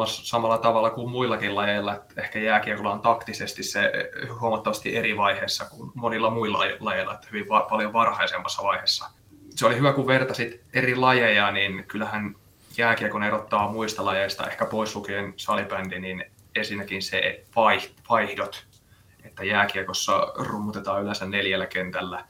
samalla 0.06 0.58
tavalla 0.58 0.90
kuin 0.90 1.10
muillakin 1.10 1.54
lajeilla. 1.54 2.00
Ehkä 2.16 2.38
jääkiekolla 2.38 2.92
on 2.92 3.00
taktisesti 3.00 3.62
se 3.62 3.92
huomattavasti 4.40 4.96
eri 4.96 5.16
vaiheessa 5.16 5.64
kuin 5.64 5.90
monilla 5.94 6.30
muilla 6.30 6.58
lajeilla, 6.80 7.14
että 7.14 7.26
hyvin 7.32 7.48
va- 7.48 7.66
paljon 7.70 7.92
varhaisemmassa 7.92 8.62
vaiheessa 8.62 9.10
se 9.56 9.66
oli 9.66 9.76
hyvä, 9.76 9.92
kun 9.92 10.06
vertasit 10.06 10.60
eri 10.74 10.96
lajeja, 10.96 11.50
niin 11.50 11.84
kyllähän 11.88 12.34
jääkiekon 12.76 13.22
erottaa 13.22 13.72
muista 13.72 14.04
lajeista, 14.04 14.46
ehkä 14.46 14.64
pois 14.64 14.96
lukien 14.96 15.34
salibändi, 15.36 15.98
niin 15.98 16.24
ensinnäkin 16.54 17.02
se 17.02 17.44
vaihdot, 18.08 18.66
että 19.26 19.44
jääkiekossa 19.44 20.32
rummutetaan 20.36 21.02
yleensä 21.02 21.26
neljällä 21.26 21.66
kentällä, 21.66 22.24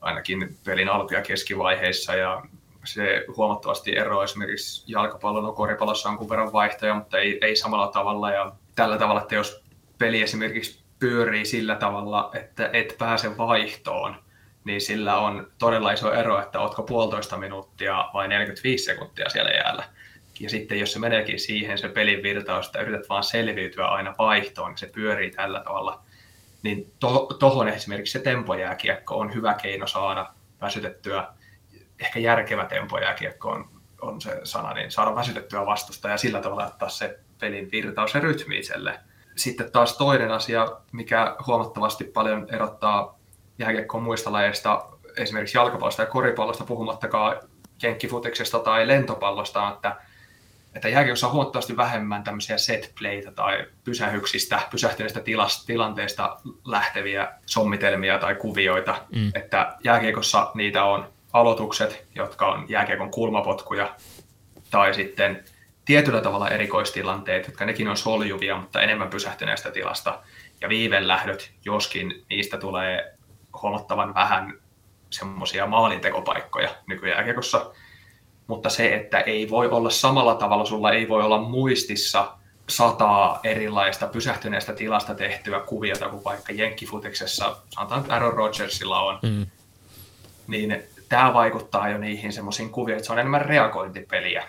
ainakin 0.00 0.56
pelin 0.64 0.88
alku- 0.88 1.14
ja 1.14 1.22
keskivaiheissa, 1.22 2.14
ja 2.14 2.42
se 2.84 3.24
huomattavasti 3.36 3.96
eroaa 3.96 4.24
esimerkiksi 4.24 4.92
jalkapallon 4.92 5.44
ja 5.44 5.52
koripallossa 5.52 6.08
on 6.08 6.28
verran 6.28 6.52
vaihtoja, 6.52 6.94
mutta 6.94 7.18
ei, 7.18 7.38
ei 7.42 7.56
samalla 7.56 7.88
tavalla, 7.88 8.30
ja 8.30 8.52
tällä 8.74 8.98
tavalla, 8.98 9.20
että 9.20 9.34
jos 9.34 9.64
peli 9.98 10.22
esimerkiksi 10.22 10.84
pyörii 10.98 11.44
sillä 11.44 11.74
tavalla, 11.74 12.30
että 12.34 12.70
et 12.72 12.94
pääse 12.98 13.36
vaihtoon, 13.36 14.16
niin 14.64 14.80
sillä 14.80 15.18
on 15.18 15.50
todella 15.58 15.92
iso 15.92 16.12
ero, 16.12 16.42
että 16.42 16.60
ootko 16.60 16.82
puolitoista 16.82 17.36
minuuttia 17.36 18.10
vai 18.14 18.28
45 18.28 18.84
sekuntia 18.84 19.28
siellä 19.28 19.50
jäällä. 19.50 19.84
Ja 20.40 20.50
sitten 20.50 20.80
jos 20.80 20.92
se 20.92 20.98
meneekin 20.98 21.40
siihen 21.40 21.78
se 21.78 21.88
pelin 21.88 22.22
virtaus, 22.22 22.66
että 22.66 22.80
yrität 22.80 23.08
vaan 23.08 23.24
selviytyä 23.24 23.86
aina 23.86 24.14
vaihtoon, 24.18 24.70
niin 24.70 24.78
se 24.78 24.86
pyörii 24.86 25.30
tällä 25.30 25.60
tavalla. 25.60 26.03
Niin 26.64 26.92
tuohon 27.00 27.28
to, 27.38 27.64
esimerkiksi 27.64 28.12
se 28.12 28.18
tempojääkiekko 28.18 29.18
on 29.18 29.34
hyvä 29.34 29.54
keino 29.54 29.86
saada 29.86 30.32
väsytettyä, 30.60 31.28
ehkä 32.00 32.20
järkevä 32.20 32.64
tempojääkiekko 32.64 33.50
on, 33.50 33.68
on 34.00 34.20
se 34.20 34.40
sana, 34.44 34.74
niin 34.74 34.90
saada 34.90 35.14
väsytettyä 35.14 35.66
vastusta 35.66 36.08
ja 36.08 36.16
sillä 36.16 36.40
tavalla 36.40 36.66
ottaa 36.66 36.88
se 36.88 37.18
pelin 37.40 37.70
virtaus 37.72 38.14
ja 38.14 38.20
rytmi 38.20 38.58
itselle. 38.58 39.00
Sitten 39.36 39.72
taas 39.72 39.96
toinen 39.96 40.30
asia, 40.30 40.68
mikä 40.92 41.36
huomattavasti 41.46 42.04
paljon 42.04 42.46
erottaa 42.54 43.18
jääkiekkoon 43.58 44.02
muista 44.02 44.32
lajeista, 44.32 44.88
esimerkiksi 45.16 45.58
jalkapallosta 45.58 46.02
ja 46.02 46.06
koripallosta, 46.06 46.64
puhumattakaan 46.64 47.40
jenkkifutiksesta 47.82 48.58
tai 48.58 48.88
lentopallosta, 48.88 49.72
että, 49.74 49.96
että 50.74 50.88
jääkiekossa 50.88 51.26
on 51.26 51.32
huomattavasti 51.32 51.76
vähemmän 51.76 52.24
tämmöisiä 52.24 52.58
set 52.58 52.92
playtä 52.98 53.30
tai 53.30 53.66
pysähyksistä, 53.84 54.60
pysähtyneistä 54.70 55.20
tilasta, 55.20 55.66
tilanteista 55.66 56.36
lähteviä 56.64 57.28
sommitelmia 57.46 58.18
tai 58.18 58.34
kuvioita, 58.34 59.04
mm. 59.16 59.32
että 59.34 59.76
jääkiekossa 59.84 60.50
niitä 60.54 60.84
on 60.84 61.08
aloitukset, 61.32 62.06
jotka 62.14 62.46
on 62.46 62.64
jääkiekon 62.68 63.10
kulmapotkuja, 63.10 63.94
tai 64.70 64.94
sitten 64.94 65.44
tietyllä 65.84 66.20
tavalla 66.20 66.48
erikoistilanteet, 66.48 67.46
jotka 67.46 67.64
nekin 67.64 67.88
on 67.88 67.96
soljuvia, 67.96 68.56
mutta 68.56 68.82
enemmän 68.82 69.10
pysähtyneestä 69.10 69.70
tilasta, 69.70 70.20
ja 70.60 70.68
viivelähdöt, 70.68 71.52
joskin 71.64 72.24
niistä 72.30 72.58
tulee 72.58 73.14
huomattavan 73.62 74.14
vähän 74.14 74.58
semmoisia 75.10 75.66
maalintekopaikkoja 75.66 76.68
nykyjääkiekossa, 76.86 77.72
mutta 78.46 78.70
se, 78.70 78.94
että 78.94 79.20
ei 79.20 79.50
voi 79.50 79.68
olla 79.68 79.90
samalla 79.90 80.34
tavalla, 80.34 80.64
sulla 80.64 80.92
ei 80.92 81.08
voi 81.08 81.22
olla 81.22 81.38
muistissa 81.38 82.32
sataa 82.68 83.40
erilaista 83.44 84.06
pysähtyneestä 84.06 84.72
tilasta 84.72 85.14
tehtyä 85.14 85.60
kuviota 85.60 86.08
kuin 86.08 86.24
vaikka 86.24 86.52
Jenkkifutiksessa, 86.52 87.56
sanotaan, 87.70 88.00
että 88.00 88.12
Aaron 88.12 88.34
Rodgersilla 88.34 89.00
on, 89.00 89.18
mm. 89.22 89.46
niin 90.46 90.82
tämä 91.08 91.34
vaikuttaa 91.34 91.88
jo 91.88 91.98
niihin 91.98 92.32
semmoisiin 92.32 92.70
kuvioihin, 92.70 92.98
että 92.98 93.06
se 93.06 93.12
on 93.12 93.18
enemmän 93.18 93.46
reagointipeliä. 93.46 94.44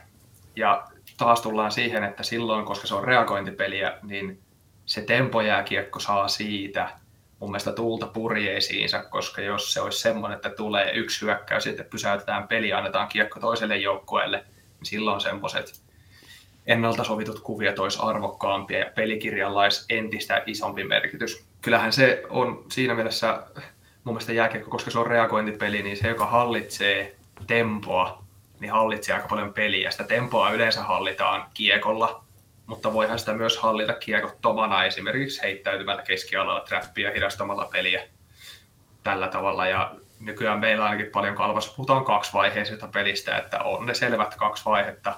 Ja 0.56 0.88
taas 1.18 1.42
tullaan 1.42 1.72
siihen, 1.72 2.04
että 2.04 2.24
silloin, 2.24 2.66
koska 2.66 2.88
se 2.88 2.96
on 2.96 3.04
reagointipeliä, 3.04 3.98
niin 4.04 4.40
se 4.86 5.02
tempojääkiekko 5.02 6.00
saa 6.00 6.28
siitä– 6.28 6.90
mun 7.40 7.52
mielestä 7.52 7.72
tuulta 7.72 8.08
purjeisiinsa, 8.08 9.04
koska 9.04 9.42
jos 9.42 9.74
se 9.74 9.82
olisi 9.82 10.00
semmoinen, 10.00 10.36
että 10.36 10.50
tulee 10.50 10.92
yksi 10.92 11.22
hyökkäys, 11.22 11.68
että 11.68 11.84
pysäytetään 11.84 12.48
peli 12.48 12.70
ja 12.70 12.78
annetaan 12.78 13.08
kiekko 13.08 13.40
toiselle 13.40 13.78
joukkueelle, 13.78 14.38
niin 14.38 14.86
silloin 14.86 15.22
semmoiset 15.22 15.82
ennalta 16.68 17.04
sovitut 17.04 17.40
kuviot 17.40 17.80
olisi 17.80 18.00
arvokkaampia 18.02 18.80
ja 18.80 18.92
pelikirjalla 18.96 19.62
olisi 19.62 19.86
entistä 19.90 20.44
isompi 20.46 20.84
merkitys. 20.84 21.46
Kyllähän 21.62 21.94
se 21.94 22.24
on 22.30 22.66
siinä 22.72 22.96
mielessä 22.96 23.44
mun 24.04 24.14
mielestä 24.16 24.34
jääkiekko, 24.34 24.72
koska 24.72 24.92
se 24.92 25.00
on 25.00 25.08
reagointipeli, 25.08 25.84
niin 25.84 25.98
se, 25.98 26.08
joka 26.08 26.26
hallitsee 26.26 27.16
tempoa, 27.48 28.24
niin 28.60 28.72
hallitsee 28.72 29.16
aika 29.16 29.28
paljon 29.28 29.54
peliä. 29.54 29.92
Sitä 29.92 30.04
tempoa 30.04 30.52
yleensä 30.52 30.84
hallitaan 30.84 31.46
kiekolla, 31.54 32.25
mutta 32.68 32.94
voihan 32.94 33.20
sitä 33.20 33.34
myös 33.34 33.58
hallita 33.58 33.94
kiekottomana 33.94 34.86
esimerkiksi 34.86 35.42
heittäytymällä 35.42 36.02
keskialalla 36.02 36.62
trappia 36.62 37.12
hidastamalla 37.12 37.66
peliä 37.66 38.08
tällä 39.04 39.28
tavalla. 39.28 39.68
Ja 39.68 39.96
nykyään 40.20 40.60
meillä 40.60 40.86
ainakin 40.86 41.12
paljon 41.12 41.36
kalvassa 41.36 41.74
puhutaan 41.76 42.06
kaksivaiheisesta 42.06 42.88
pelistä, 42.88 43.38
että 43.38 43.60
on 43.60 43.86
ne 43.86 43.94
selvät 43.94 44.36
kaksi 44.36 44.66
vaihetta, 44.66 45.16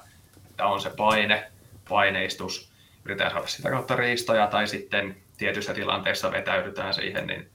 että 0.50 0.66
on 0.66 0.82
se 0.82 0.90
paine, 0.90 1.52
paineistus, 1.90 2.72
yritetään 3.06 3.32
saada 3.32 3.48
sitä 3.48 3.70
kautta 3.70 3.96
riistoja 3.96 4.48
tai 4.48 4.68
sitten 4.68 5.18
tietyissä 5.38 5.74
tilanteissa 5.74 6.32
vetäydytään 6.32 6.94
siihen, 6.94 7.28
niin 7.28 7.50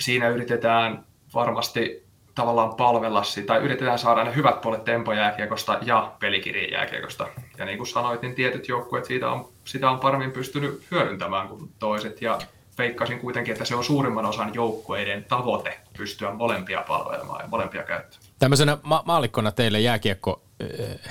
siinä 0.00 0.28
yritetään 0.28 1.04
varmasti 1.34 2.06
tavallaan 2.34 2.74
palvella 2.74 3.22
sitä, 3.22 3.46
tai 3.46 3.60
yritetään 3.60 3.98
saada 3.98 4.24
ne 4.24 4.34
hyvät 4.34 4.60
puolet 4.60 4.84
tempojääkiekosta 4.84 5.78
ja 5.82 6.12
pelikirjajääkiekosta. 6.20 7.28
Ja 7.58 7.64
niin 7.64 7.78
kuin 7.78 7.86
sanoit, 7.86 8.22
niin 8.22 8.34
tietyt 8.34 8.68
joukkueet 8.68 9.04
siitä 9.04 9.30
on, 9.30 9.48
sitä 9.64 9.90
on 9.90 10.00
paremmin 10.00 10.32
pystynyt 10.32 10.82
hyödyntämään 10.90 11.48
kuin 11.48 11.70
toiset, 11.78 12.22
ja 12.22 12.38
veikkasin 12.78 13.20
kuitenkin, 13.20 13.52
että 13.52 13.64
se 13.64 13.74
on 13.74 13.84
suurimman 13.84 14.26
osan 14.26 14.54
joukkueiden 14.54 15.24
tavoite 15.24 15.80
pystyä 15.98 16.34
molempia 16.34 16.84
palvelemaan 16.88 17.40
ja 17.40 17.48
molempia 17.48 17.82
käyttämään. 17.82 18.32
Tämmöisenä 18.38 18.78
ma- 18.82 19.02
maalikkona 19.06 19.52
teille 19.52 19.80
jääkiekko 19.80 20.42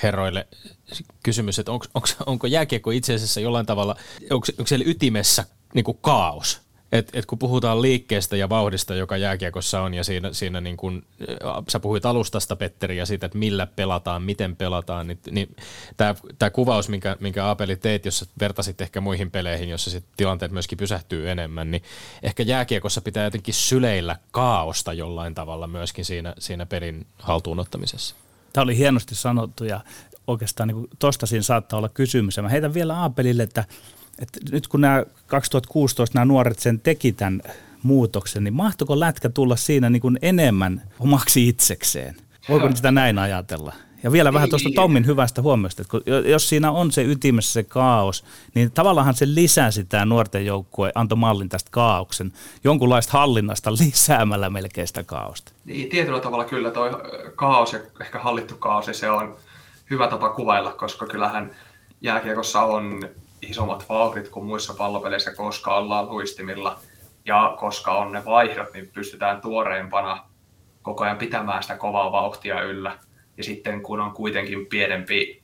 herroille 0.04 0.48
kysymys, 1.24 1.60
että 1.60 1.72
onko, 1.72 1.86
onko, 1.94 2.08
onko 2.26 2.48
jääkiekko 2.48 2.92
itse 2.92 3.14
asiassa 3.14 3.40
jollain 3.40 3.66
tavalla, 3.66 3.96
onko, 4.22 4.48
onko 4.60 4.68
siellä 4.68 4.86
ytimessä 4.88 5.46
niin 5.74 5.86
kuin 5.86 5.98
kaos? 6.02 6.62
Et, 6.92 7.10
et 7.14 7.26
kun 7.26 7.40
puhutaan 7.40 7.82
liikkeestä 7.82 8.38
ja 8.38 8.50
vauhdista, 8.50 8.96
joka 8.96 9.18
jääkiekossa 9.18 9.82
on, 9.82 9.94
ja 9.94 10.04
siinä, 10.04 10.34
siinä 10.34 10.62
niin 10.62 10.78
kun, 10.78 11.04
sä 11.68 11.80
puhuit 11.80 12.06
alustasta, 12.06 12.56
Petteri, 12.56 12.98
ja 12.98 13.06
siitä, 13.06 13.26
että 13.26 13.38
millä 13.38 13.68
pelataan, 13.68 14.22
miten 14.22 14.56
pelataan, 14.56 15.08
niin, 15.08 15.20
niin 15.32 15.56
tämä 16.38 16.50
kuvaus, 16.50 16.90
minkä, 16.90 17.18
minkä 17.20 17.50
Apeli 17.50 17.76
teit, 17.76 18.06
jossa 18.06 18.26
vertasit 18.40 18.82
ehkä 18.82 19.02
muihin 19.02 19.32
peleihin, 19.32 19.70
jossa 19.70 19.92
sit 19.92 20.06
tilanteet 20.18 20.52
myöskin 20.52 20.78
pysähtyy 20.78 21.30
enemmän, 21.30 21.72
niin 21.72 21.84
ehkä 22.24 22.44
jääkiekossa 22.44 23.02
pitää 23.02 23.24
jotenkin 23.24 23.54
syleillä 23.54 24.16
kaaosta 24.32 24.94
jollain 24.94 25.36
tavalla 25.36 25.68
myöskin 25.68 26.06
siinä, 26.06 26.34
siinä 26.40 26.66
pelin 26.66 27.08
haltuunottamisessa. 27.20 28.16
Tämä 28.54 28.64
oli 28.64 28.78
hienosti 28.78 29.16
sanottu, 29.16 29.64
ja 29.64 29.82
oikeastaan 30.28 30.68
niin 30.68 30.88
tuosta 31.00 31.26
siinä 31.26 31.44
saattaa 31.44 31.78
olla 31.78 31.90
kysymys. 31.90 32.38
Ja 32.38 32.44
mä 32.44 32.50
heitän 32.50 32.74
vielä 32.74 32.98
Aapelille, 32.98 33.44
että 33.44 33.66
että 34.22 34.40
nyt 34.52 34.68
kun 34.68 34.82
nämä 34.82 35.06
2016 35.28 36.18
nämä 36.18 36.26
nuoret 36.26 36.60
sen 36.60 36.80
teki 36.80 37.12
tämän 37.12 37.42
muutoksen, 37.84 38.44
niin 38.44 38.54
mahtoiko 38.54 39.00
lätkä 39.00 39.30
tulla 39.30 39.56
siinä 39.56 39.90
niin 39.90 40.02
kuin 40.02 40.20
enemmän 40.22 40.82
omaksi 41.00 41.48
itsekseen? 41.48 42.16
Voiko 42.50 42.68
nyt 42.68 42.78
sitä 42.78 42.92
näin 42.92 43.20
ajatella? 43.20 43.74
Ja 44.04 44.12
vielä 44.12 44.34
vähän 44.34 44.50
tuosta 44.50 44.70
Tommin 44.76 45.06
hyvästä 45.06 45.42
huomiosta, 45.42 45.82
että 45.82 46.30
jos 46.30 46.50
siinä 46.50 46.72
on 46.72 46.92
se 46.92 47.04
ytimessä 47.04 47.54
se 47.54 47.64
kaos, 47.64 48.26
niin 48.54 48.72
tavallaan 48.72 49.14
se 49.14 49.26
lisäsi 49.28 49.84
tämä 49.84 50.06
nuorten 50.06 50.46
joukkue, 50.46 50.92
antoi 50.96 51.18
mallin 51.18 51.50
tästä 51.50 51.70
kaauksen, 51.72 52.34
jonkunlaista 52.64 53.12
hallinnasta 53.12 53.72
lisäämällä 53.74 54.50
melkein 54.50 54.88
sitä 54.88 55.04
kaaosta. 55.04 55.52
Niin, 55.66 55.90
tietyllä 55.90 56.20
tavalla 56.20 56.46
kyllä 56.46 56.72
tuo 56.72 57.02
kaos 57.36 57.74
ja 57.74 57.80
ehkä 58.02 58.20
hallittu 58.20 58.56
kaos, 58.56 58.86
se 58.92 59.10
on 59.10 59.36
hyvä 59.90 60.08
tapa 60.08 60.30
kuvailla, 60.30 60.72
koska 60.72 61.08
kyllähän 61.08 61.52
jääkiekossa 62.02 62.62
on 62.62 63.10
isommat 63.42 63.86
vauhdit 63.90 64.30
kuin 64.30 64.46
muissa 64.46 64.74
pallopeleissä, 64.74 65.34
koska 65.36 65.76
ollaan 65.76 66.10
luistimilla 66.10 66.80
ja 67.26 67.56
koska 67.60 67.92
on 67.92 68.12
ne 68.12 68.26
vaihdot, 68.26 68.74
niin 68.74 68.88
pystytään 68.94 69.42
tuoreempana 69.42 70.26
koko 70.82 71.04
ajan 71.04 71.18
pitämään 71.18 71.64
sitä 71.64 71.78
kovaa 71.78 72.12
vauhtia 72.12 72.62
yllä. 72.62 72.98
Ja 73.38 73.44
sitten 73.44 73.82
kun 73.84 74.00
on 74.00 74.12
kuitenkin 74.12 74.66
pienempi 74.66 75.42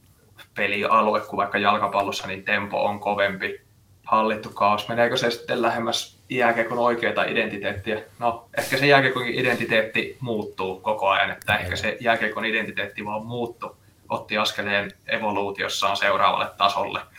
pelialue 0.55 1.19
kuin 1.19 1.37
vaikka 1.37 1.57
jalkapallossa, 1.57 2.27
niin 2.27 2.43
tempo 2.43 2.85
on 2.85 2.99
kovempi, 2.99 3.61
hallittu 4.03 4.49
kaos. 4.49 4.89
Meneekö 4.89 5.17
se 5.17 5.31
sitten 5.31 5.61
lähemmäs 5.61 6.19
jääkiekon 6.29 6.79
oikeaa 6.79 7.23
identiteettiä? 7.23 8.01
No, 8.19 8.49
ehkä 8.57 8.77
se 8.77 8.87
jääkiekon 8.87 9.27
identiteetti 9.27 10.17
muuttuu 10.19 10.79
koko 10.79 11.09
ajan, 11.09 11.31
että 11.31 11.57
ehkä 11.57 11.75
se 11.75 11.97
jääkiekon 11.99 12.45
identiteetti 12.45 13.05
vaan 13.05 13.25
muuttuu, 13.25 13.77
otti 14.09 14.37
askeleen 14.37 14.91
evoluutiossaan 15.07 15.97
seuraavalle 15.97 16.47
tasolle– 16.57 16.99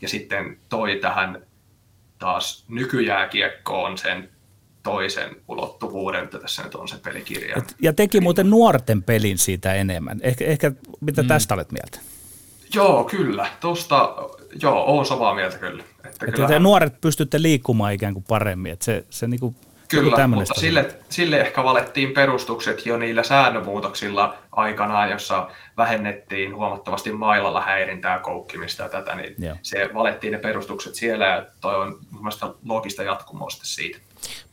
ja 0.00 0.08
sitten 0.08 0.58
toi 0.68 0.98
tähän 1.00 1.46
taas 2.18 2.64
nykyjääkiekkoon 2.68 3.98
sen 3.98 4.30
toisen 4.82 5.36
ulottuvuuden, 5.48 6.24
että 6.24 6.38
tässä 6.38 6.62
nyt 6.62 6.74
on 6.74 6.88
se 6.88 6.96
pelikirja. 7.04 7.56
Et, 7.56 7.76
ja 7.82 7.92
teki 7.92 8.20
muuten 8.20 8.50
nuorten 8.50 9.02
pelin 9.02 9.38
siitä 9.38 9.74
enemmän. 9.74 10.20
Ehkä, 10.22 10.44
ehkä 10.44 10.72
mitä 11.00 11.22
mm. 11.22 11.28
tästä 11.28 11.54
olet 11.54 11.72
mieltä? 11.72 12.00
Joo, 12.74 13.04
kyllä. 13.04 13.48
Tuosta, 13.60 14.16
joo, 14.62 14.84
olen 14.84 15.06
samaa 15.06 15.34
mieltä 15.34 15.58
kyllä. 15.58 15.84
Että, 16.04 16.26
että 16.26 16.46
te 16.46 16.58
nuoret 16.58 17.00
pystytte 17.00 17.42
liikkumaan 17.42 17.92
ikään 17.92 18.14
kuin 18.14 18.24
paremmin, 18.28 18.72
että 18.72 18.84
se, 18.84 19.04
se 19.10 19.26
niinku 19.26 19.54
Kyllä, 19.90 20.26
mutta 20.26 20.54
sille, 20.54 20.94
sille 21.08 21.40
ehkä 21.40 21.64
valettiin 21.64 22.12
perustukset 22.12 22.86
jo 22.86 22.98
niillä 22.98 23.22
säännönmuutoksilla 23.22 24.34
aikanaan, 24.52 25.10
jossa 25.10 25.50
vähennettiin 25.76 26.56
huomattavasti 26.56 27.12
mailalla 27.12 27.60
häirintää, 27.60 28.18
koukkimista 28.18 28.82
ja 28.82 28.88
tätä, 28.88 29.14
niin 29.14 29.34
Joo. 29.38 29.56
se 29.62 29.90
valettiin 29.94 30.32
ne 30.32 30.38
perustukset 30.38 30.94
siellä 30.94 31.26
ja 31.26 31.46
toi 31.60 31.76
on 31.76 31.98
mun 32.10 32.22
mielestä 32.22 32.46
logista 32.64 33.02
jatkumoa 33.02 33.50
siitä. 33.50 33.98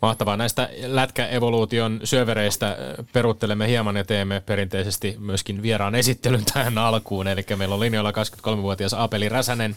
Mahtavaa. 0.01 0.37
Näistä 0.37 0.69
lätkäevoluution 0.85 1.99
syövereistä 2.03 2.77
peruuttelemme 3.13 3.67
hieman 3.67 3.95
ja 3.95 4.03
teemme 4.03 4.43
perinteisesti 4.45 5.15
myöskin 5.19 5.61
vieraan 5.61 5.95
esittelyn 5.95 6.45
tähän 6.53 6.77
alkuun. 6.77 7.27
Eli 7.27 7.45
meillä 7.55 7.73
on 7.75 7.79
linjoilla 7.79 8.11
23-vuotias 8.11 8.93
Apeli 8.93 9.29
Räsänen, 9.29 9.75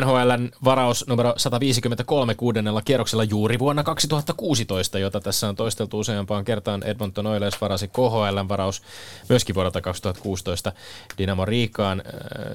NHLn 0.00 0.50
varaus 0.64 1.04
numero 1.08 1.34
153 1.36 2.34
kuudennella 2.34 2.82
kierroksella 2.82 3.24
juuri 3.24 3.58
vuonna 3.58 3.84
2016, 3.84 4.98
jota 4.98 5.20
tässä 5.20 5.48
on 5.48 5.56
toisteltu 5.56 5.98
useampaan 5.98 6.44
kertaan. 6.44 6.82
Edmonton 6.82 7.26
Oilers 7.26 7.60
varasi 7.60 7.88
KHLn 7.88 8.48
varaus 8.48 8.82
myöskin 9.28 9.54
vuodelta 9.54 9.80
2016 9.80 10.72
Dynamo 11.18 11.44
Riikaan. 11.44 12.02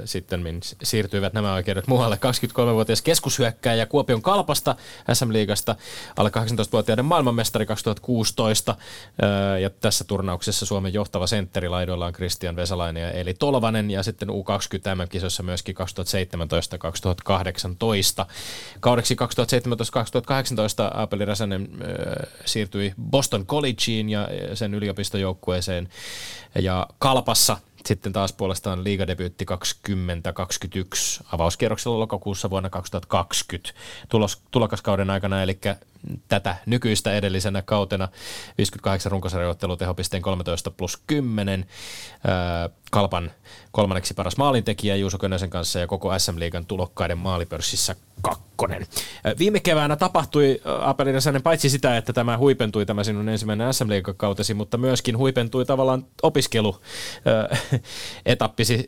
Sitten 0.06 0.60
siirtyivät 0.84 1.34
nämä 1.34 1.54
oikeudet 1.54 1.88
muualle. 1.88 2.16
23-vuotias 2.16 3.02
keskushyökkääjä 3.02 3.86
Kuopion 3.86 4.22
Kalpasta 4.22 4.76
SM-liigasta 5.14 5.76
alle 6.18 6.30
18-vuotiaiden 6.30 7.06
maailmanmestari 7.06 7.66
2016. 7.66 8.76
Ja 9.62 9.70
tässä 9.70 10.04
turnauksessa 10.04 10.66
Suomen 10.66 10.94
johtava 10.94 11.28
sentteri 11.28 11.70
laidoilla 11.70 12.06
on 12.06 12.14
Christian 12.14 12.56
Vesalainen 12.56 13.04
ja 13.04 13.12
Eli 13.12 13.34
Tolvanen 13.34 13.92
ja 13.92 14.04
sitten 14.04 14.30
U20 14.30 14.96
MM-kisoissa 14.96 15.44
myöskin 15.44 15.76
2017-2018. 18.24 18.26
Kaudeksi 18.80 19.16
2017-2018 19.16 19.18
Aapeli 20.94 21.26
Räsänen 21.26 21.70
siirtyi 22.46 22.94
Boston 23.02 23.46
Collegeen 23.46 24.10
ja 24.10 24.28
sen 24.54 24.74
yliopistojoukkueeseen. 24.74 25.90
Ja 26.56 26.88
Kalpassa– 27.00 27.58
sitten 27.86 28.14
taas 28.14 28.34
puolestaan 28.34 28.84
liigadebyytti 28.84 29.46
2021 29.46 31.24
avauskierroksella 31.32 32.00
lokakuussa 32.00 32.50
vuonna 32.50 32.70
2020 32.70 33.74
tulos, 34.10 34.42
tulokaskauden 34.52 35.10
aikana, 35.10 35.44
eli 35.44 35.60
tätä 36.28 36.56
nykyistä 36.66 37.14
edellisenä 37.14 37.62
kautena 37.62 38.10
58 38.58 39.12
runkosarjoittelu 39.12 39.78
tehopisteen 39.78 40.24
13 40.24 40.72
plus 40.72 41.04
10. 41.08 41.66
Kalpan 42.92 43.32
kolmanneksi 43.72 44.14
paras 44.14 44.38
maalintekijä 44.38 44.96
Juuso 44.96 45.18
Könösen 45.18 45.50
kanssa 45.50 45.80
ja 45.80 45.88
koko 45.88 46.20
SM-liigan 46.20 46.66
tulokkaiden 46.66 47.18
maalipörssissä 47.18 47.96
kakkonen. 48.22 48.86
Viime 49.40 49.60
keväänä 49.60 49.96
tapahtui 49.96 50.62
Apeli 50.80 51.12
paitsi 51.44 51.70
sitä, 51.70 51.98
että 51.98 52.14
tämä 52.14 52.38
huipentui 52.38 52.86
tämä 52.86 53.04
sinun 53.04 53.30
ensimmäinen 53.30 53.74
sm 53.74 53.88
kautesi, 54.18 54.54
mutta 54.54 54.78
myöskin 54.78 55.18
huipentui 55.18 55.66
tavallaan 55.66 56.06
opiskelu 56.22 56.82
etappisi 58.26 58.86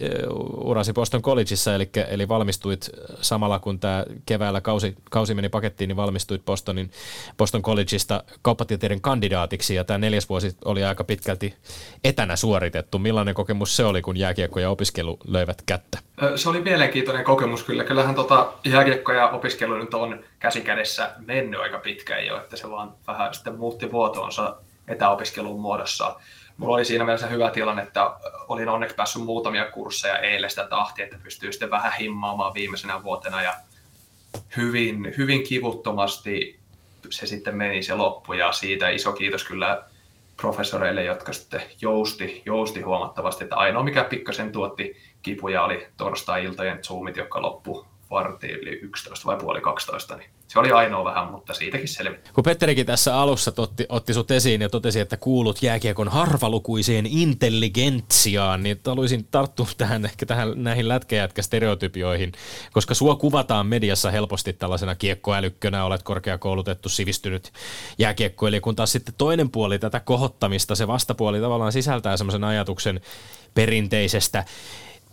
urasi 0.57 0.93
Boston 0.93 1.21
Collegeissa, 1.21 1.75
eli, 1.75 1.89
eli 2.07 2.27
valmistuit 2.27 2.89
samalla 3.21 3.59
kun 3.59 3.79
tämä 3.79 4.05
keväällä 4.25 4.61
kausi, 4.61 4.95
kausi 5.11 5.33
meni 5.33 5.49
pakettiin, 5.49 5.87
niin 5.87 5.97
valmistuit 5.97 6.45
Bostonin, 6.45 6.91
Boston 7.37 7.61
Collegeista 7.61 8.23
kauppatieteiden 8.41 9.01
kandidaatiksi, 9.01 9.75
ja 9.75 9.83
tämä 9.83 9.97
neljäs 9.97 10.29
vuosi 10.29 10.57
oli 10.65 10.83
aika 10.83 11.03
pitkälti 11.03 11.55
etänä 12.03 12.35
suoritettu. 12.35 12.99
Millainen 12.99 13.35
kokemus 13.35 13.75
se 13.75 13.85
oli, 13.85 14.01
kun 14.01 14.17
jääkiekko 14.17 14.59
ja 14.59 14.69
opiskelu 14.69 15.17
löivät 15.27 15.61
kättä? 15.65 15.99
Se 16.35 16.49
oli 16.49 16.61
mielenkiintoinen 16.61 17.23
kokemus 17.25 17.63
kyllä. 17.63 17.83
Kyllähän 17.83 18.15
tota 18.15 18.53
jääkiekko 18.65 19.11
ja 19.11 19.29
opiskelu 19.29 19.77
nyt 19.77 19.93
on 19.93 20.23
käsikädessä 20.39 21.11
mennyt 21.17 21.59
aika 21.59 21.79
pitkään 21.79 22.25
jo, 22.25 22.37
että 22.37 22.57
se 22.57 22.69
vaan 22.69 22.93
vähän 23.07 23.33
sitten 23.33 23.55
muutti 23.55 23.91
vuotoonsa 23.91 24.55
etäopiskelun 24.87 25.59
muodossa. 25.59 26.15
Mulla 26.57 26.75
oli 26.75 26.85
siinä 26.85 27.05
mielessä 27.05 27.27
hyvä 27.27 27.51
tilanne, 27.51 27.83
että 27.83 28.11
olin 28.47 28.69
onneksi 28.69 28.95
päässyt 28.95 29.23
muutamia 29.23 29.71
kursseja 29.71 30.17
eilen 30.17 30.49
sitä 30.49 30.67
tahtia, 30.67 31.05
että 31.05 31.17
pystyy 31.23 31.51
sitten 31.51 31.71
vähän 31.71 31.93
himmaamaan 31.99 32.53
viimeisenä 32.53 33.03
vuotena 33.03 33.41
ja 33.41 33.53
hyvin, 34.57 35.13
hyvin 35.17 35.43
kivuttomasti 35.43 36.59
se 37.15 37.25
sitten 37.25 37.55
meni 37.55 37.83
se 37.83 37.95
loppu 37.95 38.33
ja 38.33 38.51
siitä 38.51 38.89
iso 38.89 39.13
kiitos 39.13 39.43
kyllä 39.43 39.83
professoreille, 40.37 41.03
jotka 41.03 41.33
sitten 41.33 41.61
jousti, 41.81 42.41
jousti 42.45 42.81
huomattavasti, 42.81 43.43
että 43.43 43.55
ainoa 43.55 43.83
mikä 43.83 44.03
pikkasen 44.03 44.51
tuotti 44.51 44.95
kipuja 45.21 45.63
oli 45.63 45.87
torstai-iltojen 45.97 46.83
zoomit, 46.83 47.17
jotka 47.17 47.41
loppu 47.41 47.85
vartiin 48.15 48.55
yli 48.59 48.69
11 48.69 49.25
vai 49.25 49.37
puoli 49.37 49.61
12, 49.61 50.15
niin 50.15 50.29
se 50.47 50.59
oli 50.59 50.71
ainoa 50.71 51.03
vähän, 51.03 51.31
mutta 51.31 51.53
siitäkin 51.53 51.87
selvi. 51.87 52.17
Kun 52.33 52.43
Petterikin 52.43 52.85
tässä 52.85 53.19
alussa 53.19 53.53
otti, 53.57 53.85
otti 53.89 54.13
sut 54.13 54.31
esiin 54.31 54.61
ja 54.61 54.69
totesi, 54.69 54.99
että 54.99 55.17
kuulut 55.17 55.63
jääkiekon 55.63 56.07
harvalukuiseen 56.07 57.05
intelligentsiaan, 57.05 58.63
niin 58.63 58.79
haluaisin 58.85 59.27
tarttua 59.31 59.67
tähän, 59.77 60.05
ehkä 60.05 60.25
tähän 60.25 60.53
näihin 60.55 60.87
lätkäjätkä 60.87 61.41
stereotypioihin, 61.41 62.31
koska 62.73 62.93
sua 62.93 63.15
kuvataan 63.15 63.67
mediassa 63.67 64.11
helposti 64.11 64.53
tällaisena 64.53 64.95
kiekkoälykkönä, 64.95 65.85
olet 65.85 66.03
korkeakoulutettu, 66.03 66.89
sivistynyt 66.89 67.51
jääkiekkoilija, 67.97 68.61
kun 68.61 68.75
taas 68.75 68.91
sitten 68.91 69.15
toinen 69.17 69.51
puoli 69.51 69.79
tätä 69.79 69.99
kohottamista, 69.99 70.75
se 70.75 70.87
vastapuoli 70.87 71.39
tavallaan 71.39 71.71
sisältää 71.71 72.17
semmoisen 72.17 72.43
ajatuksen 72.43 73.01
perinteisestä 73.53 74.45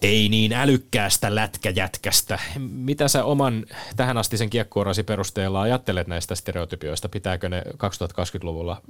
ei 0.03 0.28
niin 0.28 0.53
älykkäästä 0.53 1.34
lätkäjätkästä. 1.34 2.38
Mitä 2.59 3.09
sä 3.09 3.24
oman 3.24 3.66
tähän 3.96 4.18
asti 4.18 4.36
sen 4.36 4.50
kiekkuurasi 4.50 5.03
perusteella 5.03 5.62
ajattelet 5.62 6.07
näistä 6.07 6.34
stereotypioista? 6.34 7.09
Pitääkö 7.09 7.48
ne 7.48 7.62
2020-luvulla 7.62 8.80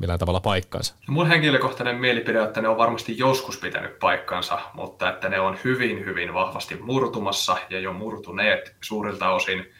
millään 0.00 0.18
tavalla 0.18 0.40
paikkansa? 0.40 0.94
Mun 1.08 1.28
henkilökohtainen 1.28 1.96
mielipide 1.96 2.40
on, 2.40 2.46
että 2.46 2.60
ne 2.60 2.68
on 2.68 2.78
varmasti 2.78 3.18
joskus 3.18 3.58
pitänyt 3.58 3.98
paikkansa, 3.98 4.58
mutta 4.74 5.10
että 5.10 5.28
ne 5.28 5.40
on 5.40 5.58
hyvin, 5.64 6.04
hyvin 6.04 6.34
vahvasti 6.34 6.74
murtumassa 6.76 7.56
ja 7.70 7.80
jo 7.80 7.92
murtuneet 7.92 8.76
suurilta 8.80 9.30
osin. 9.30 9.72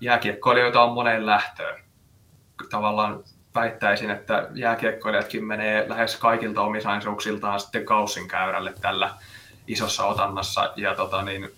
Jääkiekkoilijoita 0.00 0.82
on 0.82 0.94
moneen 0.94 1.26
lähtöön. 1.26 1.80
Tavallaan 2.70 3.24
väittäisin, 3.54 4.10
että 4.10 4.48
jääkiekkoilijatkin 4.54 5.44
menee 5.44 5.88
lähes 5.88 6.16
kaikilta 6.16 6.62
omisaisuuksiltaan 6.62 7.60
sitten 7.60 7.84
kaussin 7.84 8.28
käyrälle 8.28 8.74
tällä 8.80 9.10
isossa 9.66 10.06
otannassa. 10.06 10.72
Ja 10.76 10.94
tota, 10.94 11.22
niin, 11.22 11.50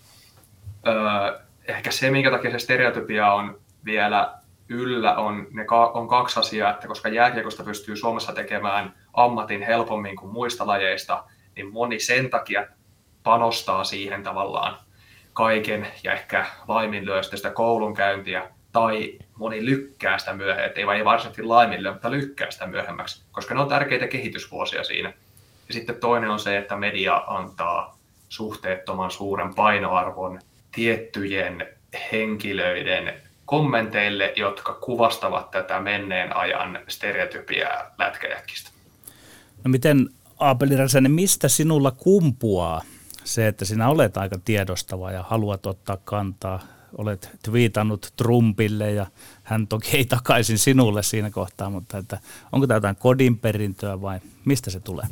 öö, 0.87 1.39
ehkä 1.69 1.91
se, 1.91 2.11
minkä 2.11 2.31
takia 2.31 2.51
se 2.51 2.59
stereotypia 2.59 3.33
on 3.33 3.59
vielä 3.85 4.35
yllä, 4.69 5.17
on, 5.17 5.47
ne 5.51 5.65
ka- 5.65 5.91
on 5.91 6.09
kaksi 6.09 6.41
asiaa, 6.41 6.71
että 6.71 6.89
koska 6.89 7.09
jääkiekosta 7.09 7.65
pystyy 7.65 7.97
Suomessa 7.97 8.33
tekemään 8.33 8.95
ammatin 9.15 9.63
helpommin 9.63 10.17
kuin 10.17 10.33
muista 10.33 10.67
lajeista, 10.67 11.25
niin 11.57 11.73
moni 11.73 12.01
sen 12.01 12.31
takia 12.31 12.67
panostaa 13.23 13.85
siihen 13.85 14.23
tavallaan 14.23 14.79
kaiken 15.33 15.87
ja 16.03 16.13
ehkä 16.13 16.47
laiminlyö 16.69 17.23
sitä 17.23 17.51
koulunkäyntiä 17.51 18.51
tai 18.73 19.19
moni 19.39 19.65
lykkää 19.65 20.19
sitä 20.19 20.33
myöhemmin, 20.33 20.73
ei, 20.77 20.97
ei 20.97 21.05
varsinaisesti 21.05 21.43
laiminlyö, 21.43 21.93
mutta 21.93 22.11
lykkää 22.11 22.51
sitä 22.51 22.67
myöhemmäksi, 22.67 23.25
koska 23.33 23.55
ne 23.55 23.61
on 23.61 23.69
tärkeitä 23.69 24.09
kehitysvuosia 24.09 24.85
siinä. 24.85 25.13
Ja 25.69 25.75
sitten 25.75 26.01
toinen 26.01 26.31
on 26.31 26.39
se, 26.39 26.59
että 26.59 26.77
media 26.77 27.25
antaa 27.27 27.96
suhteettoman 28.29 29.11
suuren 29.11 29.55
painoarvon 29.55 30.41
tiettyjen 30.73 31.67
henkilöiden 32.13 33.15
kommenteille, 33.45 34.33
jotka 34.37 34.73
kuvastavat 34.75 35.51
tätä 35.51 35.81
menneen 35.81 36.37
ajan 36.37 36.79
stereotypiaa 36.89 37.95
lätkäjätkistä. 37.99 38.71
No 39.65 39.71
miten 39.71 40.09
Aapeli 40.39 40.77
Räsänen, 40.77 41.13
mistä 41.13 41.49
sinulla 41.49 41.91
kumpuaa 41.91 42.83
se, 43.25 43.49
että 43.49 43.65
sinä 43.65 43.89
olet 43.89 44.17
aika 44.17 44.39
tiedostava 44.45 45.13
ja 45.13 45.23
haluat 45.23 45.67
ottaa 45.67 45.97
kantaa? 46.05 46.61
Olet 46.99 47.31
twiitannut 47.43 48.13
Trumpille 48.17 48.93
ja 48.93 49.07
hän 49.43 49.67
toki 49.67 49.97
ei 49.97 50.05
takaisin 50.05 50.59
sinulle 50.59 51.03
siinä 51.03 51.31
kohtaa, 51.31 51.71
mutta 51.71 51.99
että 51.99 52.19
onko 52.53 52.67
tämä 52.67 52.77
jotain 52.77 52.97
kodinperintöä 52.97 54.01
vai 54.01 54.21
mistä 54.45 54.71
se 54.71 54.81
tulee? 54.81 55.07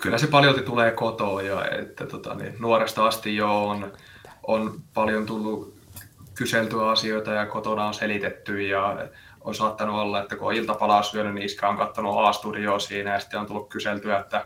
Kyllä 0.00 0.18
se 0.18 0.26
paljolti 0.26 0.62
tulee 0.62 0.90
kotoa 0.90 1.42
jo, 1.42 1.64
että 1.80 2.06
tota, 2.06 2.34
niin, 2.34 2.54
nuoresta 2.58 3.06
asti 3.06 3.36
jo 3.36 3.64
on, 3.68 3.92
on 4.42 4.80
paljon 4.94 5.26
tullut 5.26 5.78
kyseltyä 6.34 6.90
asioita 6.90 7.30
ja 7.30 7.46
kotona 7.46 7.86
on 7.86 7.94
selitetty 7.94 8.62
ja 8.62 9.08
on 9.40 9.54
saattanut 9.54 9.96
olla, 9.96 10.22
että 10.22 10.36
kun 10.36 10.48
on 10.48 10.54
iltapalaa 10.54 11.02
syönyt, 11.02 11.34
niin 11.34 11.46
iskä 11.46 11.68
on 11.68 11.76
katsonut 11.76 12.16
A-studioa 12.18 12.78
siinä 12.78 13.12
ja 13.12 13.20
sitten 13.20 13.40
on 13.40 13.46
tullut 13.46 13.68
kyseltyä, 13.68 14.18
että 14.18 14.44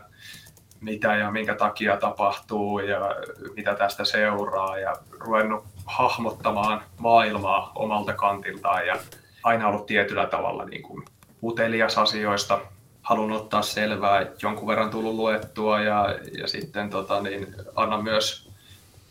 mitä 0.81 1.15
ja 1.15 1.31
minkä 1.31 1.55
takia 1.55 1.97
tapahtuu 1.97 2.79
ja 2.79 2.99
mitä 3.55 3.75
tästä 3.75 4.05
seuraa 4.05 4.77
ja 4.77 4.95
ruvennut 5.19 5.65
hahmottamaan 5.85 6.81
maailmaa 6.97 7.71
omalta 7.75 8.13
kantiltaan 8.13 8.87
ja 8.87 8.95
aina 9.43 9.67
ollut 9.67 9.85
tietyllä 9.85 10.25
tavalla 10.25 10.65
niin 10.65 10.83
kuin 10.83 11.05
utelias 11.43 11.97
asioista, 11.97 12.59
halunnut 13.03 13.41
ottaa 13.41 13.61
selvää, 13.61 14.25
jonkun 14.41 14.67
verran 14.67 14.89
tullut 14.89 15.15
luettua 15.15 15.81
ja, 15.81 16.15
ja 16.37 16.47
sitten 16.47 16.89
tota, 16.89 17.21
niin, 17.21 17.55
annan 17.75 18.03
myös 18.03 18.49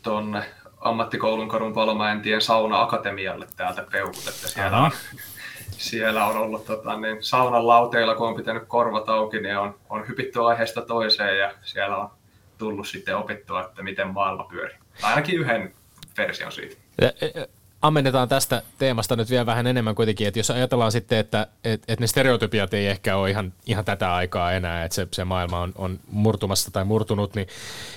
tuonne 0.01 0.43
ammattikoulun 0.81 1.49
kadun 1.49 1.73
Palomäentien 1.73 2.41
sauna-akatemialle 2.41 3.47
täältä 3.57 3.85
peukut, 3.91 4.27
että 4.27 4.47
siellä 4.47 4.77
on, 4.77 4.91
siellä 5.89 6.25
on 6.25 6.37
ollut 6.37 6.65
tota, 6.65 6.99
niin, 6.99 7.23
saunan 7.23 7.67
lauteilla, 7.67 8.15
kun 8.15 8.27
on 8.27 8.35
pitänyt 8.35 8.63
korvat 8.67 9.09
auki, 9.09 9.39
niin 9.39 9.57
on, 9.57 9.75
on 9.89 10.07
hypitty 10.07 10.47
aiheesta 10.47 10.81
toiseen 10.81 11.39
ja 11.39 11.51
siellä 11.61 11.97
on 11.97 12.09
tullut 12.57 12.87
sitten 12.87 13.17
opittua, 13.17 13.63
että 13.63 13.83
miten 13.83 14.07
maailma 14.07 14.43
pyörii. 14.43 14.77
Ainakin 15.01 15.39
yhden 15.39 15.73
version 16.17 16.51
siitä 16.51 16.75
ammennetaan 17.83 18.29
tästä 18.29 18.63
teemasta 18.77 19.15
nyt 19.15 19.29
vielä 19.29 19.45
vähän 19.45 19.67
enemmän 19.67 19.95
kuitenkin, 19.95 20.27
että 20.27 20.39
jos 20.39 20.51
ajatellaan 20.51 20.91
sitten, 20.91 21.17
että 21.17 21.47
et, 21.63 21.83
et 21.87 21.99
ne 21.99 22.07
stereotypiat 22.07 22.73
ei 22.73 22.87
ehkä 22.87 23.17
ole 23.17 23.29
ihan, 23.29 23.53
ihan 23.65 23.85
tätä 23.85 24.13
aikaa 24.13 24.51
enää, 24.51 24.83
että 24.83 24.95
se, 24.95 25.07
se 25.11 25.25
maailma 25.25 25.59
on, 25.59 25.71
on 25.75 25.99
murtumassa 26.11 26.71
tai 26.71 26.85
murtunut, 26.85 27.35
niin 27.35 27.47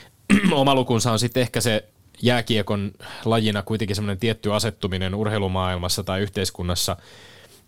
oma 0.52 0.74
lukunsa 0.74 1.12
on 1.12 1.18
sitten 1.18 1.40
ehkä 1.40 1.60
se 1.60 1.84
jääkiekon 2.22 2.92
lajina 3.24 3.62
kuitenkin 3.62 3.96
semmoinen 3.96 4.18
tietty 4.18 4.54
asettuminen 4.54 5.14
urheilumaailmassa 5.14 6.02
tai 6.04 6.20
yhteiskunnassa 6.20 6.96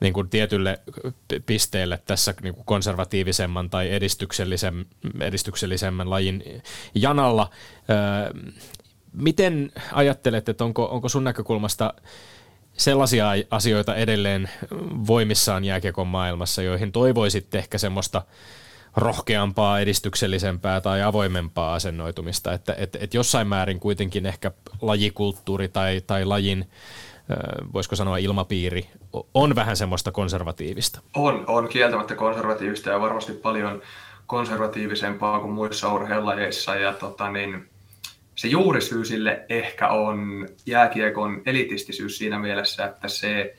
niin 0.00 0.12
kuin 0.12 0.28
tietylle 0.28 0.80
pisteelle 1.46 2.02
tässä 2.06 2.34
niin 2.42 2.54
kuin 2.54 2.64
konservatiivisemman 2.64 3.70
tai 3.70 3.92
edistyksellisen, 3.92 4.86
edistyksellisemmän 5.20 6.10
lajin 6.10 6.62
janalla. 6.94 7.50
Öö, 7.90 8.42
Miten 9.18 9.72
ajattelet, 9.92 10.48
että 10.48 10.64
onko, 10.64 10.84
onko 10.84 11.08
sun 11.08 11.24
näkökulmasta 11.24 11.94
sellaisia 12.72 13.28
asioita 13.50 13.94
edelleen 13.96 14.50
voimissaan 15.06 15.64
jääkiekon 15.64 16.06
maailmassa, 16.06 16.62
joihin 16.62 16.92
toivoisit 16.92 17.54
ehkä 17.54 17.78
semmoista 17.78 18.22
rohkeampaa, 18.96 19.80
edistyksellisempää 19.80 20.80
tai 20.80 21.02
avoimempaa 21.02 21.74
asennoitumista, 21.74 22.52
että 22.52 22.74
et, 22.78 22.96
et 23.00 23.14
jossain 23.14 23.46
määrin 23.46 23.80
kuitenkin 23.80 24.26
ehkä 24.26 24.50
lajikulttuuri 24.82 25.68
tai, 25.68 26.00
tai 26.06 26.24
lajin, 26.24 26.70
voisiko 27.72 27.96
sanoa 27.96 28.16
ilmapiiri, 28.16 28.90
on 29.34 29.54
vähän 29.54 29.76
semmoista 29.76 30.12
konservatiivista. 30.12 31.00
On, 31.16 31.44
on 31.46 31.68
kieltämättä 31.68 32.14
konservatiivista 32.14 32.90
ja 32.90 33.00
varmasti 33.00 33.32
paljon 33.32 33.82
konservatiivisempaa 34.26 35.40
kuin 35.40 35.52
muissa 35.52 35.92
urheilulajeissa 35.92 36.74
ja 36.74 36.92
tota 36.92 37.30
niin, 37.30 37.68
se 38.38 38.48
juurisyy 38.48 39.04
sille 39.04 39.44
ehkä 39.48 39.88
on 39.88 40.48
jääkiekon 40.66 41.42
elitistisyys 41.46 42.18
siinä 42.18 42.38
mielessä, 42.38 42.84
että 42.84 43.08
se 43.08 43.56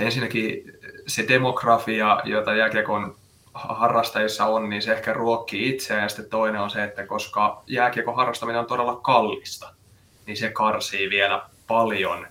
ensinnäkin 0.00 0.72
se 1.06 1.24
demografia, 1.28 2.20
jota 2.24 2.54
jääkiekon 2.54 3.16
harrastajissa 3.54 4.46
on, 4.46 4.68
niin 4.68 4.82
se 4.82 4.92
ehkä 4.92 5.12
ruokkii 5.12 5.68
itseään. 5.68 6.02
Ja 6.02 6.08
sitten 6.08 6.30
toinen 6.30 6.60
on 6.60 6.70
se, 6.70 6.84
että 6.84 7.06
koska 7.06 7.62
jääkiekon 7.66 8.16
harrastaminen 8.16 8.60
on 8.60 8.66
todella 8.66 8.96
kallista, 8.96 9.74
niin 10.26 10.36
se 10.36 10.50
karsii 10.50 11.10
vielä 11.10 11.42
paljon 11.66 12.26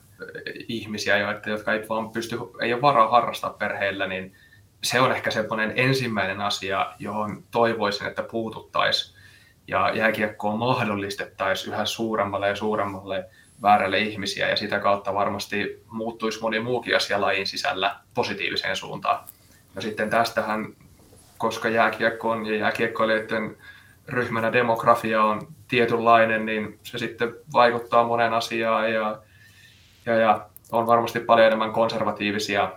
ihmisiä, 0.68 1.38
jotka 1.46 1.74
ei 1.74 1.89
vaan 1.89 2.10
pysty, 2.10 2.38
ei 2.62 2.74
ole 2.74 2.82
varaa 2.82 3.10
harrastaa 3.10 3.50
perheellä, 3.50 4.08
niin 4.08 4.36
se 4.84 5.02
on 5.02 5.12
ehkä 5.12 5.32
semmoinen 5.32 5.74
ensimmäinen 5.76 6.41
asia, 6.41 6.93
johon 7.00 7.43
toivoisin, 7.52 8.08
että 8.08 8.24
puututtaisiin 8.24 9.14
ja 9.68 9.91
jääkiekkoa 9.95 10.55
mahdollistettaisiin 10.55 11.74
yhä 11.74 11.86
suuremmalle 11.86 12.47
ja 12.47 12.55
suuremmalle 12.55 13.26
väärälle 13.61 13.99
ihmisiä 13.99 14.49
ja 14.49 14.55
sitä 14.55 14.80
kautta 14.80 15.13
varmasti 15.13 15.84
muuttuisi 15.89 16.41
moni 16.41 16.59
muukin 16.59 16.95
asia 16.95 17.22
lajin 17.22 17.47
sisällä 17.47 17.95
positiiviseen 18.13 18.76
suuntaan. 18.76 19.28
No 19.76 19.82
sitten 19.82 20.09
tästähän, 20.09 20.66
koska 21.38 21.70
jääkiekko 21.70 22.30
on 22.30 22.45
ja 22.45 22.55
jääkiekkoilijoiden 22.55 23.57
ryhmänä 24.07 24.53
demografia 24.53 25.24
on 25.24 25.47
tietynlainen, 25.68 26.45
niin 26.45 26.80
se 26.84 26.97
sitten 26.97 27.36
vaikuttaa 27.53 28.03
moneen 28.03 28.34
asiaan 28.34 28.93
ja, 28.93 29.22
ja, 30.05 30.16
ja 30.16 30.49
on 30.72 30.88
varmasti 30.88 31.20
paljon 31.20 31.47
enemmän 31.47 31.72
konservatiivisia 31.72 32.72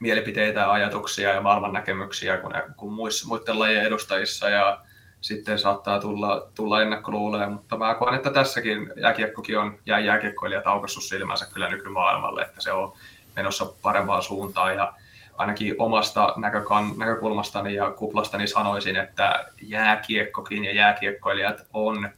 mielipiteitä 0.00 0.60
ja 0.60 0.72
ajatuksia 0.72 1.34
ja 1.34 1.40
maailmannäkemyksiä 1.40 2.36
kuin, 2.36 2.54
kuin 2.76 2.92
muissa, 2.92 3.28
muiden 3.28 3.58
lajien 3.58 3.84
edustajissa 3.84 4.48
ja 4.48 4.80
sitten 5.20 5.58
saattaa 5.58 6.00
tulla, 6.00 6.48
tulla 6.54 6.82
ennakkoluuleja, 6.82 7.50
mutta 7.50 7.76
mä 7.76 7.94
koen, 7.94 8.14
että 8.14 8.30
tässäkin 8.30 8.92
jääkiekkokin 8.96 9.58
on 9.58 9.78
jää 9.86 9.98
jääkiekkoilijat 9.98 10.66
aukassut 10.66 11.02
silmänsä 11.02 11.46
kyllä 11.54 11.68
nykymaailmalle, 11.68 12.42
että 12.42 12.60
se 12.60 12.72
on 12.72 12.92
menossa 13.36 13.66
parempaan 13.82 14.22
suuntaan. 14.22 14.74
Ja 14.74 14.92
ainakin 15.38 15.74
omasta 15.78 16.34
näkökan, 16.36 16.92
näkökulmastani 16.96 17.74
ja 17.74 17.90
kuplastani 17.90 18.46
sanoisin, 18.46 18.96
että 18.96 19.46
jääkiekkokin 19.62 20.64
ja 20.64 20.72
jääkiekkoilijat 20.72 21.66
on 21.72 22.10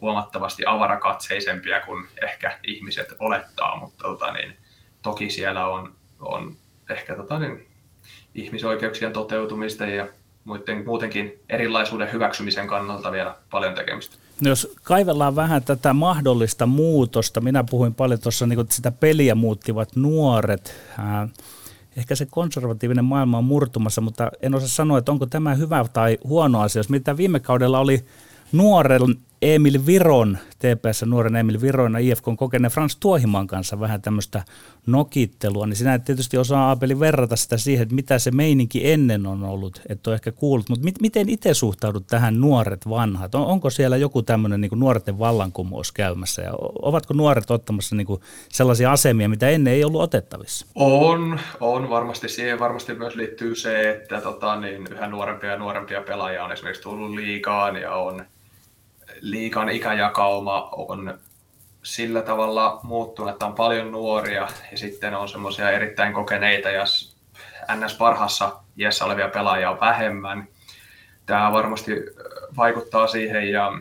huomattavasti 0.00 0.62
avarakatseisempia 0.66 1.80
kuin 1.80 2.08
ehkä 2.22 2.58
ihmiset 2.62 3.16
olettaa, 3.18 3.80
mutta 3.80 4.04
tota, 4.04 4.32
niin, 4.32 4.56
toki 5.02 5.30
siellä 5.30 5.66
on, 5.66 5.94
on 6.20 6.56
ehkä 6.90 7.14
tota, 7.14 7.38
niin, 7.38 7.68
ihmisoikeuksien 8.34 9.12
toteutumista 9.12 9.86
ja 9.86 10.06
muiden, 10.46 10.84
muutenkin 10.84 11.32
erilaisuuden 11.48 12.12
hyväksymisen 12.12 12.66
kannalta 12.66 13.12
vielä 13.12 13.36
paljon 13.50 13.74
tekemistä. 13.74 14.16
No 14.40 14.48
jos 14.48 14.72
kaivellaan 14.82 15.36
vähän 15.36 15.62
tätä 15.62 15.92
mahdollista 15.92 16.66
muutosta, 16.66 17.40
minä 17.40 17.64
puhuin 17.70 17.94
paljon 17.94 18.20
tuossa, 18.20 18.46
niin 18.46 18.60
että 18.60 18.74
sitä 18.74 18.92
peliä 18.92 19.34
muuttivat 19.34 19.96
nuoret. 19.96 20.74
Ehkä 21.96 22.14
se 22.14 22.26
konservatiivinen 22.30 23.04
maailma 23.04 23.38
on 23.38 23.44
murtumassa, 23.44 24.00
mutta 24.00 24.30
en 24.42 24.54
osaa 24.54 24.68
sanoa, 24.68 24.98
että 24.98 25.12
onko 25.12 25.26
tämä 25.26 25.54
hyvä 25.54 25.84
tai 25.92 26.18
huono 26.24 26.60
asia. 26.60 26.80
Jos 26.80 26.88
mitä 26.88 27.16
viime 27.16 27.40
kaudella 27.40 27.78
oli 27.78 28.04
nuoren 28.52 29.00
Emil 29.42 29.80
Viron, 29.86 30.38
TPS 30.58 31.02
nuoren 31.06 31.36
Emil 31.36 31.60
Viron 31.60 31.92
ja 31.92 31.98
IFK 31.98 32.24
kokeneen 32.36 32.72
Frans 32.72 32.96
Tuohiman 32.96 33.46
kanssa 33.46 33.80
vähän 33.80 34.02
tämmöistä 34.02 34.44
nokittelua, 34.86 35.66
niin 35.66 35.76
sinä 35.76 35.94
et 35.94 36.04
tietysti 36.04 36.38
osaa 36.38 36.68
Aapeli 36.68 37.00
verrata 37.00 37.36
sitä 37.36 37.56
siihen, 37.56 37.82
että 37.82 37.94
mitä 37.94 38.18
se 38.18 38.30
meininki 38.30 38.90
ennen 38.90 39.26
on 39.26 39.44
ollut, 39.44 39.82
että 39.88 40.10
on 40.10 40.14
ehkä 40.14 40.32
kuullut, 40.32 40.68
mutta 40.68 40.84
mit, 40.84 41.00
miten 41.00 41.28
itse 41.28 41.54
suhtaudut 41.54 42.06
tähän 42.06 42.40
nuoret 42.40 42.88
vanhat? 42.88 43.34
On, 43.34 43.46
onko 43.46 43.70
siellä 43.70 43.96
joku 43.96 44.22
tämmöinen 44.22 44.60
niin 44.60 44.70
nuorten 44.74 45.18
vallankumous 45.18 45.92
käymässä 45.92 46.42
ja 46.42 46.52
ovatko 46.82 47.14
nuoret 47.14 47.50
ottamassa 47.50 47.96
niin 47.96 48.06
kuin 48.06 48.20
sellaisia 48.48 48.92
asemia, 48.92 49.28
mitä 49.28 49.48
ennen 49.48 49.74
ei 49.74 49.84
ollut 49.84 50.02
otettavissa? 50.02 50.66
On, 50.74 51.40
on 51.60 51.90
varmasti. 51.90 52.28
Siihen 52.28 52.58
varmasti 52.58 52.94
myös 52.94 53.14
liittyy 53.14 53.54
se, 53.54 53.90
että 53.90 54.20
tota, 54.20 54.60
niin 54.60 54.88
yhä 54.90 55.06
nuorempia 55.06 55.50
ja 55.50 55.58
nuorempia 55.58 56.00
pelaajia 56.00 56.44
on 56.44 56.52
esimerkiksi 56.52 56.82
tullut 56.82 57.10
liikaan 57.10 57.76
ja 57.76 57.94
on 57.94 58.24
liikan 59.20 59.68
ikäjakauma 59.68 60.68
on 60.72 61.18
sillä 61.82 62.22
tavalla 62.22 62.80
muuttunut, 62.82 63.32
että 63.32 63.46
on 63.46 63.54
paljon 63.54 63.92
nuoria 63.92 64.48
ja 64.70 64.78
sitten 64.78 65.14
on 65.14 65.28
semmoisia 65.28 65.70
erittäin 65.70 66.12
kokeneita 66.12 66.68
ja 66.70 66.84
NS 67.76 67.94
parhassa 67.94 68.60
iässä 68.78 69.04
olevia 69.04 69.28
pelaajia 69.28 69.70
on 69.70 69.80
vähemmän. 69.80 70.48
Tämä 71.26 71.52
varmasti 71.52 71.92
vaikuttaa 72.56 73.06
siihen 73.06 73.50
ja 73.50 73.72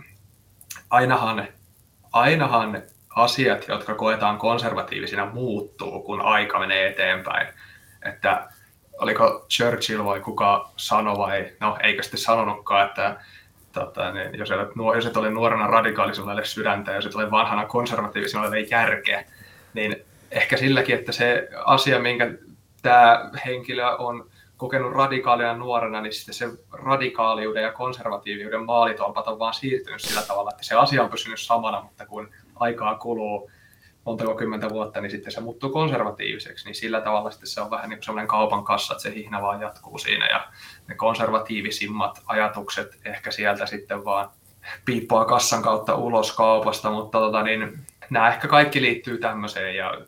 ainahan, 0.90 1.48
ainahan 2.14 2.84
asiat, 3.16 3.68
jotka 3.68 3.96
koetaan 3.96 4.38
konservatiivisina, 4.38 5.26
muuttuu, 5.26 6.02
kun 6.02 6.22
aika 6.22 6.60
menee 6.60 6.88
eteenpäin. 6.88 7.48
Että 8.06 8.50
oliko 8.98 9.46
Churchill 9.50 10.06
vai 10.06 10.20
kuka 10.20 10.72
sanoi 10.78 11.18
vai, 11.18 11.54
no 11.60 11.78
eikö 11.84 12.04
sitten 12.04 12.20
sanonutkaan, 12.20 12.88
että 12.88 13.20
tota, 13.76 14.12
niin 14.12 14.38
jos, 14.38 14.52
et, 14.52 14.58
jos 14.96 15.06
et 15.06 15.18
ole 15.18 15.30
nuorena 15.30 15.68
radikaalisella 15.68 16.32
ole 16.32 16.46
sydäntä, 16.46 16.92
jos 16.92 17.06
et 17.06 17.16
ole 17.16 17.32
vanhana 17.32 17.66
konservatiivisena 17.66 18.48
ole 18.48 18.60
järkeä, 18.60 19.26
niin 19.74 19.96
ehkä 20.32 20.58
silläkin, 20.58 20.96
että 20.96 21.12
se 21.12 21.50
asia, 21.66 22.00
minkä 22.00 22.34
tämä 22.82 23.30
henkilö 23.46 23.88
on 23.88 24.30
kokenut 24.58 24.94
radikaalina 24.94 25.54
nuorena, 25.54 26.02
niin 26.02 26.14
sitten 26.14 26.36
se 26.36 26.50
radikaaliuden 26.72 27.64
ja 27.64 27.72
konservatiiviuden 27.72 28.66
maalitolpat 28.66 29.28
on 29.28 29.40
vaan 29.40 29.54
siirtynyt 29.54 30.02
sillä 30.02 30.22
tavalla, 30.22 30.52
että 30.52 30.64
se 30.64 30.76
asia 30.76 31.04
on 31.04 31.10
pysynyt 31.10 31.40
samana, 31.40 31.82
mutta 31.82 32.06
kun 32.06 32.30
aikaa 32.56 32.96
kuluu, 32.96 33.52
montako 34.06 34.36
kymmentä 34.36 34.70
vuotta, 34.70 35.02
niin 35.02 35.12
sitten 35.12 35.32
se 35.32 35.42
muuttuu 35.42 35.70
konservatiiviseksi, 35.70 36.66
niin 36.66 36.76
sillä 36.76 37.02
tavalla 37.02 37.32
sitten 37.32 37.50
se 37.50 37.62
on 37.62 37.70
vähän 37.70 37.90
niin 37.90 37.98
kuin 37.98 38.06
sellainen 38.06 38.28
kaupan 38.28 38.64
kassa, 38.64 38.94
että 38.94 39.04
se 39.04 39.14
hihna 39.16 39.42
vaan 39.42 39.62
jatkuu 39.62 39.98
siinä 39.98 40.28
ja 40.28 40.48
ne 40.88 40.96
konservatiivisimmat 40.96 42.22
ajatukset 42.26 42.98
ehkä 43.06 43.32
sieltä 43.32 43.66
sitten 43.66 44.06
vaan 44.06 44.30
piippaa 44.86 45.26
kassan 45.26 45.62
kautta 45.62 45.96
ulos 45.96 46.32
kaupasta, 46.32 46.92
mutta 46.92 47.20
tota, 47.20 47.44
niin, 47.44 47.80
nämä 48.10 48.30
ehkä 48.30 48.48
kaikki 48.48 48.82
liittyy 48.82 49.18
tämmöiseen 49.18 49.76
ja 49.76 50.02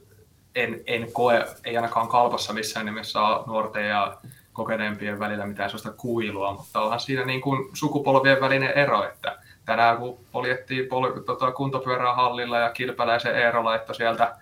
en, 0.56 0.82
en 0.86 1.14
koe, 1.14 1.46
ei 1.64 1.78
ainakaan 1.78 2.08
kalpassa 2.08 2.54
missään 2.54 2.86
nimessä 2.86 3.20
nuorten 3.48 3.88
ja 3.88 4.18
kokeneempien 4.54 5.20
välillä 5.20 5.46
mitään 5.46 5.70
sellaista 5.70 5.92
kuilua, 5.92 6.54
mutta 6.54 6.82
onhan 6.82 7.00
siinä 7.00 7.26
niin 7.26 7.42
kuin 7.42 7.70
sukupolvien 7.74 8.42
välinen 8.42 8.72
ero, 8.72 9.04
että 9.10 9.38
tänään 9.68 9.98
kun 9.98 10.20
poljettiin 10.32 10.86
pol- 10.86 11.20
tota, 11.26 11.52
kuntopyörää 11.52 12.16
hallilla 12.16 12.60
ja 12.60 12.70
Kilpäläisen 12.70 13.36
Eero 13.36 13.64
laittoi 13.64 13.96
sieltä 13.96 14.36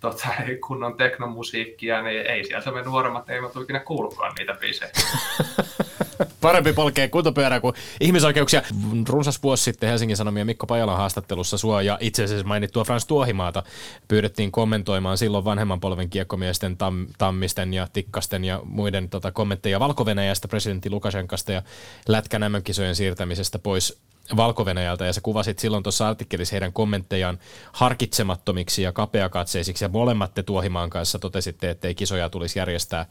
tota, 0.00 0.28
kunnon 0.66 0.96
teknomusiikkia, 0.96 2.02
niin 2.02 2.26
ei 2.26 2.44
sieltä 2.44 2.70
me 2.70 2.82
nuoremmat 2.82 3.30
eivät 3.30 3.56
ole 3.56 3.64
ikinä 3.64 3.80
kuullutkaan 3.80 4.32
niitä 4.38 4.54
biisejä. 4.54 4.90
Parempi 6.40 6.72
polkee 6.72 7.08
kuntopyörää 7.08 7.60
kuin 7.60 7.74
ihmisoikeuksia. 8.00 8.62
Runsas 9.08 9.42
vuosi 9.42 9.62
sitten 9.62 9.88
Helsingin 9.88 10.16
Sanomien 10.16 10.46
Mikko 10.46 10.66
Pajalan 10.66 10.96
haastattelussa 10.96 11.58
sua 11.58 11.82
ja 11.82 11.98
itse 12.00 12.24
asiassa 12.24 12.46
mainittua 12.46 12.84
Frans 12.84 13.06
Tuohimaata 13.06 13.62
pyydettiin 14.08 14.52
kommentoimaan 14.52 15.18
silloin 15.18 15.44
vanhemman 15.44 15.80
polven 15.80 16.10
kiekkomiesten, 16.10 16.76
tam, 16.76 17.06
tammisten 17.18 17.74
ja 17.74 17.88
tikkasten 17.92 18.44
ja 18.44 18.60
muiden 18.64 19.08
tota, 19.08 19.32
kommentteja 19.32 19.80
valko 19.80 20.04
presidentti 20.50 20.90
Lukashenkasta 20.90 21.52
ja 21.52 21.62
Lätkän 22.08 22.42
kisojen 22.64 22.94
siirtämisestä 22.94 23.58
pois 23.58 24.00
valko 24.36 24.64
ja 25.06 25.12
sä 25.12 25.20
kuvasit 25.20 25.58
silloin 25.58 25.82
tuossa 25.82 26.08
artikkelissa 26.08 26.54
heidän 26.54 26.72
kommenttejaan 26.72 27.38
harkitsemattomiksi 27.72 28.82
ja 28.82 28.92
kapeakatseisiksi. 28.92 29.84
Ja 29.84 29.88
molemmat 29.88 30.34
te 30.34 30.42
Tuohimaan 30.42 30.90
kanssa 30.90 31.18
totesitte, 31.18 31.70
että 31.70 31.88
ei 31.88 31.94
kisoja 31.94 32.30
tulisi 32.30 32.58
järjestää 32.58 33.06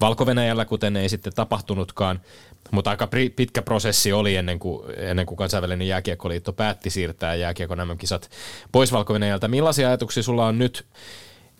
valko 0.00 0.26
kuten 0.64 0.96
ei 0.96 1.08
sitten 1.08 1.32
tapahtunutkaan, 1.32 2.20
mutta 2.70 2.90
aika 2.90 3.08
pitkä 3.36 3.62
prosessi 3.62 4.12
oli 4.12 4.36
ennen 4.36 4.58
kuin, 4.58 4.92
ennen 4.96 5.26
kuin 5.26 5.38
kansainvälinen 5.38 5.88
jääkiekkoliitto 5.88 6.52
päätti 6.52 6.90
siirtää 6.90 7.34
jääkiekon 7.34 7.80
kisat 7.98 8.30
pois 8.72 8.92
valko 8.92 9.14
Millaisia 9.48 9.88
ajatuksia 9.88 10.22
sulla 10.22 10.46
on 10.46 10.58
nyt 10.58 10.86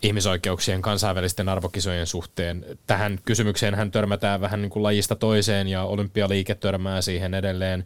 ihmisoikeuksien 0.01 0.81
kansainvälisten 0.81 1.49
arvokisojen 1.49 2.07
suhteen. 2.07 2.65
Tähän 2.87 3.19
kysymykseen 3.25 3.75
hän 3.75 3.91
törmätään 3.91 4.41
vähän 4.41 4.61
niin 4.61 4.69
kuin 4.69 4.83
lajista 4.83 5.15
toiseen 5.15 5.67
ja 5.67 5.83
olympialiike 5.83 6.55
törmää 6.55 7.01
siihen 7.01 7.33
edelleen 7.33 7.85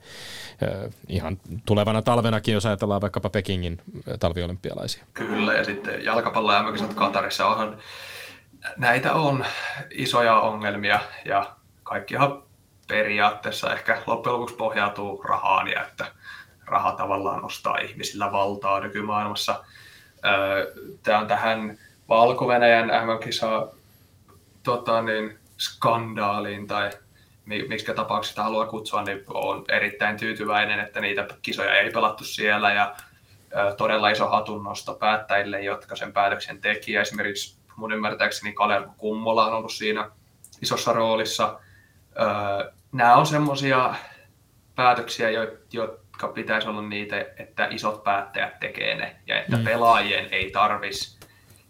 ihan 1.08 1.38
tulevana 1.66 2.02
talvenakin, 2.02 2.54
jos 2.54 2.66
ajatellaan 2.66 3.02
vaikkapa 3.02 3.30
Pekingin 3.30 3.82
talviolympialaisia. 4.20 5.04
Kyllä, 5.14 5.54
ja 5.54 5.64
sitten 5.64 6.06
jalkapallo 6.06 6.54
ja 6.54 6.64
Katarissa 6.96 7.48
onhan, 7.48 7.78
näitä 8.78 9.14
on 9.14 9.46
isoja 9.92 10.40
ongelmia 10.40 11.00
ja 11.26 11.56
kaikkihan 11.84 12.44
periaatteessa 12.88 13.74
ehkä 13.74 14.02
loppujen 14.08 14.34
lopuksi 14.34 14.56
pohjautuu 14.56 15.24
rahaan 15.24 15.68
ja 15.68 15.86
että 15.86 16.06
raha 16.66 16.92
tavallaan 16.92 17.46
ostaa 17.46 17.78
ihmisillä 17.78 18.32
valtaa 18.32 18.80
nykymaailmassa. 18.80 19.64
Tämä 21.04 21.20
on 21.20 21.28
tähän 21.28 21.78
Valko-Venäjän 22.12 22.88
MM-kisa 22.88 23.68
tota, 24.64 25.02
niin, 25.02 25.40
skandaaliin 25.58 26.68
tai 26.68 26.90
miksi 27.46 27.94
tapauksesta 27.96 28.44
haluaa 28.44 28.66
kutsua, 28.66 29.04
niin 29.04 29.24
on 29.28 29.66
erittäin 29.70 30.18
tyytyväinen, 30.18 30.80
että 30.80 31.02
niitä 31.02 31.28
kisoja 31.42 31.74
ei 31.74 31.92
pelattu 31.92 32.24
siellä 32.24 32.74
ja 32.74 32.96
todella 33.78 34.10
iso 34.10 34.28
hatunnosto 34.28 34.94
päättäjille, 34.94 35.62
jotka 35.62 35.96
sen 35.96 36.14
päätöksen 36.14 36.62
teki. 36.62 36.96
Esimerkiksi 36.96 37.58
mun 37.76 37.92
ymmärtääkseni 37.92 38.54
Kalervo 38.54 38.94
Kummola 38.98 39.46
on 39.46 39.54
ollut 39.54 39.74
siinä 39.74 40.10
isossa 40.62 40.94
roolissa. 40.94 41.60
Nämä 42.92 43.16
on 43.16 43.26
semmoisia 43.26 43.96
päätöksiä, 44.76 45.30
jotka 45.72 46.28
pitäisi 46.28 46.68
olla 46.68 46.82
niitä, 46.82 47.26
että 47.38 47.68
isot 47.70 48.04
päättäjät 48.04 48.60
tekee 48.60 48.96
ne 48.96 49.16
ja 49.28 49.42
että 49.42 49.58
mm. 49.58 49.64
pelaajien 49.64 50.28
ei 50.32 50.52
tarvitsisi 50.52 51.21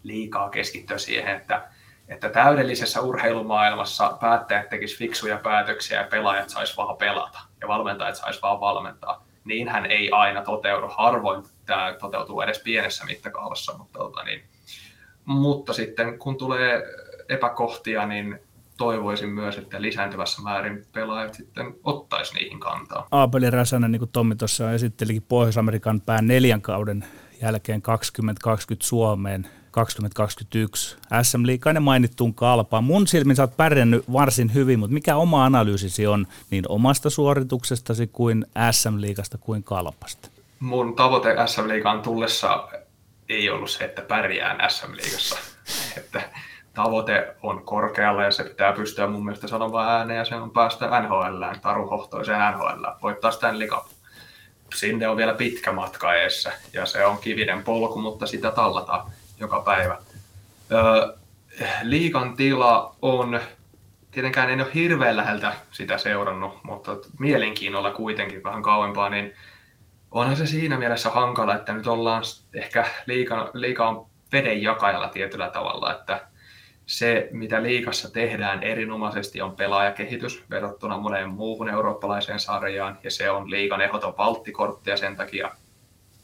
liikaa 0.03 0.49
keskittyä 0.49 0.97
siihen, 0.97 1.35
että, 1.35 1.67
että 2.07 2.29
täydellisessä 2.29 3.01
urheilumaailmassa 3.01 4.17
päättäjät 4.21 4.69
tekisivät 4.69 4.99
fiksuja 4.99 5.37
päätöksiä 5.37 6.01
ja 6.01 6.07
pelaajat 6.07 6.49
sais 6.49 6.77
vaan 6.77 6.97
pelata 6.97 7.39
ja 7.61 7.67
valmentajat 7.67 8.15
sais 8.15 8.41
vaan 8.41 8.59
valmentaa. 8.59 9.25
Niinhän 9.45 9.85
ei 9.85 10.11
aina 10.11 10.41
toteudu. 10.41 10.87
Harvoin 10.87 11.43
tämä 11.65 11.95
toteutuu 11.99 12.41
edes 12.41 12.61
pienessä 12.63 13.05
mittakaavassa, 13.05 13.77
mutta, 13.77 13.99
tota 13.99 14.23
niin, 14.23 14.43
mutta 15.25 15.73
sitten 15.73 16.19
kun 16.19 16.37
tulee 16.37 16.83
epäkohtia, 17.29 18.05
niin 18.05 18.39
toivoisin 18.77 19.29
myös, 19.29 19.57
että 19.57 19.81
lisääntyvässä 19.81 20.41
määrin 20.41 20.85
pelaajat 20.91 21.33
sitten 21.33 21.73
ottaisi 21.83 22.33
niihin 22.33 22.59
kantaa. 22.59 23.07
Aapeli 23.11 23.49
Räsänen, 23.49 23.91
niin 23.91 23.99
kuin 23.99 24.11
Tommi 24.11 24.35
tuossa 24.35 24.71
esittelikin 24.71 25.23
Pohjois-Amerikan 25.23 26.01
pään 26.01 26.27
neljän 26.27 26.61
kauden 26.61 27.05
jälkeen 27.41 27.81
2020 27.81 28.87
Suomeen 28.87 29.47
2021 29.71 30.97
SM 31.21 31.45
Liikainen 31.45 31.83
mainittuun 31.83 32.33
kalpaan. 32.33 32.83
Mun 32.83 33.07
silmin 33.07 33.35
sä 33.35 33.43
oot 33.43 33.57
pärjännyt 33.57 34.11
varsin 34.13 34.53
hyvin, 34.53 34.79
mutta 34.79 34.93
mikä 34.93 35.15
oma 35.15 35.45
analyysisi 35.45 36.07
on 36.07 36.27
niin 36.49 36.63
omasta 36.69 37.09
suorituksestasi 37.09 38.07
kuin 38.07 38.45
SM 38.71 39.01
Liikasta 39.01 39.37
kuin 39.37 39.63
kalpasta? 39.63 40.29
Mun 40.59 40.95
tavoite 40.95 41.35
SM 41.45 41.67
Liikaan 41.67 42.01
tullessa 42.01 42.67
ei 43.29 43.49
ollut 43.49 43.69
se, 43.69 43.83
että 43.83 44.01
pärjään 44.01 44.69
SM 44.69 44.91
Liigassa. 44.91 45.37
että 45.97 46.21
tavoite 46.73 47.35
on 47.43 47.65
korkealla 47.65 48.23
ja 48.23 48.31
se 48.31 48.43
pitää 48.43 48.73
pystyä 48.73 49.07
mun 49.07 49.25
mielestä 49.25 49.47
sanomaan 49.47 49.89
ääneen 49.89 50.17
ja 50.17 50.25
se 50.25 50.35
on 50.35 50.51
päästä 50.51 51.01
NHL, 51.01 51.43
Taru 51.61 51.89
Hohtoiseen 51.89 52.39
NHL, 52.53 52.85
voittaa 53.01 53.31
Stanley 53.31 53.67
Cup. 53.67 53.85
sinne 54.75 55.07
on 55.07 55.17
vielä 55.17 55.33
pitkä 55.33 55.71
matka 55.71 56.13
eessä 56.13 56.51
ja 56.73 56.85
se 56.85 57.05
on 57.05 57.17
kivinen 57.17 57.63
polku, 57.63 58.01
mutta 58.01 58.27
sitä 58.27 58.51
tallataan 58.51 59.11
joka 59.41 59.59
päivä. 59.59 59.97
Öö, 60.71 61.17
liikan 61.81 62.35
tila 62.35 62.95
on, 63.01 63.39
tietenkään 64.11 64.49
en 64.49 64.61
ole 64.61 64.73
hirveän 64.73 65.17
läheltä 65.17 65.53
sitä 65.71 65.97
seurannut, 65.97 66.63
mutta 66.63 66.97
mielenkiinnolla 67.19 67.91
kuitenkin 67.91 68.43
vähän 68.43 68.63
kauempaa, 68.63 69.09
niin 69.09 69.33
onhan 70.11 70.35
se 70.35 70.45
siinä 70.45 70.77
mielessä 70.77 71.09
hankala, 71.09 71.55
että 71.55 71.73
nyt 71.73 71.87
ollaan 71.87 72.23
ehkä 72.53 72.85
liika, 73.05 73.51
liika 73.53 73.89
on 73.89 74.05
vedenjakajalla 74.31 75.07
tietyllä 75.07 75.49
tavalla, 75.49 75.91
että 75.91 76.27
se, 76.85 77.29
mitä 77.31 77.63
liikassa 77.63 78.11
tehdään 78.11 78.63
erinomaisesti, 78.63 79.41
on 79.41 79.55
pelaajakehitys 79.55 80.43
verrattuna 80.49 80.97
moneen 80.97 81.29
muuhun 81.29 81.69
eurooppalaiseen 81.69 82.39
sarjaan, 82.39 82.99
ja 83.03 83.11
se 83.11 83.29
on 83.29 83.51
liikan 83.51 83.81
ehdoton 83.81 84.17
valttikortti, 84.17 84.89
ja 84.89 84.97
sen 84.97 85.15
takia 85.15 85.51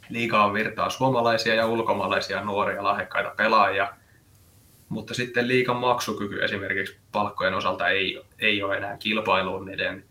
liikaa 0.09 0.53
virtaa 0.53 0.89
suomalaisia 0.89 1.55
ja 1.55 1.67
ulkomaalaisia 1.67 2.43
nuoria 2.43 2.83
lahjakkaita 2.83 3.33
pelaajia, 3.37 3.93
mutta 4.89 5.13
sitten 5.13 5.47
liikan 5.47 5.75
maksukyky 5.75 6.43
esimerkiksi 6.43 6.97
palkkojen 7.11 7.53
osalta 7.53 7.87
ei, 7.87 8.21
ei 8.39 8.63
ole 8.63 8.77
enää 8.77 8.97
kilpailuun 8.97 9.65
niiden 9.65 10.03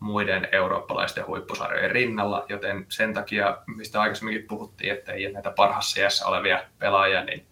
muiden 0.00 0.48
eurooppalaisten 0.52 1.26
huippusarjojen 1.26 1.90
rinnalla, 1.90 2.46
joten 2.48 2.86
sen 2.88 3.14
takia, 3.14 3.58
mistä 3.76 4.00
aikaisemminkin 4.00 4.48
puhuttiin, 4.48 4.92
että 4.92 5.12
ei 5.12 5.26
ole 5.26 5.32
näitä 5.32 5.50
parhaassa 5.50 6.00
iässä 6.00 6.26
olevia 6.26 6.62
pelaajia, 6.78 7.24
niin 7.24 7.46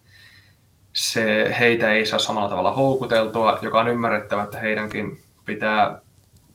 se, 0.93 1.55
heitä 1.59 1.91
ei 1.91 2.05
saa 2.05 2.19
samalla 2.19 2.49
tavalla 2.49 2.71
houkuteltua, 2.71 3.59
joka 3.61 3.79
on 3.79 3.87
ymmärrettävä, 3.87 4.43
että 4.43 4.59
heidänkin 4.59 5.21
pitää 5.45 6.01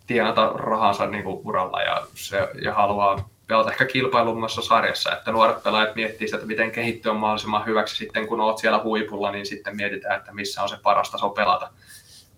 tienata 0.07 0.53
rahansa 0.55 1.07
niin 1.07 1.25
kuin 1.25 1.41
uralla 1.45 1.83
ja, 1.83 2.07
se, 2.15 2.49
ja 2.63 2.75
haluaa 2.75 3.29
pelata 3.47 3.71
ehkä 3.71 3.85
kilpailummassa 3.85 4.63
sarjassa, 4.63 5.13
että 5.13 5.33
nuoret 5.33 5.63
pelaajat 5.63 5.95
miettii 5.95 6.29
sitä, 6.29 6.37
että 6.37 6.47
miten 6.47 6.71
kehittyä 6.71 7.13
mahdollisimman 7.13 7.67
hyväksi 7.67 7.97
sitten, 7.97 8.29
kun 8.29 8.41
olet 8.41 8.59
siellä 8.59 8.83
huipulla, 8.83 9.31
niin 9.31 9.47
sitten 9.47 9.77
mietitään, 9.77 10.19
että 10.19 10.33
missä 10.33 10.63
on 10.63 10.69
se 10.69 10.77
paras 10.83 11.11
taso 11.11 11.29
pelata 11.29 11.71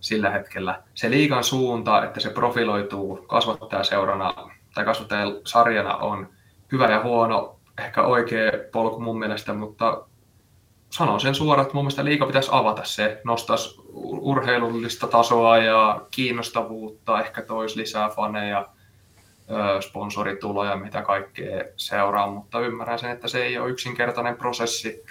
sillä 0.00 0.30
hetkellä. 0.30 0.82
Se 0.94 1.10
liigan 1.10 1.44
suunta, 1.44 2.04
että 2.04 2.20
se 2.20 2.30
profiloituu 2.30 3.24
kasvattajaseurana 3.26 4.34
tai 4.74 4.84
kasvattajasarjana 4.84 5.96
on 5.96 6.28
hyvä 6.72 6.90
ja 6.90 7.02
huono, 7.02 7.56
ehkä 7.78 8.02
oikea 8.02 8.52
polku 8.72 9.00
mun 9.00 9.18
mielestä, 9.18 9.54
mutta 9.54 10.06
sanon 10.90 11.20
sen 11.20 11.34
suoraan, 11.34 11.62
että 11.62 11.74
mun 11.74 11.84
mielestä 11.84 12.04
liiga 12.04 12.26
pitäisi 12.26 12.50
avata 12.52 12.84
se, 12.84 13.20
nostaisi 13.24 13.80
urheilullista 14.20 15.06
tasoa 15.06 15.58
ja 15.58 16.06
kiinnostavuutta, 16.10 17.20
ehkä 17.20 17.42
toisi 17.42 17.78
lisää 17.78 18.08
faneja, 18.08 18.68
sponsorituloja, 19.80 20.76
mitä 20.76 21.02
kaikkea 21.02 21.64
seuraa, 21.76 22.30
mutta 22.30 22.60
ymmärrän 22.60 22.98
sen, 22.98 23.10
että 23.10 23.28
se 23.28 23.44
ei 23.44 23.58
ole 23.58 23.70
yksinkertainen 23.70 24.36
prosessi, 24.36 25.04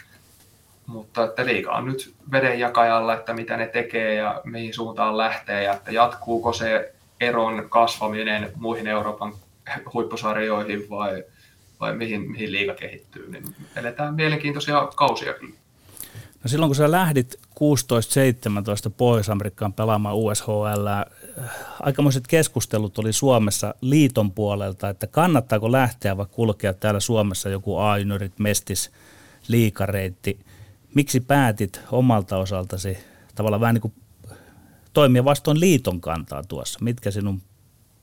mutta 0.87 1.23
että 1.23 1.45
liiga 1.45 1.71
on 1.71 1.85
nyt 1.85 2.13
vedenjakajalla, 2.31 3.13
että 3.13 3.33
mitä 3.33 3.57
ne 3.57 3.67
tekee 3.67 4.13
ja 4.13 4.41
mihin 4.43 4.73
suuntaan 4.73 5.17
lähtee 5.17 5.63
ja 5.63 5.73
että 5.73 5.91
jatkuuko 5.91 6.53
se 6.53 6.93
eron 7.21 7.69
kasvaminen 7.69 8.51
muihin 8.55 8.87
Euroopan 8.87 9.33
huippusarjoihin 9.93 10.89
vai, 10.89 11.23
vai 11.79 11.95
mihin, 11.95 12.31
mihin 12.31 12.51
liiga 12.51 12.73
kehittyy, 12.73 13.31
niin 13.31 13.55
eletään 13.75 14.15
mielenkiintoisia 14.15 14.87
kausia 14.95 15.33
kyllä. 15.33 15.55
No 16.43 16.47
silloin 16.47 16.69
kun 16.69 16.75
sä 16.75 16.91
lähdit 16.91 17.39
16-17 18.89 18.91
Pohjois-Amerikkaan 18.97 19.73
pelaamaan 19.73 20.15
USHL, 20.15 20.87
aikamoiset 21.79 22.27
keskustelut 22.27 22.99
oli 22.99 23.13
Suomessa 23.13 23.75
liiton 23.81 24.31
puolelta, 24.31 24.89
että 24.89 25.07
kannattaako 25.07 25.71
lähteä 25.71 26.17
vai 26.17 26.25
kulkea 26.31 26.73
täällä 26.73 26.99
Suomessa 26.99 27.49
joku 27.49 27.77
A-juniorit, 27.77 28.39
mestis, 28.39 28.91
liikareitti. 29.47 30.39
Miksi 30.95 31.19
päätit 31.19 31.81
omalta 31.91 32.37
osaltasi 32.37 32.97
tavallaan 33.35 33.61
vähän 33.61 33.75
niin 33.75 33.81
kuin 33.81 33.93
toimia 34.93 35.25
vastoin 35.25 35.59
liiton 35.59 36.01
kantaa 36.01 36.43
tuossa? 36.43 36.79
Mitkä 36.81 37.11
sinun 37.11 37.41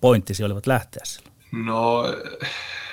pointtisi 0.01 0.45
olivat 0.45 0.67
lähteä 0.67 1.03
silloin? 1.05 1.35
No 1.53 2.05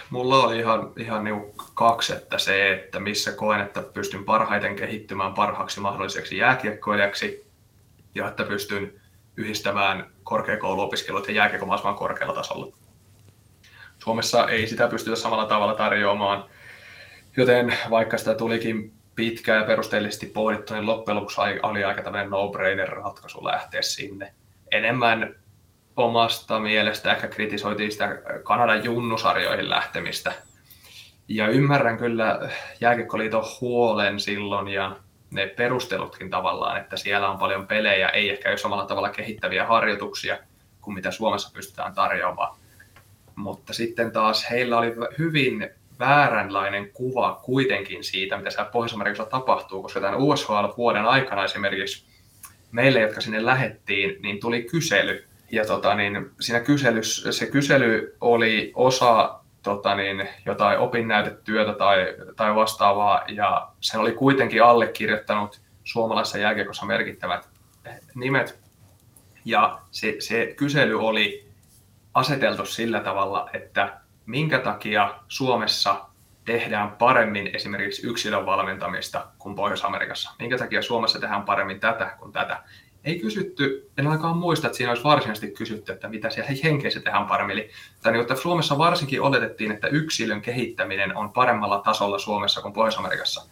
mulla 0.09 0.43
oli 0.43 0.59
ihan, 0.59 0.91
ihan 0.97 1.23
niin 1.23 1.53
kaksi, 1.73 2.13
että 2.13 2.37
se, 2.37 2.73
että 2.73 2.99
missä 2.99 3.31
koen, 3.31 3.61
että 3.61 3.81
pystyn 3.81 4.25
parhaiten 4.25 4.75
kehittymään 4.75 5.33
parhaaksi 5.33 5.79
mahdolliseksi 5.79 6.37
jääkiekkoilijaksi 6.37 7.47
ja 8.15 8.27
että 8.27 8.43
pystyn 8.43 9.01
yhdistämään 9.37 10.11
korkeakouluopiskelut 10.23 11.27
ja 11.27 11.33
jääkiekko 11.33 11.65
mahdollisimman 11.65 11.99
korkealla 11.99 12.33
tasolla. 12.33 12.77
Suomessa 14.03 14.47
ei 14.47 14.67
sitä 14.67 14.87
pystytä 14.87 15.15
samalla 15.15 15.45
tavalla 15.45 15.75
tarjoamaan, 15.75 16.45
joten 17.37 17.77
vaikka 17.89 18.17
sitä 18.17 18.35
tulikin 18.35 18.93
pitkään 19.15 19.59
ja 19.59 19.67
perusteellisesti 19.67 20.25
pohdittu, 20.25 20.73
niin 20.73 20.85
loppujen 20.85 21.15
lopuksi 21.15 21.41
oli 21.63 21.83
aika 21.83 22.01
tämmöinen 22.01 22.29
no-brainer 22.29 22.89
ratkaisu 22.89 23.45
lähteä 23.45 23.81
sinne. 23.81 24.33
Enemmän 24.71 25.35
omasta 25.97 26.59
mielestä 26.59 27.11
ehkä 27.11 27.27
kritisoitiin 27.27 27.91
sitä 27.91 28.21
Kanadan 28.43 28.83
junnusarjoihin 28.83 29.69
lähtemistä. 29.69 30.33
Ja 31.27 31.47
ymmärrän 31.47 31.97
kyllä 31.97 32.49
Jääkiekkoliiton 32.81 33.43
huolen 33.61 34.19
silloin 34.19 34.67
ja 34.67 34.95
ne 35.31 35.47
perustelutkin 35.47 36.29
tavallaan, 36.29 36.77
että 36.77 36.97
siellä 36.97 37.29
on 37.29 37.37
paljon 37.37 37.67
pelejä, 37.67 38.09
ei 38.09 38.29
ehkä 38.29 38.49
ole 38.49 38.57
samalla 38.57 38.85
tavalla 38.85 39.09
kehittäviä 39.09 39.65
harjoituksia 39.65 40.37
kuin 40.81 40.95
mitä 40.95 41.11
Suomessa 41.11 41.51
pystytään 41.53 41.93
tarjoamaan. 41.93 42.57
Mutta 43.35 43.73
sitten 43.73 44.11
taas 44.11 44.49
heillä 44.49 44.77
oli 44.77 44.93
hyvin 45.17 45.69
vääränlainen 45.99 46.89
kuva 46.93 47.39
kuitenkin 47.43 48.03
siitä, 48.03 48.37
mitä 48.37 48.49
siellä 48.49 48.71
Pohjois-Amerikassa 48.71 49.25
tapahtuu, 49.25 49.81
koska 49.81 49.99
tämän 49.99 50.19
USHL-vuoden 50.19 51.05
aikana 51.05 51.43
esimerkiksi 51.43 52.05
meille, 52.71 52.99
jotka 52.99 53.21
sinne 53.21 53.45
lähettiin, 53.45 54.21
niin 54.21 54.39
tuli 54.39 54.63
kysely, 54.63 55.26
ja 55.51 55.65
tota, 55.65 55.95
niin 55.95 56.31
siinä 56.39 56.59
kyselyssä, 56.59 57.31
se 57.31 57.45
kysely 57.45 58.15
oli 58.21 58.71
osa 58.75 59.39
tota, 59.63 59.95
niin, 59.95 60.27
jotain 60.45 60.79
opinnäytetyötä 60.79 61.73
tai, 61.73 62.15
tai 62.35 62.55
vastaavaa, 62.55 63.23
ja 63.27 63.67
sen 63.81 63.99
oli 63.99 64.11
kuitenkin 64.11 64.63
allekirjoittanut 64.63 65.61
suomalaisessa 65.83 66.37
jääkiekossa 66.37 66.85
merkittävät 66.85 67.49
nimet. 68.15 68.59
Ja 69.45 69.79
se, 69.91 70.15
se 70.19 70.53
kysely 70.57 70.99
oli 70.99 71.47
aseteltu 72.13 72.65
sillä 72.65 72.99
tavalla, 72.99 73.49
että 73.53 73.99
minkä 74.25 74.59
takia 74.59 75.15
Suomessa 75.27 76.05
tehdään 76.45 76.91
paremmin 76.91 77.55
esimerkiksi 77.55 78.07
yksilön 78.07 78.45
valmentamista 78.45 79.27
kuin 79.37 79.55
Pohjois-Amerikassa. 79.55 80.31
Minkä 80.39 80.57
takia 80.57 80.81
Suomessa 80.81 81.19
tehdään 81.19 81.43
paremmin 81.43 81.79
tätä 81.79 82.15
kuin 82.19 82.31
tätä 82.31 82.63
ei 83.07 83.19
kysytty, 83.19 83.89
en 83.97 84.07
ainakaan 84.07 84.37
muista, 84.37 84.67
että 84.67 84.77
siinä 84.77 84.91
olisi 84.91 85.03
varsinaisesti 85.03 85.51
kysytty, 85.51 85.91
että 85.91 86.07
mitä 86.07 86.29
siellä 86.29 86.51
henkeissä 86.63 86.99
tehdään 86.99 87.25
paremmin. 87.25 87.53
Eli, 87.53 87.69
tai 88.03 88.11
niin, 88.11 88.21
että 88.21 88.35
Suomessa 88.35 88.77
varsinkin 88.77 89.21
oletettiin, 89.21 89.71
että 89.71 89.87
yksilön 89.87 90.41
kehittäminen 90.41 91.17
on 91.17 91.31
paremmalla 91.31 91.79
tasolla 91.79 92.19
Suomessa 92.19 92.61
kuin 92.61 92.73
Pohjois-Amerikassa. 92.73 93.45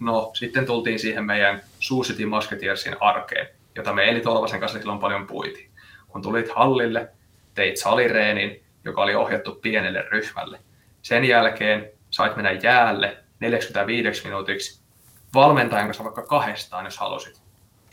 No, 0.00 0.30
sitten 0.34 0.66
tultiin 0.66 0.98
siihen 0.98 1.24
meidän 1.24 1.62
Sioux 1.80 2.08
City 2.08 2.26
Musketeersin 2.26 2.96
arkeen, 3.00 3.48
jota 3.76 3.92
me 3.92 4.08
Eli 4.08 4.20
Tolvasen 4.20 4.60
kanssa 4.60 4.78
silloin 4.78 4.98
paljon 4.98 5.26
puitiin. 5.26 5.70
Kun 6.08 6.22
tulit 6.22 6.50
hallille, 6.54 7.08
teit 7.54 7.76
salireenin, 7.76 8.62
joka 8.84 9.02
oli 9.02 9.14
ohjattu 9.14 9.54
pienelle 9.54 10.04
ryhmälle. 10.10 10.60
Sen 11.02 11.24
jälkeen 11.24 11.90
sait 12.10 12.36
mennä 12.36 12.52
jäälle 12.52 13.16
45 13.40 14.24
minuutiksi 14.24 14.80
valmentajan 15.34 15.86
kanssa 15.86 16.04
vaikka 16.04 16.22
kahdestaan, 16.22 16.84
jos 16.84 16.98
halusit 16.98 17.39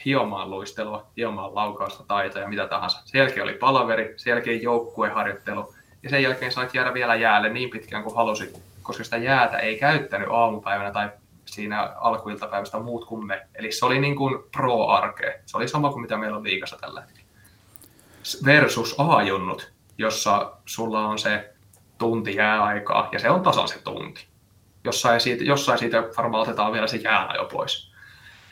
hiomaan 0.06 0.50
luistelua, 0.50 1.08
hiomaan 1.18 1.56
laukausta, 1.56 2.04
taitoja 2.08 2.44
ja 2.44 2.50
mitä 2.50 2.68
tahansa. 2.68 3.02
Sen 3.06 3.20
jälkeen 3.20 3.44
oli 3.44 3.54
palaveri, 3.54 4.14
sen 4.18 4.32
jälkeen 4.32 4.62
joukkueharjoittelu 4.62 5.74
ja 6.04 6.10
sen 6.10 6.24
jälkeen 6.24 6.52
sait 6.52 6.74
jäädä 6.74 6.94
vielä 6.94 7.16
jäälle 7.16 7.50
niin 7.50 7.70
pitkään 7.70 8.04
kuin 8.04 8.16
halusit, 8.16 8.62
koska 8.84 9.04
sitä 9.04 9.18
jäätä 9.18 9.58
ei 9.58 9.80
käyttänyt 9.80 10.28
aamupäivänä 10.32 10.92
tai 10.92 11.10
siinä 11.46 11.94
alkuiltapäivästä 11.96 12.80
muut 12.80 13.06
kuin 13.06 13.26
me. 13.26 13.48
Eli 13.56 13.72
se 13.72 13.86
oli 13.86 14.00
niin 14.00 14.16
kuin 14.16 14.44
pro-arkea. 14.52 15.34
Se 15.46 15.58
oli 15.58 15.68
sama 15.68 15.90
kuin 15.90 16.02
mitä 16.02 16.18
meillä 16.18 16.38
on 16.38 16.44
liikassa 16.44 16.78
tällä 16.82 17.02
hetkellä. 17.02 17.28
Versus 18.46 18.96
A-junnut, 18.98 19.72
jossa 19.98 20.52
sulla 20.66 21.08
on 21.08 21.20
se 21.20 21.54
tunti 21.98 22.36
jääaikaa, 22.36 23.10
ja 23.12 23.20
se 23.20 23.30
on 23.30 23.44
tasan 23.44 23.68
se 23.68 23.82
tunti. 23.84 24.28
Jossain 24.84 25.22
siitä, 25.22 25.44
jossain 25.44 25.80
siitä 25.80 26.04
varmaan 26.18 26.42
otetaan 26.42 26.74
vielä 26.74 26.88
se 26.88 26.98
jääajo 26.98 27.46
pois. 27.46 27.87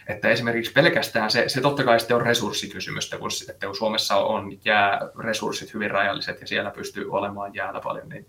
Että 0.07 0.29
esimerkiksi 0.29 0.71
pelkästään 0.71 1.31
se, 1.31 1.49
se 1.49 1.61
totta 1.61 1.83
kai 1.83 1.99
sitten 1.99 2.17
on 2.17 2.25
resurssikysymystä, 2.25 3.17
kun, 3.17 3.29
että 3.49 3.65
kun 3.65 3.75
Suomessa 3.75 4.15
on 4.15 4.57
jää 4.65 4.99
resurssit 5.19 5.73
hyvin 5.73 5.91
rajalliset 5.91 6.41
ja 6.41 6.47
siellä 6.47 6.71
pystyy 6.71 7.11
olemaan 7.11 7.55
jäällä 7.55 7.81
paljon, 7.81 8.09
niin 8.09 8.25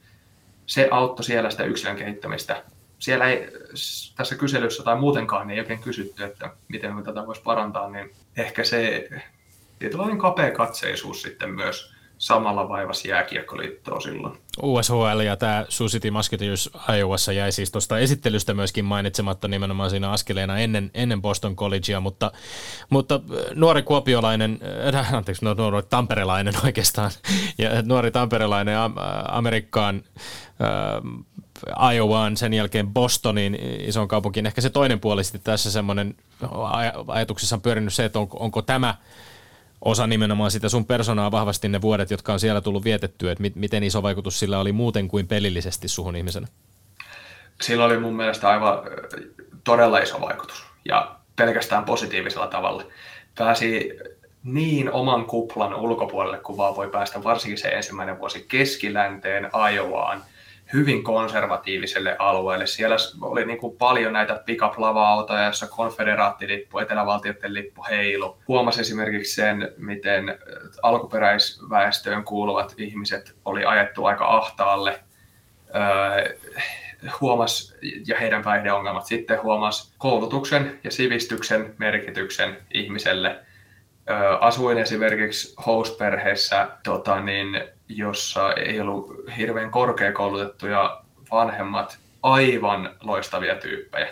se 0.66 0.89
auttoi 0.91 1.24
siellä 1.24 1.51
sitä 1.51 1.64
yksilön 1.64 1.97
kehittämistä. 1.97 2.62
Siellä 2.99 3.27
ei, 3.27 3.49
tässä 4.16 4.35
kyselyssä 4.35 4.83
tai 4.83 4.97
muutenkaan 4.97 5.51
ei 5.51 5.59
oikein 5.59 5.83
kysytty, 5.83 6.24
että 6.24 6.51
miten 6.68 6.95
me 6.95 7.03
tätä 7.03 7.27
voisi 7.27 7.43
parantaa, 7.43 7.91
niin 7.91 8.11
ehkä 8.37 8.64
se 8.64 9.09
tietynlainen 9.79 10.18
kapea 10.18 10.51
katseisuus 10.51 11.22
sitten 11.22 11.51
myös 11.51 11.95
samalla 12.19 12.69
vaivas 12.69 13.05
jääkiekkoliittoa 13.05 14.01
silloin. 14.01 14.39
USHL 14.62 15.21
ja 15.25 15.37
tämä 15.37 15.67
Sioux 15.69 15.93
City 15.93 16.11
Musketeers 16.11 16.71
Iowassa 16.97 17.33
jäi 17.33 17.53
siis 17.53 17.71
tuosta 17.71 17.99
esittelystä 17.99 18.55
myöskin 18.55 18.85
mainitsematta 18.85 19.49
nimenomaan 19.49 19.91
siinä 19.91 20.11
askeleena 20.11 20.59
ennen, 20.59 20.91
ennen 20.95 21.23
Boston 21.23 21.57
Collegea, 21.57 22.01
mutta, 22.01 22.33
mutta 22.91 23.14
äh, 23.14 23.55
nuori 23.55 23.83
kuopiolainen, 23.83 24.59
äh, 24.95 25.14
anteeksi, 25.14 25.45
no, 25.45 25.55
nuori 25.55 25.83
tamperelainen 25.83 26.55
oikeastaan, 26.64 27.11
ja 27.59 27.83
nuori 27.83 28.11
tamperelainen 28.11 28.77
Amerikkaan 29.29 30.03
äh, 30.61 31.95
Iowaan, 31.95 32.37
sen 32.37 32.55
jälkeen 32.55 32.89
Bostonin 32.89 33.59
ison 33.81 34.09
kaupunkiin. 34.09 34.47
Ehkä 34.47 34.61
se 34.61 34.71
toinen 34.71 35.01
puoli 35.01 35.25
sitten 35.25 35.41
tässä 35.41 35.71
semmoinen 35.71 36.14
ajatuksessa 37.09 37.57
on 37.57 37.62
pyörinyt 37.62 37.95
se, 37.95 38.05
että 38.05 38.19
onko, 38.19 38.37
onko 38.41 38.62
tämä– 38.62 38.95
osa 39.87 40.07
nimenomaan 40.07 40.51
sitä 40.51 40.68
sun 40.68 40.87
personaa 40.87 41.30
vahvasti 41.30 41.68
ne 41.68 41.80
vuodet, 41.80 42.11
jotka 42.11 42.32
on 42.32 42.41
siellä 42.41 42.61
tullut 42.61 42.84
vietettyä, 42.84 43.32
että 43.32 43.45
miten 43.55 43.82
iso 43.82 44.03
vaikutus 44.03 44.39
sillä 44.39 44.61
oli 44.61 44.72
muuten 44.72 45.09
kuin 45.09 45.26
pelillisesti 45.26 45.89
suhun 45.89 46.16
ihmisenä? 46.16 46.47
Sillä 47.62 47.84
oli 47.84 47.99
mun 47.99 48.16
mielestä 48.16 48.49
aivan 48.49 48.78
todella 49.64 49.99
iso 49.99 50.20
vaikutus 50.20 50.66
ja 50.84 51.16
pelkästään 51.37 51.84
positiivisella 51.84 52.47
tavalla. 52.47 52.84
Pääsi 53.39 53.91
niin 54.45 54.93
oman 54.93 55.24
kuplan 55.24 55.74
ulkopuolelle 55.74 56.39
kuin 56.39 56.57
vaan 56.57 56.76
voi 56.76 56.89
päästä, 56.89 57.24
varsinkin 57.24 57.59
se 57.59 57.68
ensimmäinen 57.68 58.18
vuosi 58.18 58.47
keskilänteen 58.49 59.51
Iowaan– 59.72 60.22
hyvin 60.73 61.05
konservatiiviselle 61.05 62.17
alueelle. 62.19 62.67
Siellä 62.67 62.97
oli 63.21 63.47
niin 63.47 63.59
kuin 63.59 63.77
paljon 63.77 64.12
näitä 64.12 64.43
pikaplava-autoja, 64.47 65.45
joissa 65.45 65.67
konfederaattilippu, 65.67 66.79
etelävaltioiden 66.79 67.55
lippu 67.55 67.85
heilu. 67.91 68.39
Huomasi 68.49 68.81
esimerkiksi 68.81 69.35
sen, 69.35 69.73
miten 69.77 70.39
alkuperäisväestöön 70.83 72.25
kuuluvat 72.25 72.75
ihmiset 72.79 73.37
oli 73.45 73.64
ajettu 73.64 74.05
aika 74.05 74.37
ahtaalle. 74.37 75.01
Öö, 75.75 76.37
huomas, 77.21 77.75
ja 78.07 78.19
heidän 78.19 78.43
päihdeongelmat 78.43 79.07
sitten 79.07 79.43
huomas 79.43 79.95
koulutuksen 79.99 80.81
ja 80.85 80.91
sivistyksen 80.91 81.75
merkityksen 81.79 82.57
ihmiselle. 82.75 83.39
Öö, 84.11 84.37
asuin 84.37 84.79
esimerkiksi 84.79 85.55
host-perheessä, 85.67 86.69
tota, 86.85 87.21
niin 87.21 87.76
jossa 87.89 88.53
ei 88.53 88.80
ollut 88.80 89.14
hirveän 89.37 89.70
korkeakoulutettuja 89.70 91.03
vanhemmat, 91.30 91.99
aivan 92.22 92.95
loistavia 93.03 93.55
tyyppejä. 93.55 94.09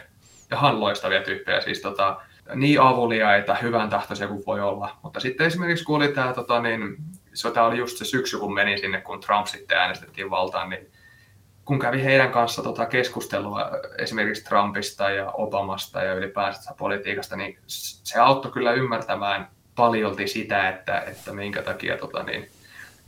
Ihan 0.52 0.80
loistavia 0.80 1.22
tyyppejä, 1.22 1.60
siis 1.60 1.80
tota, 1.80 2.20
niin 2.54 2.80
avuliaita, 2.80 3.54
hyvän 3.54 3.90
tahtoisia 3.90 4.28
kuin 4.28 4.42
voi 4.46 4.60
olla. 4.60 4.96
Mutta 5.02 5.20
sitten 5.20 5.46
esimerkiksi 5.46 5.84
kun 5.84 5.96
oli 5.96 6.08
tämä, 6.08 6.32
tota, 6.32 6.60
niin, 6.62 6.96
se 7.34 7.48
oli 7.48 7.78
just 7.78 7.96
se 7.98 8.04
syksy, 8.04 8.38
kun 8.38 8.54
meni 8.54 8.78
sinne, 8.78 9.00
kun 9.00 9.20
Trump 9.20 9.46
sitten 9.46 9.78
äänestettiin 9.78 10.30
valtaan, 10.30 10.70
niin 10.70 10.90
kun 11.64 11.78
kävi 11.78 12.04
heidän 12.04 12.30
kanssa 12.30 12.62
tota 12.62 12.86
keskustelua 12.86 13.70
esimerkiksi 13.98 14.44
Trumpista 14.44 15.10
ja 15.10 15.30
Obamasta 15.30 16.02
ja 16.02 16.14
ylipäänsä 16.14 16.74
politiikasta, 16.78 17.36
niin 17.36 17.58
se 17.66 18.18
auttoi 18.18 18.52
kyllä 18.52 18.72
ymmärtämään 18.72 19.48
paljolti 19.76 20.28
sitä, 20.28 20.68
että, 20.68 21.00
että 21.00 21.32
minkä 21.32 21.62
takia 21.62 21.96
tota, 21.96 22.22
niin, 22.22 22.48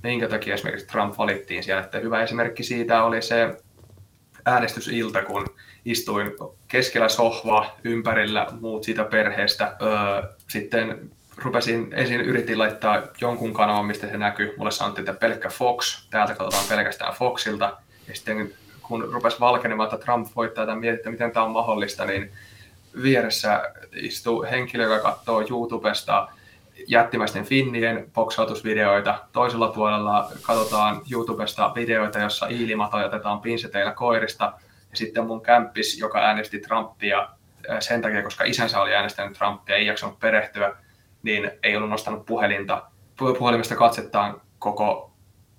minkä 0.07 0.29
takia 0.29 0.55
esimerkiksi 0.55 0.87
Trump 0.87 1.19
valittiin 1.19 1.63
siellä. 1.63 1.83
Että 1.83 1.99
hyvä 1.99 2.23
esimerkki 2.23 2.63
siitä 2.63 3.05
oli 3.05 3.23
se 3.23 3.57
äänestysilta, 4.47 5.23
kun 5.23 5.47
istuin 5.85 6.33
keskellä 6.69 7.09
sohvaa 7.09 7.79
ympärillä 7.85 8.47
muut 8.61 8.85
siitä 8.85 9.05
perheestä. 9.05 9.77
Öö, 9.83 10.23
sitten 10.49 11.11
rupesin 11.37 11.93
ensin 11.93 12.21
yritin 12.21 12.59
laittaa 12.59 13.03
jonkun 13.21 13.53
kanavan, 13.53 13.87
mistä 13.87 14.07
se 14.07 14.17
näkyy. 14.17 14.55
Mulle 14.57 14.71
sanottiin, 14.71 15.09
että 15.09 15.21
pelkkä 15.21 15.49
Fox, 15.49 16.09
täältä 16.11 16.35
katsotaan 16.35 16.69
pelkästään 16.69 17.15
Foxilta. 17.15 17.77
Ja 18.09 18.15
sitten 18.15 18.53
kun 18.83 19.09
rupesi 19.13 19.41
valkenemaan, 19.41 19.95
että 19.95 20.05
Trump 20.05 20.29
voittaa 20.37 20.67
tämän 20.67 20.81
mietin, 20.81 20.97
että 20.97 21.11
miten 21.11 21.33
tämä 21.33 21.47
on 21.47 21.53
mahdollista, 21.53 22.05
niin 22.05 22.33
vieressä 23.03 23.73
istuu 23.93 24.43
henkilö, 24.43 24.85
joka 24.85 24.99
katsoo 24.99 25.47
YouTubesta 25.51 26.29
jättimäisten 26.89 27.45
finnien 27.45 28.11
boksautusvideoita. 28.12 29.18
Toisella 29.33 29.68
puolella 29.68 30.31
katsotaan 30.43 31.03
YouTubesta 31.12 31.72
videoita, 31.74 32.18
jossa 32.18 32.47
iilimat 32.47 32.95
otetaan 32.95 33.41
pinseteillä 33.41 33.93
koirista. 33.93 34.53
Ja 34.91 34.97
sitten 34.97 35.27
mun 35.27 35.43
kämppis, 35.43 35.99
joka 35.99 36.18
äänesti 36.18 36.59
Trumpia 36.59 37.29
sen 37.81 38.03
takia, 38.03 38.22
koska 38.22 38.45
isänsä 38.45 38.81
oli 38.81 38.95
äänestänyt 38.95 39.39
Trumpia, 39.39 39.77
ei 39.77 39.87
jaksanut 39.87 40.18
perehtyä, 40.18 40.77
niin 41.22 41.51
ei 41.62 41.77
ollut 41.77 41.91
nostanut 41.91 42.27
puhelinta, 42.27 42.83
puhelimesta 43.39 43.77
katsettaan 43.77 44.41
koko 44.59 45.12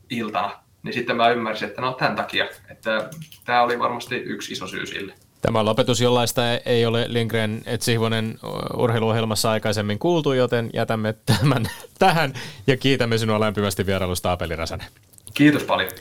iltana. 0.09 0.51
Niin 0.83 0.93
sitten 0.93 1.17
mä 1.17 1.29
ymmärsin, 1.29 1.67
että 1.67 1.81
no 1.81 1.93
tämän 1.93 2.15
takia, 2.15 2.47
että 2.69 3.09
tämä 3.45 3.61
oli 3.61 3.79
varmasti 3.79 4.15
yksi 4.15 4.53
iso 4.53 4.67
syy 4.67 4.85
sille. 4.85 5.13
Tämä 5.41 5.65
lopetus 5.65 6.01
jollaista 6.01 6.41
ei 6.65 6.85
ole 6.85 7.05
Lindgren 7.07 7.61
et 7.65 7.81
Sihvonen 7.81 8.39
urheiluohjelmassa 8.77 9.51
aikaisemmin 9.51 9.99
kuultu, 9.99 10.33
joten 10.33 10.69
jätämme 10.73 11.15
tämän 11.25 11.69
tähän 11.99 12.33
ja 12.67 12.77
kiitämme 12.77 13.17
sinua 13.17 13.39
lämpimästi 13.39 13.85
vierailusta 13.85 14.31
Apeli 14.31 14.55
Räsänen. 14.55 14.87
Kiitos 15.33 15.63
paljon. 15.63 15.91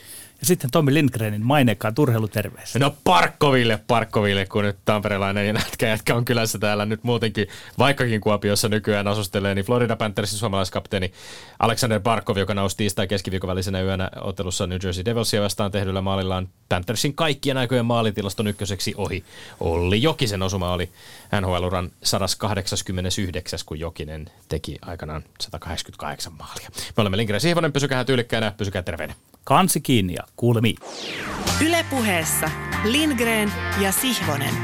Ja 0.41 0.47
sitten 0.47 0.71
Tommi 0.71 0.95
Lindgrenin 0.95 1.47
maineikkaan 1.47 1.95
turheiluterveys. 1.95 2.75
No 2.75 2.97
Parkkoville, 3.05 3.81
Parkkoville, 3.87 4.47
kun 4.47 4.65
nyt 4.65 4.77
tamperelainen 4.85 5.47
ja 5.47 5.53
nätkä 5.53 5.87
jätkä 5.87 6.15
on 6.15 6.25
kylässä 6.25 6.59
täällä 6.59 6.87
nyt 6.87 7.05
muutenkin, 7.05 7.49
vaikkakin 7.79 8.21
Kuopiossa 8.21 8.69
nykyään 8.69 9.09
asustelee, 9.09 9.55
niin 9.55 9.65
Florida 9.65 9.97
Panthersin 9.97 10.39
suomalaiskapteeni 10.39 11.13
Alexander 11.59 12.01
Parkov, 12.01 12.37
joka 12.37 12.55
nousi 12.55 12.77
tiistai 12.77 13.07
keskiviikon 13.07 13.49
välisenä 13.49 13.83
yönä 13.83 14.11
ottelussa 14.21 14.67
New 14.67 14.79
Jersey 14.83 15.05
Devilsia 15.05 15.43
vastaan 15.43 15.71
tehdyllä 15.71 16.01
maalillaan 16.01 16.49
Panthersin 16.69 17.15
kaikkien 17.15 17.57
aikojen 17.57 17.87
maalitilaston 17.87 18.47
ykköseksi 18.47 18.95
ohi. 18.97 19.25
Olli 19.61 20.03
Jokisen 20.03 20.43
osuma 20.43 20.73
oli 20.73 20.91
NHL-uran 21.41 21.91
189, 22.03 23.59
kun 23.67 23.81
Jokinen 23.81 24.31
teki 24.49 24.79
aikanaan 24.83 25.23
188 25.41 26.33
maalia. 26.33 26.71
Me 26.97 27.01
olemme 27.01 27.17
Lindgren 27.17 27.41
Sihvonen, 27.41 27.73
pysykää 27.73 28.05
tyylikkäänä, 28.05 28.53
pysykää 28.57 28.83
terveenä. 28.83 29.15
Kansi 29.47 29.81
kiinni 29.81 30.15
ja 30.15 30.23
kuulemiin. 30.37 30.77
Ylepuheessa 31.67 32.51
Lindgren 32.85 33.53
ja 33.81 33.93
Sihvonen. 33.93 34.55